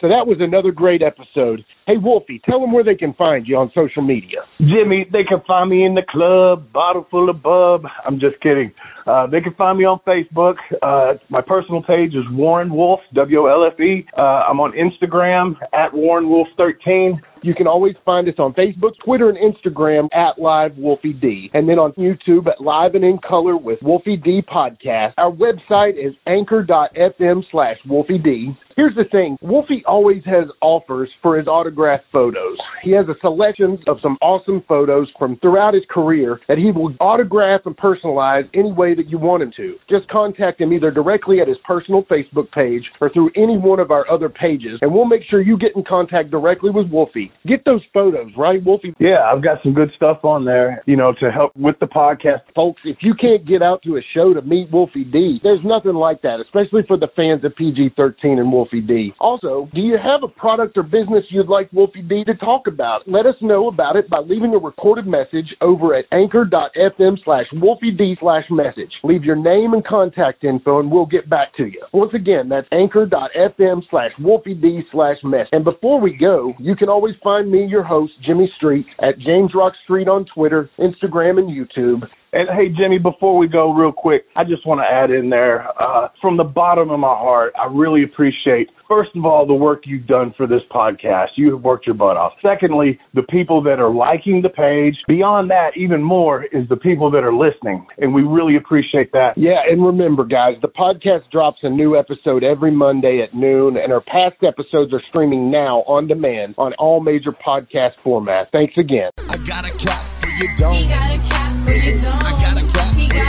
[0.00, 1.64] So that was another great episode.
[1.86, 4.46] Hey, Wolfie, tell them where they can find you on social media.
[4.60, 7.82] Jimmy, they can find me in the club, bottle full of bub.
[8.06, 8.72] I'm just kidding.
[9.06, 10.54] Uh, they can find me on Facebook.
[10.80, 14.06] Uh, my personal page is Warren Wolfe, W O L F E.
[14.16, 17.20] Uh, I'm on Instagram at Warren Wolfe 13.
[17.44, 21.50] You can always find us on Facebook, Twitter, and Instagram at Live Wolfie D.
[21.52, 25.14] And then on YouTube at Live and in Color with Wolfie D Podcast.
[25.18, 28.56] Our website is anchor.fm slash Wolfie D.
[28.76, 32.58] Here's the thing Wolfie always has offers for his autographed photos.
[32.82, 36.94] He has a selection of some awesome photos from throughout his career that he will
[37.00, 39.76] autograph and personalize any way that you want him to.
[39.88, 43.90] Just contact him either directly at his personal Facebook page or through any one of
[43.90, 47.30] our other pages, and we'll make sure you get in contact directly with Wolfie.
[47.46, 48.94] Get those photos, right, Wolfie?
[48.98, 52.40] Yeah, I've got some good stuff on there, you know, to help with the podcast.
[52.54, 55.94] Folks, if you can't get out to a show to meet Wolfie D, there's nothing
[55.94, 59.12] like that, especially for the fans of PG 13 and Wolfie D.
[59.20, 63.06] Also, do you have a product or business you'd like Wolfie D to talk about?
[63.06, 67.90] Let us know about it by leaving a recorded message over at anchor.fm slash Wolfie
[67.90, 68.92] D slash message.
[69.04, 71.84] Leave your name and contact info and we'll get back to you.
[71.92, 75.48] Once again, that's anchor.fm slash Wolfie D slash message.
[75.52, 79.52] And before we go, you can always find me, your host, Jimmy Street, at James
[79.54, 82.08] Rock Street on Twitter, Instagram, and YouTube.
[82.34, 85.68] And hey, Jimmy, before we go, real quick, I just want to add in there,
[85.78, 89.82] uh, from the bottom of my heart, I really appreciate, first of all, the work
[89.84, 91.36] you've done for this podcast.
[91.36, 92.32] You have worked your butt off.
[92.40, 94.96] Secondly, the people that are liking the page.
[95.06, 97.86] Beyond that, even more is the people that are listening.
[97.98, 99.36] And we really appreciate that.
[99.36, 103.92] Yeah, and remember, guys, the podcast drops a new episode every Monday at noon, and
[103.92, 108.46] our past episodes are streaming now on demand on all major podcast formats.
[108.52, 109.10] Thanks again.
[109.28, 111.41] I got a cap for your dome.
[111.64, 112.72] I got a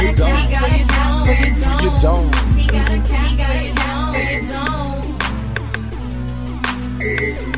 [0.03, 0.35] your dome.
[0.35, 2.31] He got a cap for your dome.
[2.57, 3.25] He got a cap.
[3.25, 4.83] For your dome.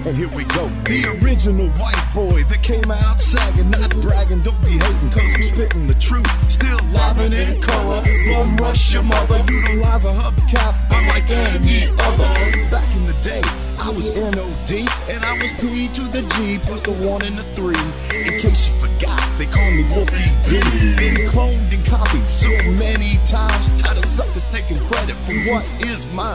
[0.06, 0.68] And here we go.
[0.86, 5.44] The original white boy that came out sagging, not bragging, don't be hating, cause I'm
[5.44, 6.28] spitting the truth.
[6.52, 8.04] Still livin' in color.
[8.26, 12.70] Plum rush your mother, utilize a hubcap, unlike any other.
[12.70, 13.42] Back in the day,
[13.86, 14.72] I was NOD,
[15.14, 17.78] and I was P to the G, plus the one and the three.
[18.18, 20.58] In case you forgot, they call me Wolfie D.
[20.98, 22.50] Been cloned and copied so
[22.82, 26.34] many times, tired of suckers taking credit for what is mine.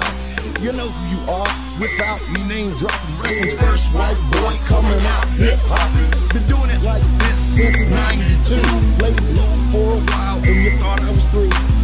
[0.63, 1.51] You know who you are
[1.83, 3.19] without me name dropping.
[3.19, 5.91] Wrestling's first white boy coming out hip hop.
[6.31, 8.63] Been doing it like this since 92.
[9.03, 11.80] Laid low for a while and you thought I was through.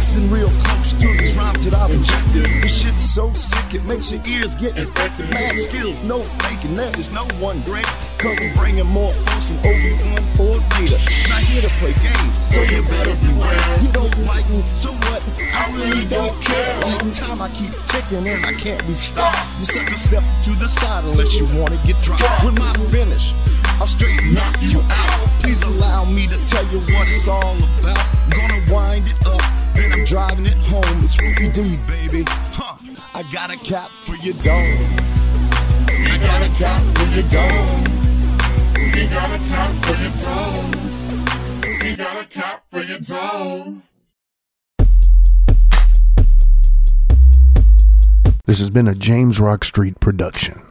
[0.00, 2.46] Listen real close to these rhymes that I've injected.
[2.64, 5.28] This shit's so sick it makes your ears get infected.
[5.28, 7.84] Mad skills, no faking, there is no one great.
[8.16, 10.96] Cause I'm bringing more folks than Obi-Wan or Vader.
[11.28, 13.60] Not here to play games, so you better beware.
[13.84, 15.20] You don't like me, so what?
[15.52, 16.80] I really don't care.
[16.80, 19.36] Like time I keep ticking and I can't be stopped.
[19.58, 22.24] You sucker step to the side unless you wanna get dropped.
[22.42, 23.36] When my finish,
[23.80, 25.26] I'll straight knock you out.
[25.40, 28.06] Please allow me to tell you what it's all about.
[28.30, 29.40] Gonna wind it up,
[29.74, 30.84] then I'm driving it home.
[31.02, 32.24] It's Ruby D, baby.
[32.28, 32.76] Huh.
[33.14, 34.78] I got a cap for your dome.
[35.88, 37.84] I got a cap for your dome.
[38.94, 40.70] We got a cap for your dome.
[41.82, 43.82] We got a cap for your dome.
[48.44, 50.69] This has been a James Rock Street production.